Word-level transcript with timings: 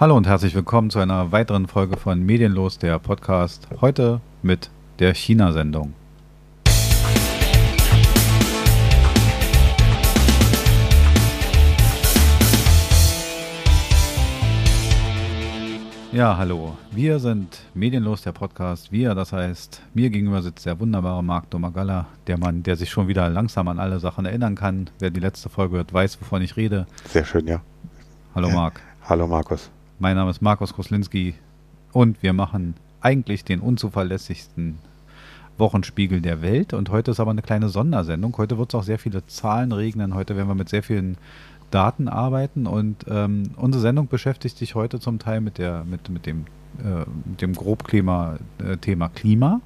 Hallo 0.00 0.16
und 0.16 0.28
herzlich 0.28 0.54
willkommen 0.54 0.90
zu 0.90 1.00
einer 1.00 1.32
weiteren 1.32 1.66
Folge 1.66 1.96
von 1.96 2.24
Medienlos, 2.24 2.78
der 2.78 3.00
Podcast. 3.00 3.66
Heute 3.80 4.20
mit 4.42 4.70
der 5.00 5.12
China-Sendung. 5.12 5.92
Ja, 16.12 16.36
hallo. 16.36 16.78
Wir 16.92 17.18
sind 17.18 17.58
Medienlos, 17.74 18.22
der 18.22 18.30
Podcast. 18.30 18.92
Wir, 18.92 19.16
das 19.16 19.32
heißt, 19.32 19.82
mir 19.94 20.10
gegenüber 20.10 20.42
sitzt 20.42 20.64
der 20.64 20.78
wunderbare 20.78 21.24
Marc 21.24 21.50
Domagalla, 21.50 22.06
der 22.28 22.38
Mann, 22.38 22.62
der 22.62 22.76
sich 22.76 22.88
schon 22.88 23.08
wieder 23.08 23.28
langsam 23.30 23.66
an 23.66 23.80
alle 23.80 23.98
Sachen 23.98 24.26
erinnern 24.26 24.54
kann. 24.54 24.90
Wer 25.00 25.10
die 25.10 25.18
letzte 25.18 25.48
Folge 25.48 25.78
hört, 25.78 25.92
weiß, 25.92 26.20
wovon 26.20 26.42
ich 26.42 26.56
rede. 26.56 26.86
Sehr 27.06 27.24
schön, 27.24 27.48
ja. 27.48 27.62
Hallo. 28.36 28.48
Marc. 28.50 28.80
Hallo 29.02 29.26
Markus. 29.26 29.72
Mein 30.00 30.14
Name 30.14 30.30
ist 30.30 30.40
Markus 30.40 30.74
Koslinski 30.74 31.34
und 31.92 32.22
wir 32.22 32.32
machen 32.32 32.74
eigentlich 33.00 33.44
den 33.44 33.58
unzuverlässigsten 33.58 34.78
Wochenspiegel 35.56 36.20
der 36.20 36.40
Welt. 36.40 36.72
Und 36.72 36.90
heute 36.90 37.10
ist 37.10 37.18
aber 37.18 37.32
eine 37.32 37.42
kleine 37.42 37.68
Sondersendung. 37.68 38.36
Heute 38.38 38.58
wird 38.58 38.68
es 38.68 38.76
auch 38.76 38.84
sehr 38.84 39.00
viele 39.00 39.26
Zahlen 39.26 39.72
regnen. 39.72 40.14
Heute 40.14 40.36
werden 40.36 40.46
wir 40.46 40.54
mit 40.54 40.68
sehr 40.68 40.84
vielen 40.84 41.16
Daten 41.72 42.06
arbeiten. 42.06 42.68
Und 42.68 43.06
ähm, 43.08 43.50
unsere 43.56 43.82
Sendung 43.82 44.06
beschäftigt 44.06 44.56
sich 44.56 44.76
heute 44.76 45.00
zum 45.00 45.18
Teil 45.18 45.40
mit, 45.40 45.58
der, 45.58 45.82
mit, 45.82 46.08
mit 46.10 46.26
dem, 46.26 46.44
äh, 46.78 47.04
mit 47.24 47.42
dem 47.42 47.54
Grobklima, 47.54 48.36
äh, 48.64 48.76
Thema 48.76 49.08
Klima, 49.08 49.60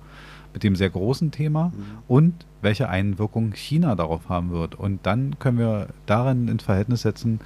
mit 0.55 0.63
dem 0.63 0.77
sehr 0.77 0.89
großen 0.89 1.31
Thema 1.31 1.73
und 2.09 2.33
welche 2.63 2.89
Einwirkung 2.89 3.53
China 3.53 3.97
darauf 3.97 4.31
haben 4.31 4.51
wird. 4.51 4.77
Und 4.77 5.05
dann 5.05 5.39
können 5.39 5.59
wir 5.59 5.89
darin 6.07 6.49
ins 6.49 6.63
Verhältnis 6.63 7.03
setzen, 7.03 7.41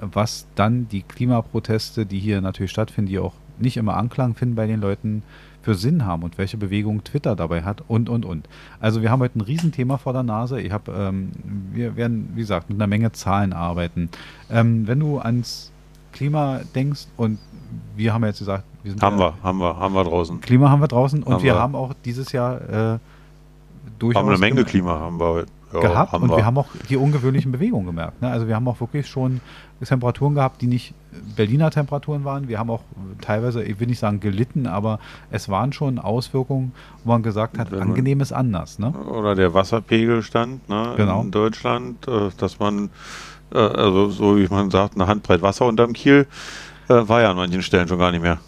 was 0.00 0.46
dann 0.54 0.88
die 0.88 1.02
Klimaproteste, 1.02 2.06
die 2.06 2.18
hier 2.18 2.40
natürlich 2.40 2.70
stattfinden, 2.70 3.10
die 3.10 3.18
auch 3.18 3.34
nicht 3.58 3.76
immer 3.76 3.96
Anklang 3.96 4.34
finden 4.34 4.54
bei 4.54 4.66
den 4.66 4.80
Leuten, 4.80 5.22
für 5.68 5.74
Sinn 5.74 6.06
haben 6.06 6.22
und 6.22 6.38
welche 6.38 6.56
Bewegung 6.56 7.04
Twitter 7.04 7.36
dabei 7.36 7.62
hat 7.62 7.82
und, 7.88 8.08
und, 8.08 8.24
und. 8.24 8.48
Also 8.80 9.02
wir 9.02 9.10
haben 9.10 9.20
heute 9.20 9.38
ein 9.38 9.42
Riesenthema 9.42 9.98
vor 9.98 10.14
der 10.14 10.22
Nase. 10.22 10.60
Ich 10.62 10.72
hab, 10.72 10.88
ähm, 10.88 11.30
wir 11.72 11.94
werden, 11.94 12.30
wie 12.34 12.40
gesagt, 12.40 12.70
mit 12.70 12.78
einer 12.78 12.86
Menge 12.86 13.12
Zahlen 13.12 13.52
arbeiten. 13.52 14.08
Ähm, 14.50 14.86
wenn 14.86 15.00
du 15.00 15.18
ans 15.18 15.70
Klima 16.12 16.60
denkst 16.74 17.08
und 17.18 17.38
wir 17.96 18.14
haben 18.14 18.22
ja 18.22 18.28
jetzt 18.28 18.38
gesagt, 18.38 18.64
wir 18.82 18.92
sind 18.92 19.02
Haben 19.02 19.18
ja, 19.18 19.34
wir, 19.34 19.42
haben 19.42 19.58
wir, 19.58 19.76
haben 19.76 19.94
wir 19.94 20.04
draußen. 20.04 20.40
Klima 20.40 20.70
haben 20.70 20.80
wir 20.80 20.88
draußen 20.88 21.22
und 21.22 21.34
Haben 21.34 21.42
wir 21.42 21.54
wir. 21.54 21.60
haben 21.60 21.74
auch 21.74 21.92
dieses 22.02 22.32
Jahr 22.32 22.94
äh, 22.94 22.98
durchaus 23.98 24.22
Haben 24.22 24.30
eine 24.30 24.38
Menge 24.38 24.64
Klima, 24.64 24.98
haben 24.98 25.20
wir 25.20 25.44
ja, 25.72 25.80
gehabt 25.80 26.14
und 26.14 26.28
wir. 26.30 26.36
wir 26.38 26.46
haben 26.46 26.56
auch 26.58 26.68
die 26.88 26.96
ungewöhnlichen 26.96 27.52
Bewegungen 27.52 27.86
gemerkt. 27.86 28.22
Ne? 28.22 28.30
Also 28.30 28.48
wir 28.48 28.54
haben 28.56 28.66
auch 28.68 28.80
wirklich 28.80 29.06
schon 29.06 29.40
Temperaturen 29.84 30.34
gehabt, 30.34 30.60
die 30.62 30.66
nicht 30.66 30.94
Berliner 31.36 31.70
Temperaturen 31.70 32.24
waren. 32.24 32.48
Wir 32.48 32.58
haben 32.58 32.70
auch 32.70 32.82
teilweise, 33.20 33.62
ich 33.62 33.78
will 33.80 33.86
nicht 33.86 33.98
sagen 33.98 34.20
gelitten, 34.20 34.66
aber 34.66 34.98
es 35.30 35.48
waren 35.48 35.72
schon 35.72 35.98
Auswirkungen, 35.98 36.72
wo 37.04 37.12
man 37.12 37.22
gesagt 37.22 37.58
hat, 37.58 37.70
man- 37.70 37.82
angenehm 37.82 38.20
ist 38.20 38.32
anders. 38.32 38.78
Ne? 38.78 38.90
Oder 38.92 39.34
der 39.34 39.52
Wasserpegelstand 39.54 40.68
ne, 40.68 40.94
Genau. 40.96 41.22
in 41.22 41.30
Deutschland, 41.30 42.06
äh, 42.08 42.30
dass 42.38 42.58
man, 42.58 42.90
äh, 43.52 43.58
also 43.58 44.10
so 44.10 44.36
wie 44.38 44.46
man 44.48 44.70
sagt, 44.70 44.94
eine 44.94 45.06
Handbreit 45.06 45.42
Wasser 45.42 45.66
unterm 45.66 45.92
Kiel, 45.92 46.26
äh, 46.88 46.94
war 47.08 47.20
ja 47.22 47.30
an 47.30 47.36
manchen 47.36 47.62
Stellen 47.62 47.88
schon 47.88 47.98
gar 47.98 48.10
nicht 48.12 48.22
mehr. 48.22 48.38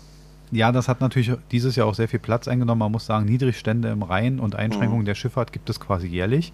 Ja, 0.53 0.73
das 0.73 0.89
hat 0.89 1.01
natürlich 1.01 1.31
dieses 1.53 1.77
Jahr 1.77 1.87
auch 1.87 1.95
sehr 1.95 2.09
viel 2.09 2.19
Platz 2.19 2.49
eingenommen. 2.49 2.81
Man 2.81 2.91
muss 2.93 3.07
sagen, 3.07 3.25
Niedrigstände 3.27 3.89
im 3.91 4.03
Rhein 4.03 4.41
und 4.41 4.57
Einschränkungen 4.57 5.03
Mhm. 5.03 5.07
der 5.07 5.15
Schifffahrt 5.15 5.53
gibt 5.53 5.71
es 5.71 5.79
quasi 5.79 6.09
jährlich. 6.09 6.53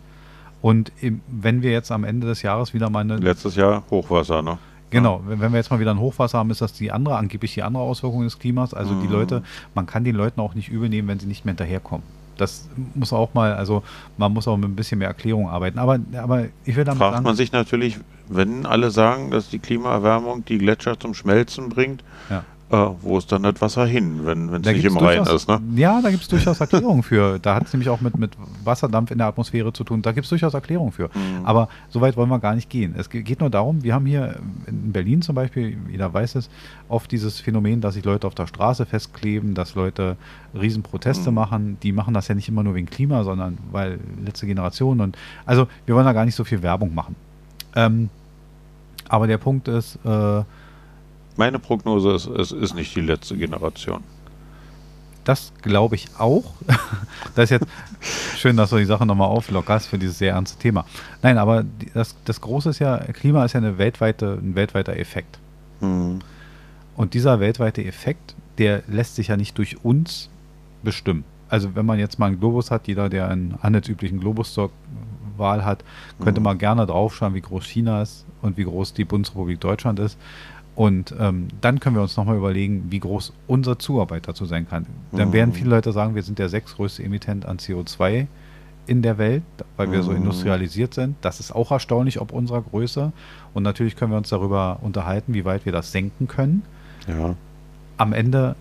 Und 0.63 0.93
wenn 1.29 1.63
wir 1.63 1.71
jetzt 1.71 1.93
am 1.93 2.05
Ende 2.05 2.27
des 2.27 2.43
Jahres 2.43 2.75
wieder 2.75 2.91
mal 2.91 3.01
eine 3.01 3.17
Letztes 3.19 3.57
Jahr 3.57 3.85
Hochwasser, 3.91 4.43
ne? 4.43 4.59
Genau, 4.91 5.21
wenn 5.27 5.53
wir 5.53 5.59
jetzt 5.59 5.71
mal 5.71 5.81
wieder 5.81 5.91
ein 5.91 5.99
Hochwasser 5.99 6.39
haben, 6.39 6.51
ist 6.51 6.61
das 6.61 6.73
die 6.73 6.93
andere, 6.93 7.17
angeblich 7.17 7.55
die 7.55 7.63
andere 7.63 7.83
Auswirkung 7.83 8.23
des 8.23 8.39
Klimas. 8.39 8.73
Also 8.73 8.95
die 9.01 9.09
Mhm. 9.09 9.13
Leute, 9.13 9.43
man 9.75 9.87
kann 9.87 10.05
den 10.05 10.15
Leuten 10.15 10.41
auch 10.41 10.55
nicht 10.55 10.69
übel 10.69 10.89
nehmen, 10.89 11.09
wenn 11.09 11.19
sie 11.19 11.27
nicht 11.27 11.45
mehr 11.45 11.53
hinterherkommen. 11.53 12.07
Das 12.37 12.69
muss 12.95 13.13
auch 13.13 13.35
mal, 13.35 13.55
also 13.55 13.83
man 14.17 14.33
muss 14.33 14.47
auch 14.47 14.57
mit 14.57 14.69
ein 14.69 14.77
bisschen 14.77 14.99
mehr 14.99 15.09
Erklärung 15.09 15.49
arbeiten. 15.49 15.79
Aber, 15.79 15.99
aber 16.17 16.45
ich 16.65 16.77
will 16.77 16.85
damit 16.85 16.99
Fragt 16.99 17.15
sagen, 17.15 17.25
man 17.25 17.35
sich 17.35 17.51
natürlich, 17.51 17.99
wenn 18.29 18.65
alle 18.67 18.91
sagen, 18.91 19.31
dass 19.31 19.49
die 19.49 19.59
Klimaerwärmung 19.59 20.45
die 20.45 20.59
Gletscher 20.59 20.99
zum 21.01 21.15
Schmelzen 21.15 21.69
bringt, 21.69 22.05
Ja. 22.31 22.45
Äh, 22.71 22.77
wo 23.01 23.17
ist 23.19 23.31
dann 23.31 23.45
das 23.45 23.61
Wasser 23.61 23.87
hin, 23.87 24.27
wenn 24.27 24.49
es 24.53 24.63
nicht 24.73 24.85
im 24.85 24.97
Rhein 24.97 25.23
ist, 25.23 25.49
ne? 25.49 25.61
Ja, 25.77 26.01
da 26.03 26.11
gibt 26.11 26.23
es 26.23 26.29
durchaus 26.29 26.59
Erklärungen 26.61 27.03
für. 27.05 27.39
Da 27.39 27.55
hat 27.55 27.67
es 27.67 27.73
nämlich 27.73 27.89
auch 27.89 28.01
mit, 28.01 28.19
mit 28.19 28.33
Wasserdampf 28.65 29.13
in 29.13 29.19
der 29.19 29.29
Atmosphäre 29.29 29.73
zu 29.73 29.85
tun. 29.85 30.03
Da 30.03 30.11
gibt 30.13 30.25
es 30.25 30.31
durchaus 30.31 30.53
Erklärungen 30.55 30.91
für. 30.91 31.05
Mhm. 31.15 31.45
Aber 31.45 31.69
so 31.91 32.01
weit 32.01 32.17
wollen 32.17 32.29
wir 32.29 32.41
gar 32.41 32.55
nicht 32.57 32.69
gehen. 32.69 32.95
Es 32.99 33.09
ge- 33.09 33.23
geht 33.23 33.39
nur 33.39 33.51
darum, 33.51 33.85
wir 33.85 33.95
haben 33.95 34.05
hier 34.07 34.41
in 34.67 34.91
Berlin 34.93 35.23
zum 35.23 35.37
Beispiel, 35.37 35.77
jeder 35.91 36.13
weiß 36.13 36.35
es, 36.35 36.51
oft 36.89 37.11
dieses 37.13 37.39
Phänomen, 37.39 37.81
dass 37.81 37.95
sich 37.95 38.05
Leute 38.05 38.27
auf 38.27 38.35
der 38.35 38.49
Straße 38.49 38.85
festkleben, 38.85 39.55
dass 39.55 39.77
Leute 39.77 40.17
Riesenproteste 40.55 41.31
Mhm. 41.31 41.35
machen. 41.35 41.77
Die 41.85 41.93
machen 41.93 42.15
das 42.15 42.27
ja 42.27 42.35
nicht 42.35 42.49
immer 42.49 42.65
nur 42.65 42.75
wegen 42.75 42.87
Klima, 42.87 43.23
sondern 43.23 43.59
weil 43.71 43.99
letzte 44.25 44.47
Generation 44.47 45.01
und 45.01 45.17
also 45.45 45.69
wir 45.87 45.95
wollen 45.95 46.07
da 46.07 46.13
gar 46.13 46.25
nicht 46.25 46.35
so 46.35 46.43
viel 46.43 46.63
Werbung 46.63 46.95
machen. 46.95 47.15
Ähm, 47.77 48.09
aber 49.09 49.29
der 49.29 49.39
Punkt 49.39 49.69
ist, 49.69 49.99
äh, 50.05 50.43
Meine 51.37 51.59
Prognose 51.59 52.13
ist, 52.13 52.27
es 52.27 52.53
ist 52.53 52.75
nicht 52.75 52.95
die 52.97 53.01
letzte 53.01 53.37
Generation. 53.37 54.03
Das 55.25 55.53
glaube 55.61 55.97
ich 55.97 56.07
auch. 56.19 56.45
das 57.35 57.45
ist 57.45 57.51
jetzt 57.51 57.67
schön, 58.37 58.57
dass 58.57 58.71
du 58.71 58.77
die 58.77 58.85
Sache 58.85 59.05
nochmal 59.05 59.29
auflockerst 59.29 59.89
für 59.89 59.99
dieses 59.99 60.19
sehr 60.19 60.35
ernste 60.35 60.59
Thema. 60.59 60.85
Nein, 61.23 61.37
aber 61.39 61.65
das, 61.95 62.15
das 62.25 62.41
Große 62.41 62.71
ist 62.71 62.79
ja, 62.79 62.99
Klima 62.99 63.45
ist 63.45 63.55
ja 63.55 63.59
eine 63.59 63.77
weltweite, 63.77 64.39
ein 64.41 64.55
weltweiter 64.55 64.97
Effekt. 64.97 65.39
Mhm. 65.81 66.21
Und 66.97 67.15
dieser 67.15 67.41
weltweite 67.41 67.85
Effekt, 67.85 68.35
der 68.59 68.83
lässt 68.89 69.17
sich 69.17 69.29
ja 69.29 69.37
nicht 69.37 69.59
durch 69.59 69.85
uns 69.85 70.31
bestimmen. 70.83 71.25
Also 71.49 71.75
wenn 71.75 71.87
man 71.87 71.99
jetzt 71.99 72.19
mal 72.19 72.27
einen 72.27 72.41
Globus 72.41 72.71
hat, 72.71 72.87
jeder, 72.89 73.09
der 73.09 73.29
einen 73.29 73.59
handelsüblichen 73.63 74.21
Globus 74.21 74.55
zur 74.55 74.71
Wahl 75.37 75.65
hat, 75.65 75.85
könnte 76.23 76.41
Mhm. 76.41 76.45
mal 76.45 76.57
gerne 76.57 76.87
draufschauen, 76.87 77.35
wie 77.35 77.41
groß 77.41 77.65
China 77.67 78.01
ist 78.03 78.25
und 78.43 78.57
wie 78.57 78.65
groß 78.65 78.95
die 78.95 79.05
Bundesrepublik 79.05 79.61
Deutschland 79.61 79.99
ist. 79.99 80.17
Und 80.77 81.15
ähm, 81.19 81.49
dann 81.63 81.81
können 81.81 81.97
wir 81.97 82.03
uns 82.03 82.17
nochmal 82.19 82.37
überlegen, 82.37 82.85
wie 82.91 83.01
groß 83.01 83.33
unsere 83.47 83.79
Zuarbeit 83.79 84.29
dazu 84.29 84.45
sein 84.45 84.69
kann. 84.69 84.87
Dann 85.13 85.29
Mhm. 85.29 85.33
werden 85.33 85.53
viele 85.55 85.71
Leute 85.71 85.91
sagen, 85.93 86.15
wir 86.15 86.23
sind 86.23 86.39
der 86.39 86.49
sechstgrößte 86.51 87.03
Emittent 87.03 87.47
an 87.47 87.57
CO2 87.57 88.27
in 88.87 89.01
der 89.03 89.17
Welt, 89.19 89.43
weil 89.79 89.91
wir 89.91 90.03
so 90.03 90.11
Mhm. 90.13 90.19
industrialisiert 90.19 90.93
sind. 90.95 91.17
Das 91.23 91.41
ist 91.41 91.51
auch 91.51 91.73
erstaunlich, 91.73 92.21
ob 92.21 92.31
unserer 92.31 92.61
Größe. 92.63 93.11
Und 93.55 93.63
natürlich 93.63 93.97
können 93.97 94.13
wir 94.13 94.19
uns 94.19 94.29
darüber 94.29 94.79
unterhalten, 94.83 95.33
wie 95.35 95.45
weit 95.47 95.65
wir 95.65 95.73
das 95.73 95.91
senken 95.93 96.29
können. 96.29 96.63
Ja. 97.09 97.35
Am 97.97 98.13
Ende 98.13 98.55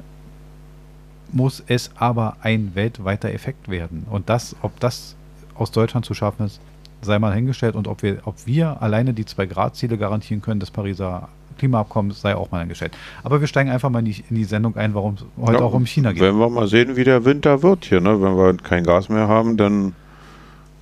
muss 1.31 1.63
es 1.67 1.91
aber 1.97 2.37
ein 2.41 2.71
weltweiter 2.75 3.29
Effekt 3.33 3.67
werden. 3.69 4.05
Und 4.09 4.29
das, 4.29 4.55
ob 4.61 4.79
das 4.79 5.15
aus 5.55 5.71
Deutschland 5.71 6.05
zu 6.05 6.13
schaffen 6.13 6.45
ist, 6.45 6.61
sei 7.01 7.19
mal 7.19 7.33
hingestellt. 7.35 7.75
Und 7.75 7.87
ob 7.87 8.03
wir, 8.03 8.19
ob 8.25 8.35
wir 8.45 8.81
alleine 8.81 9.13
die 9.13 9.25
2-Grad-Ziele 9.25 9.97
garantieren 9.97 10.41
können 10.41 10.59
des 10.59 10.71
Pariser 10.71 11.27
Klimaabkommens, 11.57 12.21
sei 12.21 12.35
auch 12.35 12.51
mal 12.51 12.59
hingestellt. 12.59 12.95
Aber 13.23 13.39
wir 13.41 13.47
steigen 13.47 13.69
einfach 13.69 13.89
mal 13.89 13.99
in 13.99 14.05
die, 14.05 14.23
in 14.29 14.35
die 14.35 14.43
Sendung 14.45 14.75
ein, 14.75 14.93
warum 14.93 15.16
es 15.16 15.25
heute 15.39 15.59
Ja, 15.59 15.66
auch 15.66 15.73
um 15.73 15.85
China 15.85 16.11
geht. 16.11 16.21
Wenn 16.21 16.38
wir 16.38 16.49
mal 16.49 16.67
sehen, 16.67 16.95
wie 16.95 17.03
der 17.03 17.25
Winter 17.25 17.63
wird 17.63 17.85
hier, 17.85 18.01
ne? 18.01 18.21
Wenn 18.21 18.35
wir 18.38 18.57
kein 18.57 18.83
Gas 18.83 19.09
mehr 19.09 19.27
haben, 19.27 19.57
dann 19.57 19.93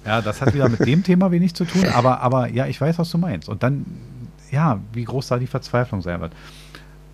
Ja, 0.06 0.22
das 0.22 0.42
hat 0.42 0.54
wieder 0.54 0.68
mit 0.70 0.86
dem 0.86 1.04
Thema 1.04 1.32
wenig 1.32 1.54
zu 1.54 1.64
tun, 1.66 1.86
aber, 1.94 2.22
aber 2.22 2.50
ja, 2.50 2.66
ich 2.68 2.80
weiß, 2.82 3.00
was 3.00 3.10
du 3.12 3.18
meinst. 3.18 3.48
Und 3.50 3.64
dann, 3.64 3.86
ja, 4.52 4.80
wie 4.94 5.04
groß 5.06 5.28
da 5.30 5.38
die 5.40 5.48
Verzweiflung 5.48 6.02
sein 6.02 6.20
wird. 6.22 6.34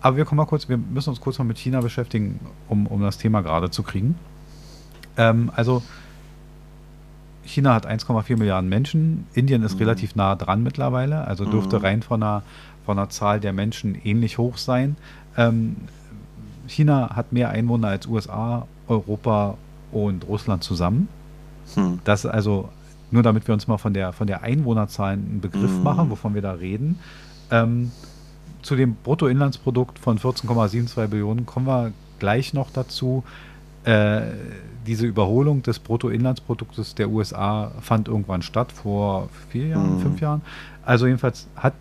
Aber 0.00 0.16
wir 0.16 0.24
kommen 0.24 0.38
mal 0.38 0.46
kurz, 0.46 0.68
wir 0.68 0.76
müssen 0.78 1.10
uns 1.10 1.20
kurz 1.20 1.38
mal 1.38 1.44
mit 1.44 1.58
China 1.58 1.80
beschäftigen, 1.82 2.40
um, 2.68 2.86
um 2.86 3.00
das 3.02 3.18
Thema 3.18 3.42
gerade 3.42 3.70
zu 3.70 3.82
kriegen. 3.82 4.14
Ähm, 5.16 5.50
also, 5.54 5.82
China 7.44 7.74
hat 7.74 7.86
1,4 7.86 8.36
Milliarden 8.38 8.68
Menschen, 8.68 9.26
Indien 9.34 9.62
ist 9.62 9.74
Mhm. 9.74 9.78
relativ 9.80 10.14
nah 10.14 10.36
dran 10.36 10.62
mittlerweile, 10.62 11.26
also 11.26 11.44
dürfte 11.46 11.78
Mhm. 11.78 11.82
rein 11.84 12.02
von 12.02 12.20
der, 12.20 12.42
von 12.90 12.96
der 12.96 13.08
Zahl 13.08 13.38
der 13.38 13.52
Menschen 13.52 13.94
ähnlich 14.02 14.36
hoch 14.36 14.56
sein. 14.58 14.96
Ähm, 15.36 15.76
China 16.66 17.14
hat 17.14 17.32
mehr 17.32 17.50
Einwohner 17.50 17.86
als 17.86 18.08
USA, 18.08 18.66
Europa 18.88 19.56
und 19.92 20.26
Russland 20.26 20.64
zusammen. 20.64 21.06
hm, 21.76 22.00
Das 22.02 22.26
also, 22.26 22.68
nur 23.12 23.22
damit 23.22 23.46
wir 23.46 23.54
uns 23.54 23.68
mal 23.68 23.78
von 23.78 23.94
der, 23.94 24.12
von 24.12 24.26
der 24.26 24.42
Einwohnerzahl 24.42 25.12
einen 25.12 25.40
Begriff 25.40 25.70
Mhm. 25.78 25.84
machen, 25.84 26.10
wovon 26.10 26.34
wir 26.34 26.42
da 26.42 26.50
reden. 26.54 26.98
Ähm, 27.52 27.92
zu 28.62 28.74
dem 28.74 28.96
Bruttoinlandsprodukt 29.04 30.00
von 30.00 30.18
14,72 30.18 31.06
Billionen 31.06 31.46
kommen 31.46 31.66
wir 31.68 31.92
gleich 32.18 32.54
noch 32.54 32.70
dazu. 32.72 33.22
Äh, 33.84 34.22
diese 34.84 35.06
Überholung 35.06 35.62
des 35.62 35.78
Bruttoinlandsproduktes 35.78 36.96
der 36.96 37.08
USA 37.08 37.70
fand 37.80 38.08
irgendwann 38.08 38.42
statt, 38.42 38.72
vor 38.72 39.28
vier 39.48 39.68
Jahren, 39.68 39.94
Mhm. 39.96 40.00
fünf 40.00 40.20
Jahren. 40.20 40.42
Also 40.84 41.06
jedenfalls 41.06 41.46
hat 41.54 41.74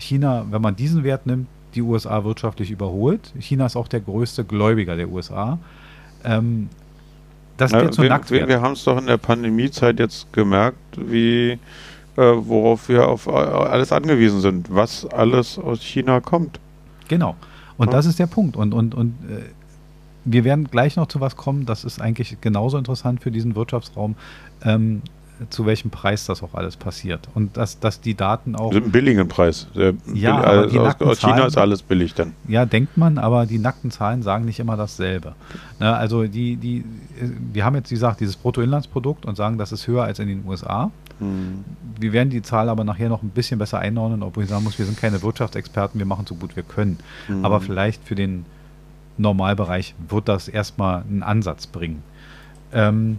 China, 0.00 0.46
wenn 0.50 0.62
man 0.62 0.76
diesen 0.76 1.04
Wert 1.04 1.26
nimmt, 1.26 1.46
die 1.74 1.82
USA 1.82 2.24
wirtschaftlich 2.24 2.70
überholt. 2.70 3.32
China 3.38 3.66
ist 3.66 3.76
auch 3.76 3.88
der 3.88 4.00
größte 4.00 4.44
Gläubiger 4.44 4.96
der 4.96 5.08
USA. 5.08 5.58
Ähm, 6.24 6.68
das 7.56 7.72
Na, 7.72 7.82
wird 7.82 7.98
wir, 7.98 8.08
Nacktwert. 8.08 8.42
wir, 8.42 8.48
wir 8.48 8.60
haben 8.62 8.72
es 8.72 8.84
doch 8.84 8.98
in 8.98 9.06
der 9.06 9.18
Pandemiezeit 9.18 9.98
jetzt 10.00 10.32
gemerkt, 10.32 10.78
wie 10.96 11.50
äh, 11.52 11.58
worauf 12.16 12.88
wir 12.88 13.06
auf 13.06 13.26
äh, 13.26 13.30
alles 13.30 13.92
angewiesen 13.92 14.40
sind, 14.40 14.74
was 14.74 15.06
alles 15.06 15.58
aus 15.58 15.80
China 15.82 16.20
kommt. 16.20 16.58
Genau. 17.08 17.36
Und 17.76 17.88
Ja. 17.88 17.92
das 17.92 18.06
ist 18.06 18.18
der 18.18 18.26
Punkt. 18.26 18.56
Und, 18.56 18.72
und, 18.74 18.94
und 18.94 19.14
äh, 19.30 19.42
wir 20.24 20.44
werden 20.44 20.64
gleich 20.70 20.96
noch 20.96 21.06
zu 21.06 21.20
was 21.20 21.36
kommen, 21.36 21.66
das 21.66 21.84
ist 21.84 22.00
eigentlich 22.00 22.36
genauso 22.40 22.76
interessant 22.78 23.22
für 23.22 23.30
diesen 23.30 23.54
Wirtschaftsraum, 23.56 24.16
ähm, 24.64 25.02
zu 25.48 25.64
welchem 25.64 25.90
Preis 25.90 26.26
das 26.26 26.42
auch 26.42 26.54
alles 26.54 26.76
passiert. 26.76 27.28
Und 27.34 27.56
dass, 27.56 27.80
dass 27.80 28.00
die 28.00 28.14
Daten 28.14 28.54
auch, 28.56 28.72
Mit 28.72 28.82
einem 28.82 28.92
billigen 28.92 29.26
Preis. 29.28 29.68
Der 29.74 29.94
Ja, 30.12 30.36
bill- 30.36 30.44
aber 30.44 30.66
die 30.66 30.78
aus, 30.78 30.86
nackten 30.88 31.06
aus 31.08 31.18
China 31.20 31.36
Zahlen- 31.36 31.48
ist 31.48 31.56
alles 31.58 31.82
billig 31.82 32.14
dann. 32.14 32.34
ja, 32.46 32.66
denkt 32.66 32.96
man, 32.98 33.16
aber 33.18 33.46
die 33.46 33.58
nackten 33.58 33.90
Zahlen 33.90 34.22
sagen 34.22 34.44
nicht 34.44 34.60
immer 34.60 34.76
dasselbe. 34.76 35.34
Ne, 35.78 35.94
also 35.96 36.24
die, 36.24 36.56
die, 36.56 36.78
äh, 37.20 37.30
wir 37.52 37.64
haben 37.64 37.74
jetzt, 37.76 37.90
wie 37.90 37.94
gesagt, 37.94 38.20
dieses 38.20 38.36
Bruttoinlandsprodukt 38.36 39.24
und 39.24 39.36
sagen, 39.36 39.56
das 39.56 39.72
ist 39.72 39.86
höher 39.86 40.04
als 40.04 40.18
in 40.18 40.28
den 40.28 40.44
USA. 40.46 40.90
Hm. 41.20 41.64
Wir 41.98 42.12
werden 42.12 42.30
die 42.30 42.42
Zahl 42.42 42.68
aber 42.68 42.84
nachher 42.84 43.08
noch 43.08 43.22
ein 43.22 43.30
bisschen 43.30 43.58
besser 43.58 43.78
einordnen, 43.78 44.22
obwohl 44.22 44.44
ich 44.44 44.50
sagen 44.50 44.64
muss, 44.64 44.78
wir 44.78 44.84
sind 44.86 44.98
keine 44.98 45.22
Wirtschaftsexperten, 45.22 45.98
wir 45.98 46.06
machen 46.06 46.26
so 46.26 46.34
gut 46.34 46.56
wir 46.56 46.62
können. 46.62 46.98
Mhm. 47.28 47.44
Aber 47.44 47.60
vielleicht 47.60 48.02
für 48.06 48.14
den 48.14 48.44
Normalbereich 49.18 49.94
wird 50.08 50.28
das 50.28 50.48
erstmal 50.48 51.02
einen 51.02 51.22
Ansatz 51.22 51.66
bringen. 51.66 52.02
Ähm, 52.72 53.18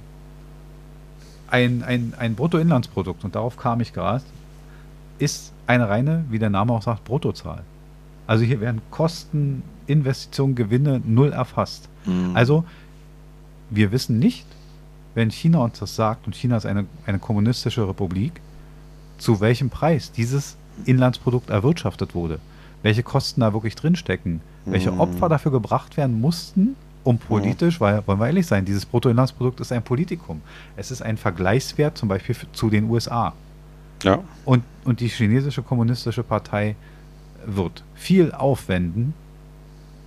ein, 1.51 1.83
ein, 1.83 2.13
ein 2.17 2.35
Bruttoinlandsprodukt, 2.35 3.23
und 3.23 3.35
darauf 3.35 3.57
kam 3.57 3.81
ich 3.81 3.93
gerade, 3.93 4.23
ist 5.19 5.53
eine 5.67 5.87
reine, 5.87 6.25
wie 6.29 6.39
der 6.39 6.49
Name 6.49 6.73
auch 6.73 6.81
sagt, 6.81 7.03
Bruttozahl. 7.03 7.63
Also 8.25 8.43
hier 8.43 8.59
werden 8.61 8.81
Kosten, 8.89 9.61
Investitionen, 9.87 10.55
Gewinne 10.55 11.01
null 11.05 11.31
erfasst. 11.33 11.89
Hm. 12.05 12.35
Also 12.35 12.63
wir 13.69 13.91
wissen 13.91 14.17
nicht, 14.19 14.45
wenn 15.13 15.29
China 15.29 15.59
uns 15.59 15.79
das 15.79 15.95
sagt, 15.95 16.25
und 16.25 16.35
China 16.35 16.57
ist 16.57 16.65
eine, 16.65 16.85
eine 17.05 17.19
kommunistische 17.19 17.87
Republik, 17.87 18.41
zu 19.17 19.39
welchem 19.41 19.69
Preis 19.69 20.11
dieses 20.11 20.55
Inlandsprodukt 20.85 21.49
erwirtschaftet 21.49 22.15
wurde. 22.15 22.39
Welche 22.81 23.03
Kosten 23.03 23.41
da 23.41 23.53
wirklich 23.53 23.75
drinstecken. 23.75 24.41
Welche 24.65 24.91
Mhm. 24.91 24.99
Opfer 24.99 25.29
dafür 25.29 25.51
gebracht 25.51 25.97
werden 25.97 26.19
mussten, 26.21 26.75
um 27.03 27.17
politisch, 27.17 27.79
weil, 27.79 28.05
wollen 28.05 28.19
wir 28.19 28.27
ehrlich 28.27 28.47
sein, 28.47 28.65
dieses 28.65 28.85
Bruttoinlandsprodukt 28.85 29.59
ist 29.59 29.71
ein 29.71 29.83
Politikum. 29.83 30.41
Es 30.75 30.91
ist 30.91 31.01
ein 31.01 31.17
Vergleichswert 31.17 31.97
zum 31.97 32.09
Beispiel 32.09 32.35
für, 32.35 32.51
zu 32.51 32.69
den 32.69 32.89
USA. 32.89 33.33
ja. 34.03 34.19
Und, 34.45 34.63
und 34.83 34.99
die 34.99 35.07
chinesische 35.07 35.61
kommunistische 35.61 36.23
Partei 36.23 36.75
wird 37.45 37.83
viel 37.95 38.31
aufwenden, 38.31 39.13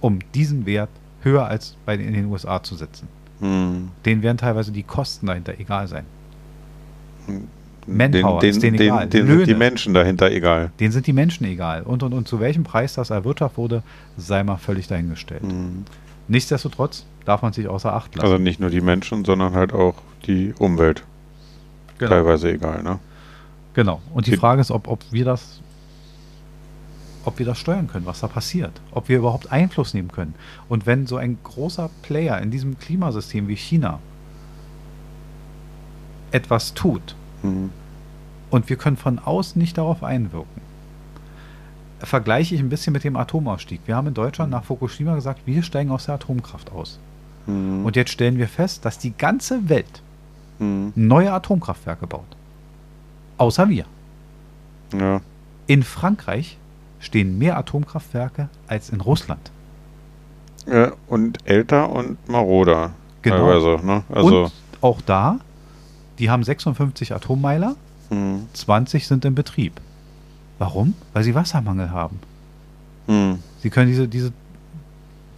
um 0.00 0.18
diesen 0.34 0.66
Wert 0.66 0.90
höher 1.22 1.46
als 1.46 1.76
bei 1.84 1.96
den, 1.96 2.06
in 2.06 2.14
den 2.14 2.26
USA 2.26 2.62
zu 2.62 2.76
setzen. 2.76 3.08
Hm. 3.40 3.90
Denen 4.04 4.22
werden 4.22 4.38
teilweise 4.38 4.72
die 4.72 4.82
Kosten 4.82 5.26
dahinter 5.26 5.58
egal 5.58 5.88
sein. 5.88 6.04
Manpower 7.86 8.40
den, 8.40 8.50
ist 8.50 8.62
den, 8.62 8.74
denen 8.76 8.82
egal. 8.84 9.08
den, 9.08 9.10
den 9.10 9.26
sind 9.26 9.46
die 9.46 9.52
Löhne. 9.52 9.58
Menschen 9.58 9.94
dahinter 9.94 10.30
egal. 10.30 10.70
Denen 10.80 10.92
sind 10.92 11.06
die 11.06 11.12
Menschen 11.12 11.44
egal. 11.46 11.82
Und, 11.82 12.02
und, 12.02 12.12
und 12.12 12.26
zu 12.28 12.40
welchem 12.40 12.64
Preis 12.64 12.94
das 12.94 13.10
erwirtschaftet 13.10 13.58
wurde, 13.58 13.82
sei 14.16 14.42
mal 14.42 14.56
völlig 14.56 14.86
dahingestellt. 14.88 15.42
Hm. 15.42 15.84
Nichtsdestotrotz 16.28 17.04
darf 17.24 17.42
man 17.42 17.52
sich 17.52 17.68
außer 17.68 17.92
Acht 17.92 18.14
lassen. 18.14 18.24
Also 18.24 18.38
nicht 18.38 18.60
nur 18.60 18.70
die 18.70 18.80
Menschen, 18.80 19.24
sondern 19.24 19.54
halt 19.54 19.72
auch 19.72 19.94
die 20.26 20.54
Umwelt. 20.58 21.04
genau. 21.98 22.10
Teilweise 22.10 22.50
egal, 22.52 22.82
ne? 22.82 22.98
genau. 23.74 24.00
Und 24.14 24.26
die 24.26 24.32
Die- 24.32 24.36
Frage 24.36 24.60
ist, 24.60 24.70
ob, 24.70 24.88
ob 24.88 25.04
wir 25.10 25.24
das 25.24 25.60
ob 27.26 27.38
wir 27.38 27.46
das 27.46 27.58
steuern 27.58 27.88
können, 27.88 28.04
was 28.04 28.20
da 28.20 28.26
passiert, 28.28 28.82
ob 28.90 29.08
wir 29.08 29.16
überhaupt 29.16 29.50
Einfluss 29.50 29.94
nehmen 29.94 30.12
können. 30.12 30.34
Und 30.68 30.84
wenn 30.84 31.06
so 31.06 31.16
ein 31.16 31.38
großer 31.42 31.88
Player 32.02 32.38
in 32.42 32.50
diesem 32.50 32.78
Klimasystem 32.78 33.48
wie 33.48 33.56
China 33.56 33.98
etwas 36.30 36.74
tut, 36.74 37.14
Hm. 37.44 37.70
und 38.50 38.68
wir 38.68 38.76
können 38.76 38.96
von 38.96 39.18
außen 39.18 39.60
nicht 39.60 39.76
darauf 39.78 40.02
einwirken. 40.02 40.62
Vergleiche 42.00 42.54
ich 42.54 42.60
ein 42.60 42.68
bisschen 42.68 42.92
mit 42.92 43.04
dem 43.04 43.16
Atomausstieg. 43.16 43.80
Wir 43.86 43.96
haben 43.96 44.08
in 44.08 44.14
Deutschland 44.14 44.50
nach 44.50 44.64
Fukushima 44.64 45.14
gesagt, 45.14 45.40
wir 45.46 45.62
steigen 45.62 45.90
aus 45.90 46.06
der 46.06 46.16
Atomkraft 46.16 46.72
aus. 46.72 46.98
Hm. 47.46 47.84
Und 47.84 47.96
jetzt 47.96 48.10
stellen 48.10 48.38
wir 48.38 48.48
fest, 48.48 48.84
dass 48.84 48.98
die 48.98 49.12
ganze 49.16 49.68
Welt 49.68 50.02
Hm. 50.58 50.92
neue 50.94 51.32
Atomkraftwerke 51.32 52.06
baut. 52.06 52.24
Außer 53.38 53.68
wir. 53.68 53.84
Ja. 54.92 55.20
In 55.66 55.82
Frankreich 55.82 56.58
stehen 57.00 57.38
mehr 57.38 57.58
Atomkraftwerke 57.58 58.48
als 58.66 58.90
in 58.90 59.00
Russland. 59.00 59.50
Äh, 60.66 60.90
und 61.08 61.38
älter 61.46 61.90
und 61.90 62.28
maroder. 62.28 62.92
Genau. 63.22 63.36
Teilweise, 63.36 63.84
ne? 63.86 64.04
Also, 64.12 64.44
und 64.44 64.52
auch 64.80 65.00
da, 65.00 65.38
die 66.18 66.30
haben 66.30 66.42
56 66.42 67.14
Atommeiler, 67.14 67.76
hm. 68.10 68.46
20 68.52 69.06
sind 69.06 69.24
in 69.24 69.34
Betrieb. 69.34 69.80
Warum? 70.58 70.94
Weil 71.12 71.24
sie 71.24 71.34
Wassermangel 71.34 71.90
haben. 71.90 72.18
Hm. 73.06 73.38
Sie 73.60 73.70
können 73.70 73.88
diese, 73.88 74.08
diese, 74.08 74.32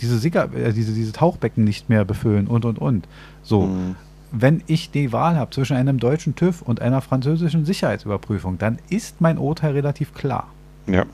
diese, 0.00 0.18
Sicker, 0.18 0.52
äh, 0.54 0.72
diese, 0.72 0.92
diese 0.92 1.12
Tauchbecken 1.12 1.64
nicht 1.64 1.88
mehr 1.88 2.04
befüllen 2.04 2.46
und 2.46 2.64
und 2.64 2.78
und. 2.78 3.08
So, 3.42 3.64
Hm. 3.64 3.96
wenn 4.32 4.62
ich 4.66 4.90
die 4.90 5.12
Wahl 5.12 5.36
habe 5.36 5.50
zwischen 5.50 5.76
einem 5.76 5.98
deutschen 5.98 6.34
TÜV 6.34 6.62
und 6.62 6.80
einer 6.80 7.00
französischen 7.00 7.64
Sicherheitsüberprüfung, 7.64 8.58
dann 8.58 8.78
ist 8.90 9.20
mein 9.20 9.38
Urteil 9.38 9.72
relativ 9.72 10.12
klar. 10.14 10.48
Ja. 10.86 11.04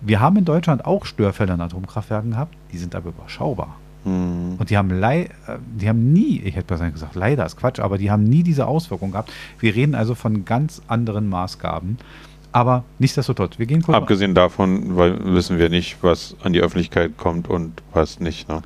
Wir 0.00 0.20
haben 0.20 0.36
in 0.36 0.44
Deutschland 0.44 0.84
auch 0.84 1.06
Störfälle 1.06 1.54
an 1.54 1.60
Atomkraftwerken 1.62 2.32
gehabt, 2.32 2.54
die 2.72 2.78
sind 2.78 2.94
aber 2.94 3.08
überschaubar. 3.08 3.76
Hm. 4.04 4.56
Und 4.58 4.70
die 4.70 4.76
haben, 4.76 4.90
lei 4.90 5.22
äh, 5.46 5.58
die 5.80 5.88
haben 5.88 6.12
nie, 6.12 6.40
ich 6.40 6.56
hätte 6.56 6.66
besser 6.66 6.90
gesagt, 6.90 7.14
leider 7.14 7.44
ist 7.44 7.56
Quatsch, 7.56 7.80
aber 7.80 7.98
die 7.98 8.10
haben 8.10 8.24
nie 8.24 8.42
diese 8.42 8.66
Auswirkung 8.66 9.12
gehabt. 9.12 9.32
Wir 9.58 9.74
reden 9.74 9.94
also 9.94 10.14
von 10.14 10.44
ganz 10.44 10.82
anderen 10.88 11.28
Maßgaben. 11.28 11.98
Aber 12.52 12.84
nichtsdestotrotz, 13.00 13.58
wir 13.58 13.66
gehen 13.66 13.82
kurz. 13.82 13.96
Abgesehen 13.96 14.34
davon, 14.34 14.96
weil 14.96 15.18
wissen 15.34 15.58
wir 15.58 15.70
nicht, 15.70 15.96
was 16.02 16.36
an 16.42 16.52
die 16.52 16.60
Öffentlichkeit 16.60 17.16
kommt 17.16 17.48
und 17.48 17.82
was 17.92 18.20
nicht, 18.20 18.48
ne? 18.48 18.62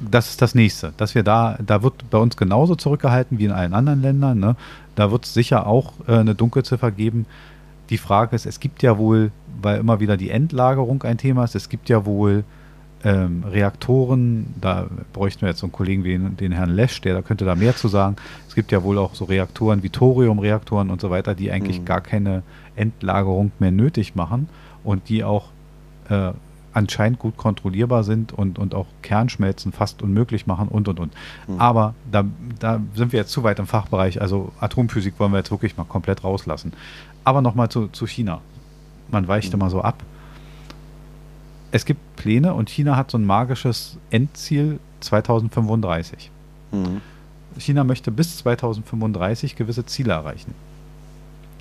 das 0.00 0.30
ist 0.30 0.42
das 0.42 0.54
nächste, 0.54 0.92
dass 0.96 1.14
wir 1.14 1.22
da, 1.22 1.58
da 1.64 1.82
wird 1.82 2.08
bei 2.10 2.18
uns 2.18 2.36
genauso 2.36 2.74
zurückgehalten 2.74 3.38
wie 3.38 3.44
in 3.44 3.52
allen 3.52 3.74
anderen 3.74 4.00
Ländern. 4.00 4.38
Ne? 4.38 4.56
Da 4.94 5.10
wird 5.10 5.24
es 5.24 5.34
sicher 5.34 5.66
auch 5.66 5.92
äh, 6.08 6.14
eine 6.14 6.34
Dunkelziffer 6.34 6.90
geben. 6.90 7.26
Die 7.90 7.98
Frage 7.98 8.34
ist, 8.36 8.46
es 8.46 8.60
gibt 8.60 8.82
ja 8.82 8.98
wohl, 8.98 9.30
weil 9.60 9.78
immer 9.80 10.00
wieder 10.00 10.16
die 10.16 10.30
Endlagerung 10.30 11.02
ein 11.02 11.18
Thema 11.18 11.44
ist, 11.44 11.54
es 11.54 11.68
gibt 11.68 11.88
ja 11.88 12.06
wohl 12.06 12.44
ähm, 13.02 13.44
Reaktoren, 13.50 14.54
da 14.60 14.86
bräuchten 15.12 15.42
wir 15.42 15.48
jetzt 15.48 15.60
so 15.60 15.66
einen 15.66 15.72
Kollegen 15.72 16.04
wie 16.04 16.10
den, 16.12 16.36
den 16.36 16.52
Herrn 16.52 16.70
Lesch, 16.70 17.00
der 17.00 17.14
da 17.14 17.22
könnte 17.22 17.44
da 17.44 17.54
mehr 17.54 17.74
zu 17.74 17.88
sagen. 17.88 18.16
Es 18.48 18.54
gibt 18.54 18.72
ja 18.72 18.82
wohl 18.82 18.98
auch 18.98 19.14
so 19.14 19.24
Reaktoren 19.24 19.82
wie 19.82 19.88
Thoriumreaktoren 19.88 20.90
und 20.90 21.00
so 21.00 21.10
weiter, 21.10 21.34
die 21.34 21.50
eigentlich 21.50 21.80
Mhm. 21.80 21.84
gar 21.86 22.00
keine 22.02 22.42
Endlagerung 22.76 23.52
mehr 23.58 23.70
nötig 23.70 24.14
machen 24.14 24.48
und 24.84 25.08
die 25.08 25.24
auch 25.24 25.46
äh, 26.10 26.32
anscheinend 26.72 27.18
gut 27.18 27.36
kontrollierbar 27.36 28.04
sind 28.04 28.32
und, 28.32 28.58
und 28.58 28.74
auch 28.74 28.86
Kernschmelzen 29.02 29.72
fast 29.72 30.02
unmöglich 30.02 30.46
machen 30.46 30.68
und 30.68 30.86
und 30.86 31.00
und. 31.00 31.12
Mhm. 31.48 31.58
Aber 31.58 31.94
da, 32.12 32.24
da 32.60 32.80
sind 32.94 33.12
wir 33.12 33.18
jetzt 33.20 33.32
zu 33.32 33.42
weit 33.42 33.58
im 33.58 33.66
Fachbereich. 33.66 34.20
Also 34.20 34.52
Atomphysik 34.60 35.14
wollen 35.18 35.32
wir 35.32 35.38
jetzt 35.38 35.50
wirklich 35.50 35.76
mal 35.76 35.84
komplett 35.84 36.22
rauslassen. 36.22 36.72
Aber 37.24 37.40
nochmal 37.42 37.70
zu, 37.70 37.88
zu 37.88 38.06
China. 38.06 38.40
Man 39.10 39.26
weicht 39.26 39.48
Mhm. 39.52 39.60
immer 39.60 39.70
so 39.70 39.80
ab. 39.82 40.02
Es 41.72 41.84
gibt 41.84 42.00
Pläne 42.16 42.54
und 42.54 42.68
China 42.68 42.96
hat 42.96 43.10
so 43.10 43.18
ein 43.18 43.24
magisches 43.24 43.96
Endziel 44.10 44.80
2035. 45.00 46.30
Hm. 46.72 47.00
China 47.58 47.84
möchte 47.84 48.10
bis 48.10 48.38
2035 48.38 49.56
gewisse 49.56 49.84
Ziele 49.86 50.12
erreichen. 50.12 50.54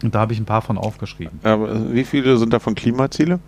Und 0.04 0.16
da 0.16 0.20
habe 0.20 0.34
ich 0.34 0.39
ein 0.39 0.46
paar 0.46 0.62
von 0.62 0.78
aufgeschrieben. 0.78 1.39
Aber 1.44 1.94
wie 1.94 2.04
viele 2.06 2.38
sind 2.38 2.54
davon 2.54 2.75
Klimaziele? 2.75 3.39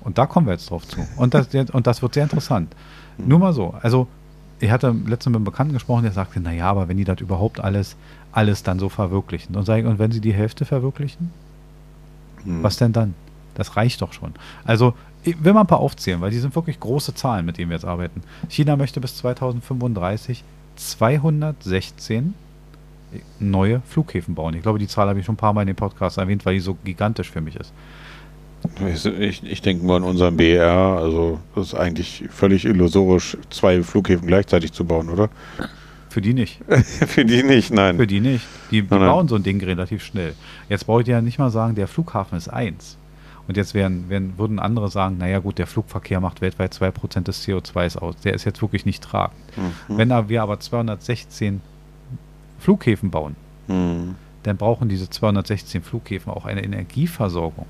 Und 0.00 0.18
da 0.18 0.26
kommen 0.26 0.46
wir 0.46 0.52
jetzt 0.54 0.70
drauf 0.70 0.86
zu. 0.86 1.06
Und 1.16 1.34
das, 1.34 1.48
und 1.72 1.86
das 1.86 2.02
wird 2.02 2.14
sehr 2.14 2.24
interessant. 2.24 2.74
Nur 3.18 3.38
mal 3.38 3.52
so. 3.52 3.74
Also, 3.80 4.08
ich 4.58 4.70
hatte 4.70 4.88
letztens 4.88 5.26
mit 5.26 5.36
einem 5.36 5.44
Bekannten 5.44 5.72
gesprochen, 5.72 6.02
der 6.02 6.12
sagte, 6.12 6.40
naja, 6.40 6.66
aber 6.68 6.88
wenn 6.88 6.96
die 6.96 7.04
das 7.04 7.20
überhaupt 7.20 7.60
alles, 7.60 7.96
alles 8.32 8.62
dann 8.62 8.78
so 8.78 8.88
verwirklichen. 8.88 9.56
Und 9.56 9.64
sage 9.64 9.82
ich, 9.82 9.86
und 9.86 9.98
wenn 9.98 10.10
sie 10.10 10.20
die 10.20 10.32
Hälfte 10.34 10.64
verwirklichen, 10.64 11.30
Hm. 12.44 12.62
was 12.62 12.76
denn 12.76 12.92
dann? 12.92 13.14
Das 13.54 13.76
reicht 13.76 14.02
doch 14.02 14.12
schon. 14.12 14.32
Also, 14.64 14.94
ich 15.24 15.42
will 15.44 15.52
mal 15.52 15.60
ein 15.60 15.66
paar 15.66 15.80
aufzählen, 15.80 16.20
weil 16.20 16.30
die 16.30 16.38
sind 16.38 16.54
wirklich 16.54 16.80
große 16.80 17.14
Zahlen, 17.14 17.46
mit 17.46 17.58
denen 17.58 17.70
wir 17.70 17.76
jetzt 17.76 17.84
arbeiten. 17.84 18.22
China 18.48 18.76
möchte 18.76 19.00
bis 19.00 19.16
2035 19.16 20.44
216 20.76 22.34
neue 23.38 23.82
Flughäfen 23.88 24.34
bauen. 24.34 24.54
Ich 24.54 24.62
glaube, 24.62 24.78
die 24.78 24.88
Zahl 24.88 25.08
habe 25.08 25.18
ich 25.20 25.26
schon 25.26 25.34
ein 25.34 25.38
paar 25.38 25.52
Mal 25.52 25.62
in 25.62 25.66
dem 25.68 25.76
Podcast 25.76 26.18
erwähnt, 26.18 26.46
weil 26.46 26.54
die 26.54 26.60
so 26.60 26.74
gigantisch 26.82 27.30
für 27.30 27.40
mich 27.40 27.56
ist. 27.56 27.72
Ich, 28.86 29.04
ich, 29.04 29.44
ich 29.44 29.60
denke 29.62 29.84
mal 29.84 29.96
an 29.96 30.04
unseren 30.04 30.36
BR, 30.36 30.70
also 30.70 31.40
das 31.54 31.68
ist 31.68 31.74
eigentlich 31.74 32.24
völlig 32.30 32.64
illusorisch, 32.64 33.36
zwei 33.50 33.82
Flughäfen 33.82 34.26
gleichzeitig 34.26 34.72
zu 34.72 34.84
bauen, 34.84 35.08
oder? 35.08 35.28
Für 36.08 36.20
die 36.20 36.32
nicht. 36.32 36.60
Für 36.68 37.24
die 37.24 37.42
nicht, 37.42 37.72
nein. 37.72 37.96
Für 37.96 38.06
die 38.06 38.20
nicht. 38.20 38.46
Die, 38.70 38.82
die 38.82 38.88
Nein, 38.88 39.00
nein. 39.00 39.08
bauen 39.08 39.28
so 39.28 39.34
ein 39.34 39.42
Ding 39.42 39.62
relativ 39.62 40.04
schnell. 40.04 40.34
Jetzt 40.68 40.86
brauche 40.86 41.02
ich 41.02 41.08
ja 41.08 41.20
nicht 41.22 41.38
mal 41.38 41.50
sagen, 41.50 41.74
der 41.74 41.88
Flughafen 41.88 42.36
ist 42.36 42.48
eins. 42.48 42.98
Und 43.48 43.56
jetzt 43.56 43.74
werden, 43.74 44.08
werden, 44.08 44.34
würden 44.38 44.58
andere 44.58 44.88
sagen, 44.90 45.18
naja 45.18 45.40
gut, 45.40 45.58
der 45.58 45.66
Flugverkehr 45.66 46.20
macht 46.20 46.40
weltweit 46.40 46.72
2% 46.74 47.22
des 47.22 47.46
CO2s 47.46 47.98
aus. 47.98 48.16
Der 48.24 48.34
ist 48.34 48.44
jetzt 48.44 48.62
wirklich 48.62 48.86
nicht 48.86 49.02
tragend. 49.02 49.36
Mhm. 49.88 49.98
Wenn 49.98 50.28
wir 50.28 50.42
aber 50.42 50.60
216 50.60 51.60
Flughäfen 52.58 53.10
bauen, 53.10 53.36
Hm. 53.66 54.16
dann 54.42 54.56
brauchen 54.56 54.88
diese 54.88 55.08
216 55.08 55.82
Flughäfen 55.82 56.32
auch 56.32 56.46
eine 56.46 56.62
Energieversorgung. 56.64 57.66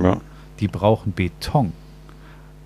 Ja. 0.00 0.20
Die 0.60 0.68
brauchen 0.68 1.12
Beton. 1.12 1.72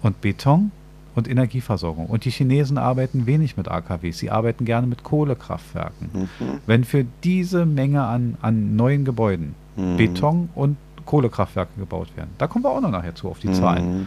Und 0.02 0.20
Beton 0.20 0.70
und 1.14 1.28
Energieversorgung. 1.28 2.06
Und 2.06 2.24
die 2.24 2.30
Chinesen 2.30 2.78
arbeiten 2.78 3.26
wenig 3.26 3.56
mit 3.56 3.68
AKWs, 3.68 4.18
sie 4.18 4.30
arbeiten 4.30 4.64
gerne 4.64 4.86
mit 4.86 5.02
Kohlekraftwerken. 5.02 6.10
Mhm. 6.12 6.28
Wenn 6.66 6.84
für 6.84 7.04
diese 7.24 7.66
Menge 7.66 8.02
an, 8.04 8.36
an 8.40 8.76
neuen 8.76 9.04
Gebäuden 9.04 9.54
Mhm. 9.76 9.96
Beton 9.96 10.48
und 10.54 10.76
Kohlekraftwerke 11.10 11.72
gebaut 11.78 12.08
werden, 12.16 12.30
da 12.38 12.46
kommen 12.46 12.64
wir 12.64 12.70
auch 12.70 12.80
noch 12.80 12.90
nachher 12.90 13.14
zu 13.14 13.28
auf 13.28 13.38
die 13.40 13.52
Zahlen, 13.52 13.84
Mhm. 14.00 14.06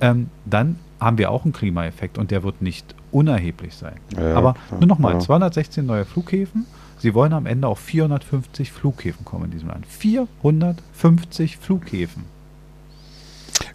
ähm, 0.00 0.30
dann 0.44 0.78
haben 1.00 1.18
wir 1.18 1.30
auch 1.30 1.44
einen 1.44 1.52
Klimaeffekt 1.52 2.18
und 2.18 2.30
der 2.30 2.42
wird 2.42 2.60
nicht 2.62 2.94
unerheblich 3.12 3.74
sein. 3.74 3.94
Ja, 4.16 4.34
Aber 4.34 4.54
klar, 4.54 4.78
nur 4.80 4.88
nochmal, 4.88 5.14
ja. 5.14 5.18
216 5.20 5.86
neue 5.86 6.04
Flughäfen. 6.04 6.66
Sie 6.98 7.12
wollen 7.14 7.32
am 7.34 7.46
Ende 7.46 7.68
auf 7.68 7.78
450 7.78 8.72
Flughäfen 8.72 9.24
kommen 9.24 9.44
in 9.46 9.50
diesem 9.50 9.68
Land. 9.68 9.84
450 9.86 11.58
Flughäfen. 11.58 12.24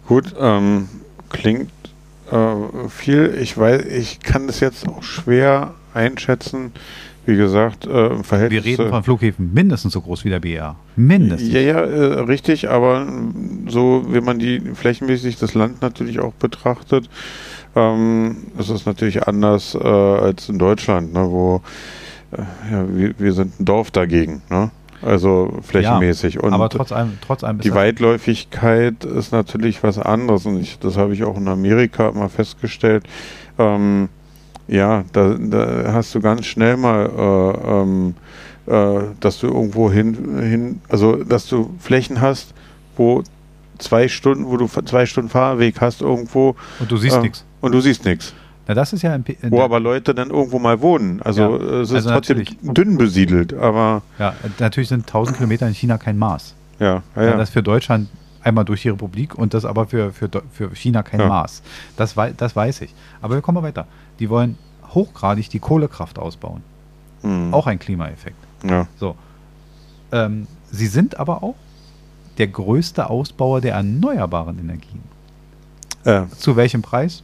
Gut, 0.06 0.34
ähm, 0.38 0.88
klingt 1.28 1.70
äh, 2.32 2.88
viel. 2.88 3.36
Ich 3.40 3.56
weiß, 3.56 3.84
ich 3.86 4.20
kann 4.20 4.46
das 4.46 4.60
jetzt 4.60 4.88
auch 4.88 5.02
schwer 5.02 5.74
einschätzen. 5.94 6.72
Wie 7.26 7.36
gesagt, 7.36 7.86
äh, 7.86 8.06
im 8.08 8.24
Verhältnis. 8.24 8.64
Wir 8.64 8.78
reden 8.78 8.88
von 8.88 9.02
Flughäfen 9.02 9.52
mindestens 9.52 9.92
so 9.92 10.00
groß 10.00 10.24
wie 10.24 10.30
der 10.30 10.40
BR. 10.40 10.76
Mindestens. 10.96 11.52
Ja, 11.52 11.60
ja, 11.60 11.80
äh, 11.80 12.20
richtig, 12.20 12.68
aber 12.68 13.06
so, 13.68 14.04
wenn 14.08 14.24
man 14.24 14.38
die 14.38 14.60
flächenmäßig 14.60 15.36
das 15.36 15.54
Land 15.54 15.82
natürlich 15.82 16.18
auch 16.20 16.32
betrachtet, 16.32 17.10
ähm, 17.76 18.36
ist 18.58 18.70
es 18.70 18.86
natürlich 18.86 19.26
anders 19.28 19.74
äh, 19.74 19.86
als 19.86 20.48
in 20.48 20.58
Deutschland, 20.58 21.12
ne, 21.12 21.30
wo 21.30 21.62
äh, 22.32 22.42
ja, 22.72 22.86
wir, 22.88 23.14
wir 23.18 23.32
sind 23.32 23.60
ein 23.60 23.64
Dorf 23.64 23.90
dagegen, 23.90 24.42
ne? 24.50 24.70
Also 25.02 25.58
flächenmäßig. 25.62 26.42
Und 26.42 26.52
Aber 26.52 26.68
trotz 26.68 26.92
allem, 26.92 27.18
trotz 27.22 27.42
allem 27.42 27.58
die 27.60 27.74
Weitläufigkeit 27.74 29.04
ist 29.04 29.32
natürlich 29.32 29.82
was 29.82 29.98
anderes 29.98 30.44
und 30.44 30.60
ich, 30.60 30.78
das 30.78 30.98
habe 30.98 31.14
ich 31.14 31.24
auch 31.24 31.38
in 31.38 31.48
Amerika 31.48 32.10
immer 32.10 32.28
festgestellt. 32.28 33.04
Ähm, 33.58 34.10
ja, 34.70 35.04
da, 35.12 35.34
da 35.38 35.92
hast 35.92 36.14
du 36.14 36.20
ganz 36.20 36.46
schnell 36.46 36.76
mal, 36.76 37.06
äh, 37.06 37.70
ähm, 37.82 38.14
äh, 38.66 39.00
dass 39.20 39.38
du 39.40 39.48
irgendwo 39.48 39.90
hin, 39.90 40.38
hin, 40.40 40.80
also 40.88 41.16
dass 41.24 41.46
du 41.46 41.74
Flächen 41.80 42.20
hast, 42.20 42.54
wo 42.96 43.22
zwei 43.78 44.08
Stunden, 44.08 44.46
wo 44.46 44.56
du 44.56 44.68
zwei 44.68 45.06
Stunden 45.06 45.28
Fahrweg 45.30 45.80
hast 45.80 46.02
irgendwo 46.02 46.54
und 46.78 46.90
du 46.90 46.96
siehst 46.96 47.16
äh, 47.16 47.20
nichts. 47.22 47.44
und 47.60 47.72
du 47.72 47.80
siehst 47.80 48.04
nichts. 48.04 48.32
Na, 48.68 48.74
das 48.74 48.92
ist 48.92 49.02
ja 49.02 49.14
in, 49.14 49.24
P- 49.24 49.36
Wo 49.48 49.62
aber 49.62 49.80
Leute 49.80 50.14
dann 50.14 50.30
irgendwo 50.30 50.58
mal 50.60 50.80
wohnen. 50.80 51.20
Also 51.22 51.40
Ja, 51.58 51.80
es 51.80 51.88
ist 51.90 51.96
also 51.96 52.10
trotzdem 52.10 52.38
natürlich. 52.38 52.58
dünn 52.74 52.98
besiedelt, 52.98 53.54
aber 53.54 54.02
ja, 54.18 54.34
natürlich 54.60 54.88
sind 54.90 55.00
1000 55.08 55.38
Kilometer 55.38 55.66
in 55.66 55.74
China 55.74 55.98
kein 55.98 56.18
Maß. 56.18 56.54
ja, 56.78 57.02
ja, 57.16 57.22
Ja. 57.24 57.36
Das 57.36 57.48
ist 57.48 57.52
für 57.54 57.62
Deutschland 57.62 58.08
einmal 58.42 58.64
durch 58.64 58.82
die 58.82 58.88
Republik 58.90 59.34
und 59.34 59.52
das 59.54 59.64
aber 59.64 59.86
für, 59.86 60.12
für, 60.12 60.28
für 60.52 60.70
China 60.74 61.02
kein 61.02 61.20
Ja. 61.20 61.26
Maß. 61.28 61.62
Das, 61.96 62.16
wei 62.16 62.32
das 62.36 62.54
weiß 62.54 62.82
ich. 62.82 62.94
Aber 63.20 63.34
wir 63.34 63.40
kommen 63.42 63.56
mal 63.56 63.62
weiter. 63.66 63.86
Die 64.20 64.30
wollen 64.30 64.56
hochgradig 64.94 65.48
die 65.50 65.58
Kohlekraft 65.58 66.18
ausbauen. 66.18 66.62
Hm, 67.22 67.52
Auch 67.52 67.66
ein 67.66 67.78
Klimaeffekt. 67.78 68.36
ja. 68.64 68.86
So. 68.98 69.16
Ähm, 70.12 70.46
sie 70.70 70.86
sind 70.86 71.18
aber 71.18 71.42
auch 71.42 71.54
der 72.38 72.48
größte 72.48 73.08
Ausbauer 73.10 73.60
der 73.60 73.74
erneuerbaren 73.74 74.58
Energien. 74.58 75.02
Äh, 76.04 76.22
Zu 76.36 76.56
welchem 76.56 76.82
Preis? 76.82 77.22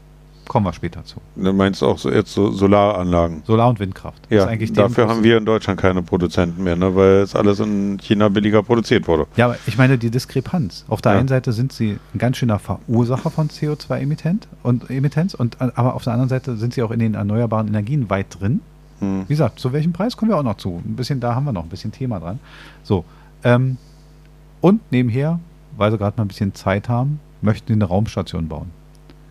Kommen 0.49 0.65
wir 0.67 0.73
später 0.73 1.05
zu. 1.05 1.17
dann 1.35 1.57
meinst 1.57 1.83
du 1.83 1.87
auch 1.87 1.99
so 1.99 2.11
jetzt 2.11 2.33
so 2.33 2.51
Solaranlagen? 2.53 3.43
Solar- 3.47 3.69
und 3.69 3.81
Windkraft. 3.81 4.23
Ja, 4.31 4.47
dafür 4.55 5.09
haben 5.09 5.23
wir 5.25 5.39
in 5.39 5.45
Deutschland 5.45 5.81
keine 5.81 6.03
Produzenten 6.03 6.63
mehr, 6.63 6.77
ne, 6.77 6.95
weil 6.95 7.17
es 7.19 7.35
alles 7.35 7.61
in 7.61 7.99
China 8.01 8.29
billiger 8.29 8.63
produziert 8.63 9.09
wurde. 9.09 9.27
Ja, 9.37 9.47
aber 9.47 9.57
ich 9.67 9.77
meine 9.77 9.99
die 9.99 10.11
Diskrepanz. 10.11 10.85
Auf 10.89 11.03
der 11.03 11.13
Ja. 11.13 11.19
einen 11.19 11.29
Seite 11.29 11.53
sind 11.53 11.73
sie 11.73 11.99
ein 12.15 12.19
ganz 12.19 12.37
schöner 12.37 12.59
Verursacher 12.59 13.31
von 13.31 13.49
CO2-Emittent 13.49 14.47
und 14.63 14.89
Emittenz, 14.91 15.35
und, 15.35 15.61
äh, 15.61 15.71
aber 15.75 15.95
auf 15.95 16.05
der 16.05 16.13
anderen 16.13 16.29
Seite 16.29 16.57
sind 16.57 16.75
sie 16.75 16.83
auch 16.83 16.91
in 16.91 17.01
den 17.01 17.15
erneuerbaren 17.15 17.69
Energien 17.69 18.09
weit 18.09 18.39
drin. 18.41 18.61
Hm. 19.01 19.25
Wie 19.27 19.33
gesagt, 19.35 19.59
zu 19.61 19.73
welchem 19.73 19.93
Preis 19.93 20.17
kommen 20.17 20.31
wir 20.31 20.39
auch 20.39 20.43
noch 20.43 20.57
zu? 20.57 20.81
Ein 20.85 20.97
bisschen, 20.97 21.21
da 21.21 21.35
haben 21.35 21.45
wir 21.45 21.53
noch 21.53 21.65
ein 21.65 21.69
bisschen 21.69 21.93
Thema 21.93 22.19
dran. 22.21 22.39
So. 22.83 23.05
Ähm, 23.45 23.77
und 24.61 24.81
nebenher, 24.91 25.39
weil 25.77 25.91
sie 25.91 25.99
gerade 25.99 26.17
mal 26.17 26.25
ein 26.25 26.29
bisschen 26.29 26.55
Zeit 26.55 26.89
haben, 26.89 27.21
möchten 27.43 27.67
sie 27.67 27.73
eine 27.75 27.85
Raumstation 27.85 28.49
bauen. 28.49 28.71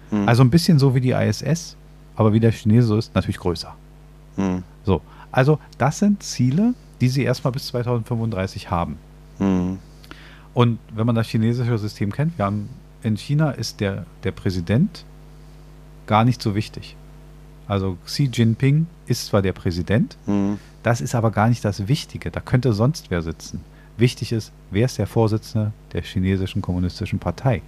Hm. 0.10 0.28
Also 0.28 0.44
ein 0.44 0.50
bisschen 0.50 0.80
so 0.80 0.96
wie 0.96 1.02
die 1.02 1.12
ISS, 1.12 1.76
aber 2.16 2.34
wie 2.34 2.40
der 2.40 2.52
Chinese 2.52 2.88
so 2.88 2.98
ist, 2.98 3.14
natürlich 3.16 3.40
größer. 3.40 3.76
Hm. 4.36 4.64
So. 4.84 5.02
Also, 5.32 5.60
das 5.78 6.00
sind 6.00 6.24
Ziele, 6.24 6.74
die 7.02 7.10
sie 7.10 7.24
erstmal 7.24 7.52
bis 7.52 7.68
2035 7.68 8.72
haben. 8.72 8.98
Hm. 9.40 9.80
Und 10.54 10.80
wenn 10.96 11.06
man 11.06 11.16
das 11.16 11.28
chinesische 11.28 11.78
System 11.78 12.12
kennt, 12.12 12.38
wir 12.38 12.46
haben 12.46 12.70
in 13.04 13.18
China 13.18 13.52
ist 13.52 13.82
der, 13.82 14.06
der 14.24 14.32
Präsident 14.32 15.04
gar 16.08 16.24
nicht 16.24 16.42
so 16.42 16.56
wichtig. 16.56 16.96
Also 17.68 17.98
Xi 18.06 18.30
Jinping 18.32 18.88
ist 19.08 19.28
zwar 19.28 19.42
der 19.42 19.54
Präsident, 19.54 20.18
Hm. 20.26 20.60
das 20.84 21.02
ist 21.02 21.16
aber 21.16 21.32
gar 21.32 21.50
nicht 21.50 21.66
das 21.66 21.88
Wichtige. 21.88 22.32
Da 22.32 22.40
könnte 22.40 22.74
sonst 22.74 23.12
wer 23.12 23.22
sitzen. 23.22 23.62
Wichtig 23.98 24.32
ist, 24.32 24.52
wer 24.72 24.86
ist 24.86 24.98
der 24.98 25.08
Vorsitzende 25.08 25.72
der 25.94 26.02
chinesischen 26.02 26.62
kommunistischen 26.62 27.20
Partei? 27.20 27.62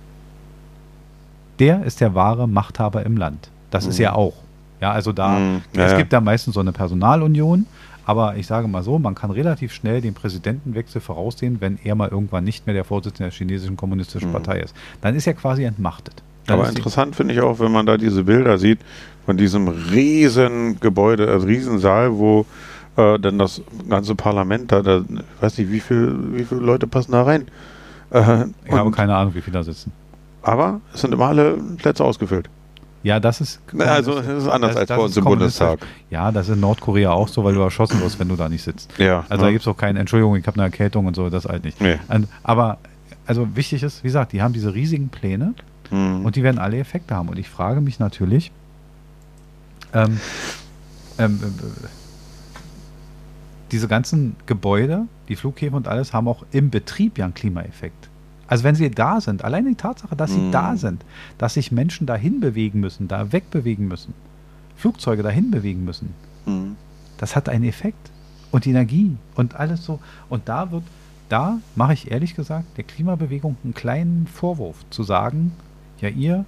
Der 1.59 1.83
ist 1.83 2.01
der 2.01 2.13
wahre 2.15 2.47
Machthaber 2.47 3.05
im 3.05 3.17
Land. 3.17 3.49
Das 3.71 3.85
ist 3.85 3.97
Mhm. 3.99 4.05
er 4.05 4.15
auch. 4.15 4.33
Ja, 4.81 4.91
also 4.91 5.11
da, 5.11 5.39
Mhm. 5.39 5.61
Ja, 5.73 5.85
es 5.85 5.97
gibt 5.97 6.13
da 6.13 6.21
meistens 6.21 6.53
so 6.53 6.59
eine 6.59 6.71
Personalunion, 6.71 7.65
aber 8.05 8.35
ich 8.37 8.45
sage 8.47 8.67
mal 8.67 8.83
so, 8.83 8.99
man 8.99 9.15
kann 9.15 9.31
relativ 9.31 9.73
schnell 9.73 10.01
den 10.01 10.13
Präsidentenwechsel 10.13 11.01
voraussehen, 11.01 11.57
wenn 11.59 11.79
er 11.83 11.95
mal 11.95 12.09
irgendwann 12.09 12.43
nicht 12.43 12.65
mehr 12.67 12.73
der 12.75 12.83
Vorsitzende 12.85 13.29
der 13.29 13.37
chinesischen 13.37 13.75
kommunistischen 13.75 14.29
Mhm. 14.29 14.33
Partei 14.33 14.59
ist. 14.59 14.75
Dann 15.01 15.15
ist 15.15 15.25
er 15.27 15.33
quasi 15.33 15.63
entmachtet. 15.63 16.21
Dann 16.45 16.59
Aber 16.59 16.69
ist 16.69 16.77
interessant 16.77 17.15
finde 17.15 17.33
ich 17.33 17.41
auch, 17.41 17.59
wenn 17.59 17.71
man 17.71 17.85
da 17.85 17.97
diese 17.97 18.23
Bilder 18.23 18.57
sieht 18.57 18.79
von 19.25 19.35
diesem 19.35 19.67
riesen 19.67 20.79
Gebäude, 20.79 21.27
also 21.27 21.45
Riesensaal, 21.47 22.13
wo 22.17 22.45
äh, 22.95 23.19
dann 23.19 23.37
das 23.37 23.61
ganze 23.89 24.15
Parlament 24.15 24.71
da, 24.71 24.81
da 24.81 24.99
ich 24.99 25.41
weiß 25.41 25.57
nicht, 25.57 25.71
wie 25.71 25.79
viel, 25.81 26.15
wie 26.33 26.45
viele 26.45 26.61
Leute 26.61 26.87
passen 26.87 27.11
da 27.11 27.23
rein. 27.23 27.47
Äh, 28.11 28.45
ich 28.65 28.71
habe 28.71 28.89
keine 28.91 29.15
Ahnung, 29.15 29.35
wie 29.35 29.41
viele 29.41 29.55
da 29.55 29.63
sitzen. 29.63 29.91
Aber 30.41 30.82
es 30.94 31.01
sind 31.01 31.13
immer 31.13 31.27
alle 31.27 31.58
Plätze 31.77 32.03
ausgefüllt. 32.03 32.50
Ja, 33.03 33.20
das 33.20 33.39
ist. 33.41 33.62
Also 33.77 34.15
das 34.15 34.27
ist 34.44 34.48
anders 34.50 34.75
als 34.75 34.89
bei 34.89 34.98
uns 34.98 35.15
im. 35.15 35.24
Bundestag. 35.24 35.79
Ja, 36.10 36.32
das 36.32 36.50
ist 36.50 36.56
in 36.56 36.60
Nordkorea 36.60 37.12
auch 37.12 37.27
so, 37.27 37.44
weil 37.44 37.53
du 37.53 37.62
erschossen 37.62 38.01
wirst, 38.01 38.20
wenn 38.20 38.27
du 38.27 38.36
da 38.36 38.50
nicht 38.50 38.63
sitzt. 38.63 38.91
Ja, 38.98 39.24
Also 39.29 39.46
da 39.46 39.51
gibt 39.51 39.62
es 39.62 39.67
auch 39.67 39.77
keine 39.77 40.00
Entschuldigung, 40.00 40.36
ich 40.36 40.46
habe 40.48 40.56
eine 40.56 40.63
Erkältung 40.63 41.06
und 41.06 41.15
so, 41.15 41.29
das 41.29 41.46
halt 41.46 41.63
nicht. 41.63 41.79
Nee. 41.79 42.00
Aber, 42.44 42.79
also 43.25 43.56
wichtig 43.56 43.84
ist, 43.84 44.03
wie 44.03 44.08
gesagt, 44.08 44.34
die 44.34 44.41
haben 44.41 44.53
diese 44.53 44.74
riesigen 44.74 45.10
Pläne 45.10 45.53
Hm. 45.89 46.25
und 46.25 46.36
die 46.36 46.44
werden 46.44 46.58
alle 46.60 46.77
Effekte 46.79 47.15
haben. 47.15 47.29
Und 47.29 47.39
ich 47.39 47.48
frage 47.48 47.79
mich 47.79 47.98
natürlich, 48.00 48.51
ähm, 49.94 50.20
ähm, 51.17 51.39
äh, 51.41 51.88
diese 53.72 53.88
ganzen 53.88 54.36
Gebäude, 54.48 55.03
die 55.29 55.36
Flughäfen 55.36 55.75
und 55.75 55.88
alles, 55.88 56.13
haben 56.13 56.27
auch 56.27 56.44
im 56.51 56.70
Betrieb 56.70 57.17
ja 57.17 57.25
einen 57.25 57.34
Klimaeffekt. 57.34 58.10
Also 58.47 58.63
wenn 58.63 58.75
sie 58.75 58.89
da 58.89 59.19
sind, 59.21 59.43
allein 59.43 59.65
die 59.65 59.75
Tatsache, 59.75 60.15
dass 60.15 60.31
sie 60.33 60.39
Mhm. 60.39 60.51
da 60.51 60.75
sind, 60.77 61.03
dass 61.37 61.55
sich 61.55 61.71
Menschen 61.71 62.07
dahin 62.07 62.39
bewegen 62.39 62.79
müssen, 62.79 63.07
da 63.07 63.31
wegbewegen 63.31 63.87
müssen, 63.87 64.13
Flugzeuge 64.75 65.23
dahin 65.23 65.51
bewegen 65.51 65.83
müssen, 65.85 66.13
Hm. 66.45 66.75
das 67.17 67.35
hat 67.35 67.49
einen 67.49 67.65
Effekt. 67.65 68.11
Und 68.49 68.63
die 68.63 68.69
Energie 68.69 69.17
und 69.35 69.55
alles 69.55 69.83
so. 69.83 69.99
Und 70.29 70.47
da 70.47 70.71
wird, 70.71 70.83
da 71.27 71.57
mache 71.75 71.91
ich 71.91 72.09
ehrlich 72.11 72.33
gesagt 72.35 72.77
der 72.77 72.85
Klimabewegung 72.85 73.57
einen 73.63 73.73
kleinen 73.73 74.25
Vorwurf 74.25 74.85
zu 74.89 75.03
sagen, 75.03 75.51
ja 75.99 76.07
ihr 76.07 76.45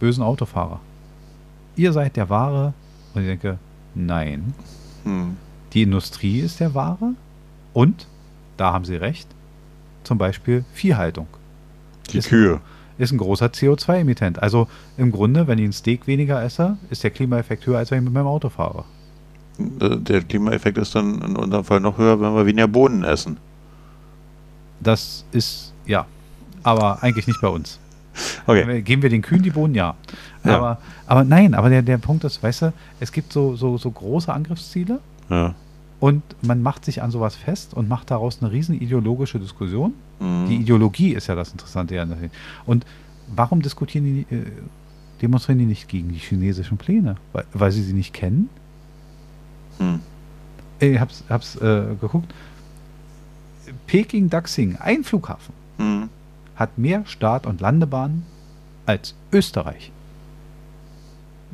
bösen 0.00 0.24
Autofahrer, 0.24 0.80
ihr 1.76 1.92
seid 1.92 2.16
der 2.16 2.28
Wahre. 2.30 2.74
Und 3.14 3.22
ich 3.22 3.28
denke, 3.28 3.58
nein, 3.94 4.52
Hm. 5.04 5.36
die 5.72 5.82
Industrie 5.82 6.40
ist 6.40 6.58
der 6.58 6.74
Wahre. 6.74 7.14
Und, 7.72 8.08
da 8.56 8.72
haben 8.72 8.84
sie 8.84 8.96
recht, 8.96 9.28
zum 10.06 10.18
Beispiel 10.18 10.64
Viehhaltung 10.72 11.26
Die 12.12 12.18
Ist- 12.18 12.28
Kühe. 12.28 12.60
ist 12.98 13.12
ein 13.12 13.18
großer 13.18 13.46
CO2-Emittent. 13.46 14.42
Also 14.42 14.68
im 14.96 15.12
Grunde, 15.12 15.46
wenn 15.46 15.58
ich 15.58 15.64
ein 15.66 15.72
Steak 15.72 16.06
weniger 16.06 16.42
esse, 16.42 16.76
ist 16.90 17.02
der 17.04 17.10
Klimaeffekt 17.10 17.66
höher, 17.66 17.78
als 17.78 17.90
wenn 17.90 17.98
ich 17.98 18.04
mit 18.04 18.12
meinem 18.14 18.26
Auto 18.28 18.48
fahre. 18.48 18.84
Äh, 19.80 19.96
Der 19.98 20.22
Klimaeffekt 20.22 20.78
ist 20.78 20.94
dann 20.94 21.20
in 21.22 21.36
unserem 21.36 21.64
Fall 21.64 21.80
noch 21.80 21.98
höher, 21.98 22.20
wenn 22.20 22.34
wir 22.34 22.46
weniger 22.46 22.68
Bohnen 22.68 23.04
essen. 23.04 23.36
Das 24.80 25.24
ist, 25.32 25.72
ja, 25.86 26.06
aber 26.62 27.02
eigentlich 27.02 27.26
nicht 27.26 27.40
bei 27.40 27.48
uns. 27.48 27.78
Okay. 28.46 28.80
Geben 28.82 29.02
wir 29.02 29.10
den 29.10 29.20
Kühen 29.22 29.42
die 29.42 29.50
Bohnen? 29.50 29.74
Ja. 29.74 29.94
Ja. 30.44 30.56
Aber, 30.56 30.78
aber 31.06 31.24
nein, 31.24 31.54
aber 31.54 31.68
der, 31.68 31.82
der 31.82 31.98
Punkt 31.98 32.24
ist, 32.24 32.42
weißt 32.42 32.62
du, 32.62 32.72
es 33.00 33.12
gibt 33.12 33.32
so, 33.32 33.56
so, 33.56 33.76
so 33.76 33.90
große 33.90 34.32
Angriffsziele 34.32 35.00
Ja. 35.28 35.54
Und 36.00 36.22
man 36.42 36.62
macht 36.62 36.84
sich 36.84 37.02
an 37.02 37.10
sowas 37.10 37.36
fest 37.36 37.74
und 37.74 37.88
macht 37.88 38.10
daraus 38.10 38.42
eine 38.42 38.52
riesen 38.52 38.80
ideologische 38.80 39.38
Diskussion. 39.38 39.94
Hm. 40.20 40.46
Die 40.48 40.56
Ideologie 40.56 41.14
ist 41.14 41.26
ja 41.26 41.34
das 41.34 41.52
Interessante. 41.52 41.94
ja. 41.94 42.06
Und 42.66 42.84
warum 43.34 43.62
diskutieren 43.62 44.04
die, 44.04 44.34
äh, 44.34 44.44
demonstrieren 45.22 45.58
die 45.58 45.66
nicht 45.66 45.88
gegen 45.88 46.10
die 46.10 46.18
chinesischen 46.18 46.76
Pläne? 46.76 47.16
Weil, 47.32 47.44
weil 47.52 47.72
sie 47.72 47.82
sie 47.82 47.94
nicht 47.94 48.12
kennen? 48.12 48.48
Hm. 49.78 50.00
Ich 50.78 51.00
hab's, 51.00 51.24
hab's 51.28 51.56
äh, 51.56 51.84
geguckt. 52.00 52.34
Peking-Daxing, 53.86 54.76
ein 54.76 55.04
Flughafen, 55.04 55.54
Hm. 55.78 56.08
hat 56.56 56.78
mehr 56.78 57.04
Start- 57.06 57.46
und 57.46 57.60
Landebahnen 57.60 58.24
als 58.84 59.14
Österreich. 59.32 59.90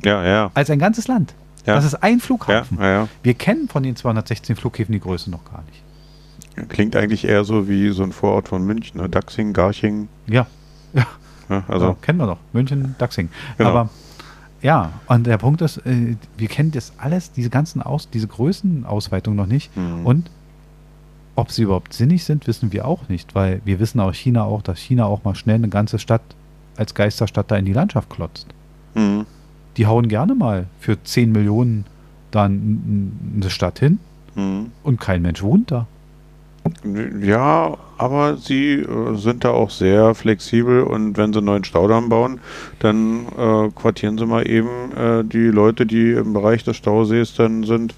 Ja, 0.03 0.23
ja. 0.25 0.51
Als 0.53 0.69
ein 0.69 0.79
ganzes 0.79 1.07
Land. 1.07 1.33
Ja. 1.65 1.75
Das 1.75 1.85
ist 1.85 1.95
ein 1.95 2.19
Flughafen. 2.19 2.77
ja, 2.79 2.89
ja. 2.89 3.07
Wir 3.21 3.33
kennen 3.33 3.69
von 3.69 3.83
den 3.83 3.95
216 3.95 4.55
Flughäfen 4.55 4.91
die 4.91 4.99
Größe 4.99 5.29
noch 5.29 5.45
gar 5.45 5.63
nicht. 5.63 6.69
Klingt 6.69 6.95
eigentlich 6.95 7.25
eher 7.25 7.43
so 7.45 7.67
wie 7.67 7.89
so 7.89 8.03
ein 8.03 8.11
Vorort 8.11 8.49
von 8.49 8.63
München, 8.65 8.99
ne? 9.01 9.09
Dachsing, 9.09 9.53
Garching. 9.53 10.07
Ja, 10.27 10.45
Ja, 11.49 11.63
also 11.67 11.95
kennen 12.01 12.19
wir 12.19 12.25
noch. 12.27 12.37
München, 12.53 12.95
Dachsing. 12.97 13.29
Genau. 13.57 13.69
Aber 13.69 13.89
ja, 14.61 14.93
und 15.07 15.27
der 15.27 15.37
Punkt 15.37 15.61
ist, 15.61 15.77
äh, 15.85 16.15
wir 16.37 16.47
kennen 16.47 16.71
das 16.71 16.93
alles, 16.97 17.31
diese 17.31 17.49
ganzen 17.49 17.81
Aus, 17.81 18.09
diese 18.09 18.27
Größenausweitungen 18.27 19.35
noch 19.37 19.45
nicht. 19.45 19.75
Mhm. 19.75 20.05
Und 20.05 20.31
ob 21.35 21.51
sie 21.51 21.63
überhaupt 21.63 21.93
sinnig 21.93 22.23
sind, 22.23 22.47
wissen 22.47 22.71
wir 22.71 22.87
auch 22.87 23.09
nicht, 23.09 23.35
weil 23.35 23.61
wir 23.65 23.79
wissen 23.79 23.99
aus 23.99 24.15
China 24.15 24.43
auch, 24.43 24.61
dass 24.61 24.79
China 24.79 25.05
auch 25.05 25.23
mal 25.23 25.35
schnell 25.35 25.55
eine 25.55 25.69
ganze 25.69 25.99
Stadt 25.99 26.21
als 26.77 26.93
Geisterstadt 26.93 27.51
da 27.51 27.57
in 27.57 27.65
die 27.65 27.73
Landschaft 27.73 28.09
klotzt. 28.09 28.47
mhm. 28.95 29.25
Die 29.77 29.87
hauen 29.87 30.07
gerne 30.07 30.35
mal 30.35 30.65
für 30.79 31.01
10 31.03 31.31
Millionen 31.31 31.85
dann 32.31 33.11
eine 33.35 33.49
Stadt 33.49 33.79
hin 33.79 33.99
Mhm. 34.35 34.71
und 34.83 34.99
kein 34.99 35.21
Mensch 35.21 35.43
wohnt 35.43 35.69
da. 35.69 35.85
Ja, 37.21 37.77
aber 37.97 38.37
sie 38.37 38.75
äh, 38.75 39.15
sind 39.15 39.43
da 39.43 39.49
auch 39.51 39.69
sehr 39.69 40.15
flexibel 40.15 40.81
und 40.83 41.17
wenn 41.17 41.33
sie 41.33 41.39
einen 41.39 41.45
neuen 41.47 41.63
Staudamm 41.65 42.09
bauen, 42.09 42.39
dann 42.79 43.25
äh, 43.37 43.69
quartieren 43.75 44.17
sie 44.17 44.25
mal 44.25 44.47
eben 44.47 44.69
äh, 44.97 45.23
die 45.23 45.47
Leute, 45.47 45.85
die 45.85 46.11
im 46.11 46.33
Bereich 46.33 46.63
des 46.63 46.77
Stausees 46.77 47.35
dann 47.35 47.63
sind, 47.63 47.93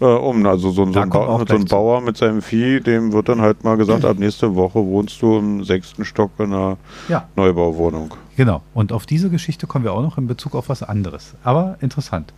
äh, 0.00 0.04
um. 0.04 0.44
Also 0.46 0.70
so, 0.70 0.82
ein- 0.84 0.92
so, 0.92 1.00
ein, 1.00 1.12
auch 1.12 1.46
so 1.48 1.54
ein. 1.54 1.64
Bauer 1.64 2.00
mit 2.00 2.16
seinem 2.16 2.42
Vieh, 2.42 2.80
dem 2.80 3.12
wird 3.12 3.28
dann 3.28 3.40
halt 3.40 3.64
mal 3.64 3.76
gesagt, 3.76 4.04
ab 4.04 4.18
nächste 4.18 4.54
Woche 4.54 4.84
wohnst 4.84 5.20
du 5.22 5.38
im 5.38 5.64
sechsten 5.64 6.04
Stock 6.04 6.30
in 6.38 6.52
einer 6.52 6.76
Ja. 7.08 7.28
Neubauwohnung. 7.36 8.14
Genau. 8.36 8.62
Und 8.74 8.92
auf 8.92 9.06
diese 9.06 9.30
Geschichte 9.30 9.66
kommen 9.66 9.84
wir 9.84 9.92
auch 9.92 10.02
noch 10.02 10.18
in 10.18 10.26
Bezug 10.26 10.54
auf 10.54 10.68
was 10.68 10.82
anderes. 10.82 11.34
Aber 11.42 11.76
interessant. 11.80 12.32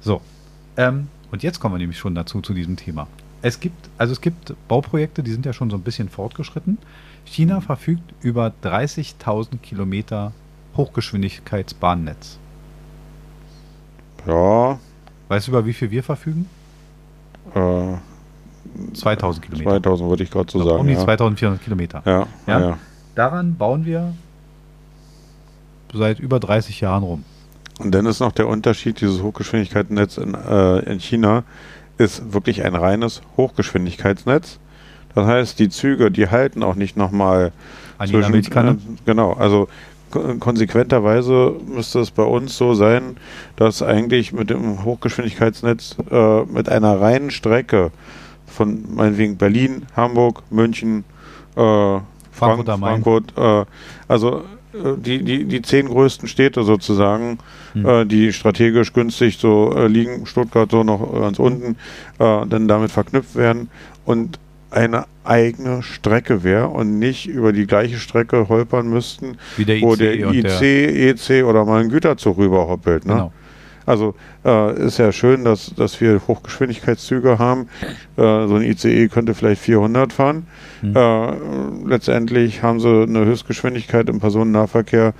So. 0.00 0.20
Ähm, 0.76 1.08
und 1.32 1.42
jetzt 1.42 1.58
kommen 1.60 1.74
wir 1.74 1.78
nämlich 1.78 1.98
schon 1.98 2.14
dazu, 2.14 2.40
zu 2.40 2.54
diesem 2.54 2.76
Thema. 2.76 3.06
Es 3.42 3.60
gibt, 3.60 3.88
also 3.98 4.12
es 4.12 4.20
gibt 4.20 4.54
Bauprojekte, 4.68 5.22
die 5.22 5.30
sind 5.32 5.44
ja 5.44 5.52
schon 5.52 5.68
so 5.70 5.76
ein 5.76 5.82
bisschen 5.82 6.08
fortgeschritten. 6.08 6.78
China 7.26 7.60
verfügt 7.60 8.02
über 8.22 8.52
30.000 8.62 9.58
Kilometer 9.58 10.32
Hochgeschwindigkeitsbahnnetz. 10.76 12.38
Ja, 14.26 14.78
Weißt 15.28 15.46
du, 15.46 15.52
über 15.52 15.64
wie 15.66 15.72
viel 15.72 15.90
wir 15.90 16.02
verfügen? 16.02 16.48
Äh, 17.54 18.94
2000 18.94 19.44
Kilometer. 19.46 19.70
2000 19.70 20.08
würde 20.10 20.22
ich 20.24 20.30
gerade 20.30 20.50
so 20.50 20.58
So, 20.60 20.64
sagen. 20.68 20.80
um 20.80 20.86
die 20.86 20.94
ja. 20.94 21.00
2400 21.00 21.62
Kilometer. 21.62 22.02
Ja, 22.04 22.26
Ja. 22.46 22.60
ja. 22.60 22.78
Daran 23.14 23.56
bauen 23.56 23.84
wir 23.84 24.12
seit 25.92 26.18
über 26.18 26.40
30 26.40 26.80
Jahren 26.80 27.02
rum. 27.04 27.24
Und 27.78 27.92
dann 27.92 28.06
ist 28.06 28.20
noch 28.20 28.32
der 28.32 28.48
Unterschied, 28.48 29.00
dieses 29.00 29.22
Hochgeschwindigkeitsnetz 29.22 30.18
in, 30.18 30.34
äh, 30.34 30.78
in 30.90 30.98
China 31.00 31.44
ist 31.98 32.32
wirklich 32.32 32.64
ein 32.64 32.74
reines 32.74 33.22
Hochgeschwindigkeitsnetz. 33.36 34.58
Das 35.14 35.26
heißt, 35.26 35.58
die 35.60 35.68
Züge, 35.68 36.10
die 36.10 36.28
halten 36.28 36.62
auch 36.64 36.74
nicht 36.74 36.96
nochmal 36.96 37.52
An 37.98 38.08
jeder 38.10 38.28
Milchkanne. 38.28 38.70
Äh, 38.72 38.76
genau, 39.06 39.32
also 39.34 39.68
konsequenterweise 40.40 41.56
müsste 41.66 42.00
es 42.00 42.10
bei 42.10 42.22
uns 42.22 42.56
so 42.56 42.74
sein, 42.74 43.16
dass 43.56 43.82
eigentlich 43.82 44.32
mit 44.32 44.50
dem 44.50 44.84
Hochgeschwindigkeitsnetz 44.84 45.96
äh, 46.10 46.42
mit 46.44 46.68
einer 46.68 47.00
reinen 47.00 47.30
Strecke 47.30 47.90
von 48.46 48.84
meinetwegen 48.94 49.36
Berlin, 49.36 49.86
Hamburg, 49.96 50.42
München, 50.50 51.04
äh, 51.56 51.60
Frankfurt 51.60 52.66
Frank-. 52.66 52.80
Frankfurt, 52.80 53.32
äh, 53.36 53.64
also 54.08 54.38
äh, 54.72 54.96
die, 54.96 55.22
die, 55.24 55.44
die 55.44 55.62
zehn 55.62 55.88
größten 55.88 56.28
Städte 56.28 56.62
sozusagen, 56.64 57.38
Hm. 57.74 57.86
äh, 57.86 58.04
die 58.06 58.32
strategisch 58.32 58.92
günstig 58.92 59.38
so 59.38 59.74
äh, 59.76 59.88
liegen, 59.88 60.26
Stuttgart 60.26 60.70
so 60.70 60.84
noch 60.84 61.12
ganz 61.12 61.38
unten, 61.38 61.76
äh, 62.18 62.46
dann 62.46 62.68
damit 62.68 62.90
verknüpft 62.92 63.34
werden 63.34 63.68
und 64.04 64.38
eine 64.74 65.06
eigene 65.24 65.82
Strecke 65.82 66.42
wäre 66.42 66.68
und 66.68 66.98
nicht 66.98 67.26
über 67.26 67.52
die 67.52 67.66
gleiche 67.66 67.98
Strecke 67.98 68.48
holpern 68.48 68.88
müssten, 68.88 69.38
der 69.58 69.80
wo 69.80 69.96
der 69.96 70.14
IC, 70.14 70.42
der, 70.42 71.40
EC 71.40 71.44
oder 71.44 71.64
mal 71.64 71.82
ein 71.82 71.88
Güterzug 71.88 72.38
rüberhoppelt. 72.38 73.06
Ne? 73.06 73.12
genau. 73.12 73.32
Also 73.86 74.14
äh, 74.44 74.86
ist 74.86 74.98
ja 74.98 75.12
schön, 75.12 75.44
dass, 75.44 75.74
dass 75.74 76.00
wir 76.00 76.20
Hochgeschwindigkeitszüge 76.26 77.38
haben. 77.38 77.68
Äh, 78.16 78.46
so 78.46 78.54
ein 78.54 78.62
ICE 78.62 79.08
könnte 79.08 79.34
vielleicht 79.34 79.60
400 79.60 80.12
fahren. 80.12 80.46
Hm. 80.80 80.96
Äh, 80.96 81.88
letztendlich 81.88 82.62
haben 82.62 82.80
sie 82.80 83.02
eine 83.02 83.24
Höchstgeschwindigkeit 83.24 84.08
im 84.08 84.20
Personennahverkehr, 84.20 85.12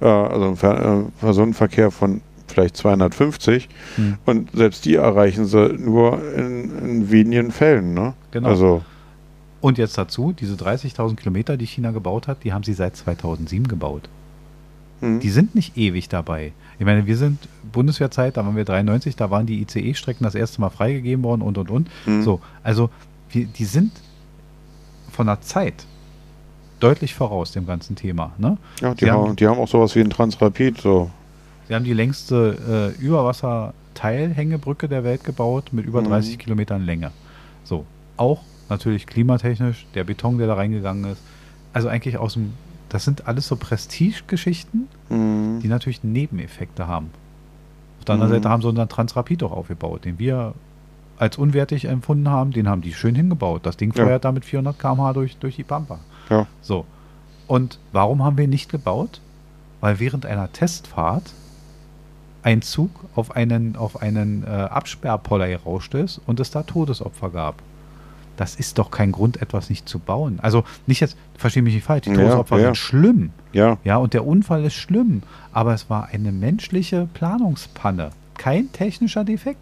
äh, 0.00 0.06
also 0.06 0.46
im 0.46 0.56
Ver 0.56 0.80
äh, 0.80 1.20
Personenverkehr 1.20 1.90
von 1.90 2.20
vielleicht 2.46 2.76
250 2.76 3.68
Hm. 3.96 4.16
und 4.26 4.50
selbst 4.52 4.84
die 4.84 4.94
erreichen 4.94 5.46
sie 5.46 5.74
nur 5.76 6.20
in, 6.36 6.78
in 6.78 7.10
wenigen 7.10 7.50
Fällen. 7.50 7.94
Ne? 7.94 8.14
Genau. 8.30 8.48
Also 8.48 8.82
Und 9.64 9.78
jetzt 9.78 9.96
dazu, 9.96 10.32
diese 10.38 10.56
30.000 10.56 11.16
Kilometer, 11.16 11.56
die 11.56 11.64
China 11.66 11.90
gebaut 11.90 12.28
hat, 12.28 12.44
die 12.44 12.52
haben 12.52 12.62
sie 12.64 12.74
seit 12.74 12.96
2007 12.96 13.66
gebaut. 13.66 14.10
hm, 15.00 15.20
Die 15.20 15.30
sind 15.30 15.54
nicht 15.54 15.76
ewig 15.78 16.10
dabei. 16.10 16.52
Ich 16.78 16.84
meine, 16.84 17.06
wir 17.06 17.16
sind 17.16 17.38
Bundeswehrzeit, 17.72 18.36
da 18.36 18.44
waren 18.44 18.56
wir 18.56 18.66
93, 18.66 19.16
da 19.16 19.30
waren 19.30 19.46
die 19.46 19.62
ICE-Strecken 19.62 20.22
das 20.22 20.34
erste 20.34 20.60
Mal 20.60 20.68
freigegeben 20.68 21.24
worden 21.24 21.40
und 21.40 21.56
und 21.56 21.70
und. 21.70 21.88
hm, 22.04 22.22
So, 22.22 22.40
also 22.62 22.90
wir, 23.30 23.46
die 23.46 23.64
sind 23.64 23.92
von 25.10 25.26
der 25.28 25.40
Zeit 25.40 25.86
deutlich 26.80 27.14
voraus 27.14 27.52
dem 27.52 27.66
ganzen 27.66 27.96
Thema. 27.96 28.32
Ne? 28.36 28.58
ja, 28.82 28.92
die, 28.94 29.10
haben, 29.10 29.28
haben- 29.28 29.36
die 29.36 29.46
haben 29.46 29.58
auch 29.58 29.68
sowas 29.68 29.94
wie 29.94 30.00
ein 30.00 30.10
Transrapid. 30.10 30.78
So. 30.82 31.10
Sie 31.68 31.74
haben 31.74 31.84
die 31.84 31.94
längste 31.94 32.92
äh, 32.98 33.02
Überwasserteilhängebrücke 33.02 34.88
der 34.88 35.04
Welt 35.04 35.24
gebaut 35.24 35.70
mit 35.72 35.86
über 35.86 36.02
Mhm. 36.02 36.08
30 36.08 36.38
Kilometern 36.38 36.84
Länge. 36.84 37.12
So, 37.64 37.86
auch 38.18 38.42
natürlich 38.68 39.06
klimatechnisch, 39.06 39.86
der 39.94 40.04
Beton, 40.04 40.38
der 40.38 40.46
da 40.46 40.54
reingegangen 40.54 41.12
ist. 41.12 41.20
Also 41.72 41.88
eigentlich 41.88 42.18
aus 42.18 42.34
dem, 42.34 42.54
das 42.88 43.04
sind 43.04 43.26
alles 43.26 43.48
so 43.48 43.56
Prestigegeschichten, 43.56 44.88
Hm, 45.08 45.60
die 45.62 45.68
natürlich 45.68 46.02
Nebeneffekte 46.04 46.86
haben. 46.86 47.10
Auf 47.98 48.04
der 48.06 48.14
anderen 48.14 48.30
Mhm. 48.30 48.36
Seite 48.36 48.48
haben 48.48 48.62
sie 48.62 48.68
unseren 48.68 48.88
Transrapid 48.88 49.42
auch 49.42 49.52
aufgebaut, 49.52 50.04
den 50.04 50.18
wir 50.18 50.54
als 51.16 51.38
unwertig 51.38 51.84
empfunden 51.86 52.28
haben, 52.28 52.50
den 52.52 52.68
haben 52.68 52.80
die 52.82 52.92
schön 52.92 53.14
hingebaut. 53.14 53.60
Das 53.64 53.76
Ding 53.76 53.92
Ja. 53.94 54.04
feuert 54.04 54.24
da 54.24 54.32
mit 54.32 54.44
400 54.44 54.78
km/h 54.78 55.12
durch, 55.12 55.36
durch 55.36 55.56
die 55.56 55.62
Pampa. 55.64 55.98
Ja. 56.30 56.46
So. 56.60 56.84
Und 57.46 57.78
warum 57.92 58.24
haben 58.24 58.36
wir 58.36 58.44
ihn 58.44 58.50
nicht 58.50 58.70
gebaut? 58.70 59.20
Weil 59.80 60.00
während 60.00 60.26
einer 60.26 60.50
Testfahrt 60.52 61.32
ein 62.42 62.62
Zug 62.62 62.90
auf 63.14 63.36
einen, 63.36 63.76
auf 63.76 64.02
einen 64.02 64.44
äh, 64.44 64.48
Absperrpoller 64.48 65.48
gerauscht 65.48 65.94
ist 65.94 66.20
und 66.26 66.40
es 66.40 66.50
da 66.50 66.62
Todesopfer 66.62 67.30
gab. 67.30 67.62
Das 68.36 68.56
ist 68.56 68.78
doch 68.78 68.90
kein 68.90 69.12
Grund, 69.12 69.40
etwas 69.40 69.70
nicht 69.70 69.88
zu 69.88 69.98
bauen. 70.00 70.38
Also 70.42 70.64
nicht 70.86 71.00
jetzt, 71.00 71.16
verstehe 71.36 71.62
mich 71.62 71.74
nicht 71.74 71.84
falsch, 71.84 72.02
die 72.04 72.10
Ja, 72.10 72.16
Todesopfer 72.16 72.58
ja. 72.58 72.64
sind 72.66 72.76
schlimm. 72.76 73.30
ja, 73.52 73.78
Ja, 73.84 73.96
und 73.98 74.12
der 74.12 74.26
Unfall 74.26 74.64
ist 74.64 74.74
schlimm, 74.74 75.22
aber 75.52 75.72
es 75.74 75.88
war 75.88 76.08
eine 76.12 76.32
menschliche 76.32 77.06
Planungspanne, 77.14 78.10
kein 78.36 78.72
technischer 78.72 79.24
Defekt. 79.24 79.60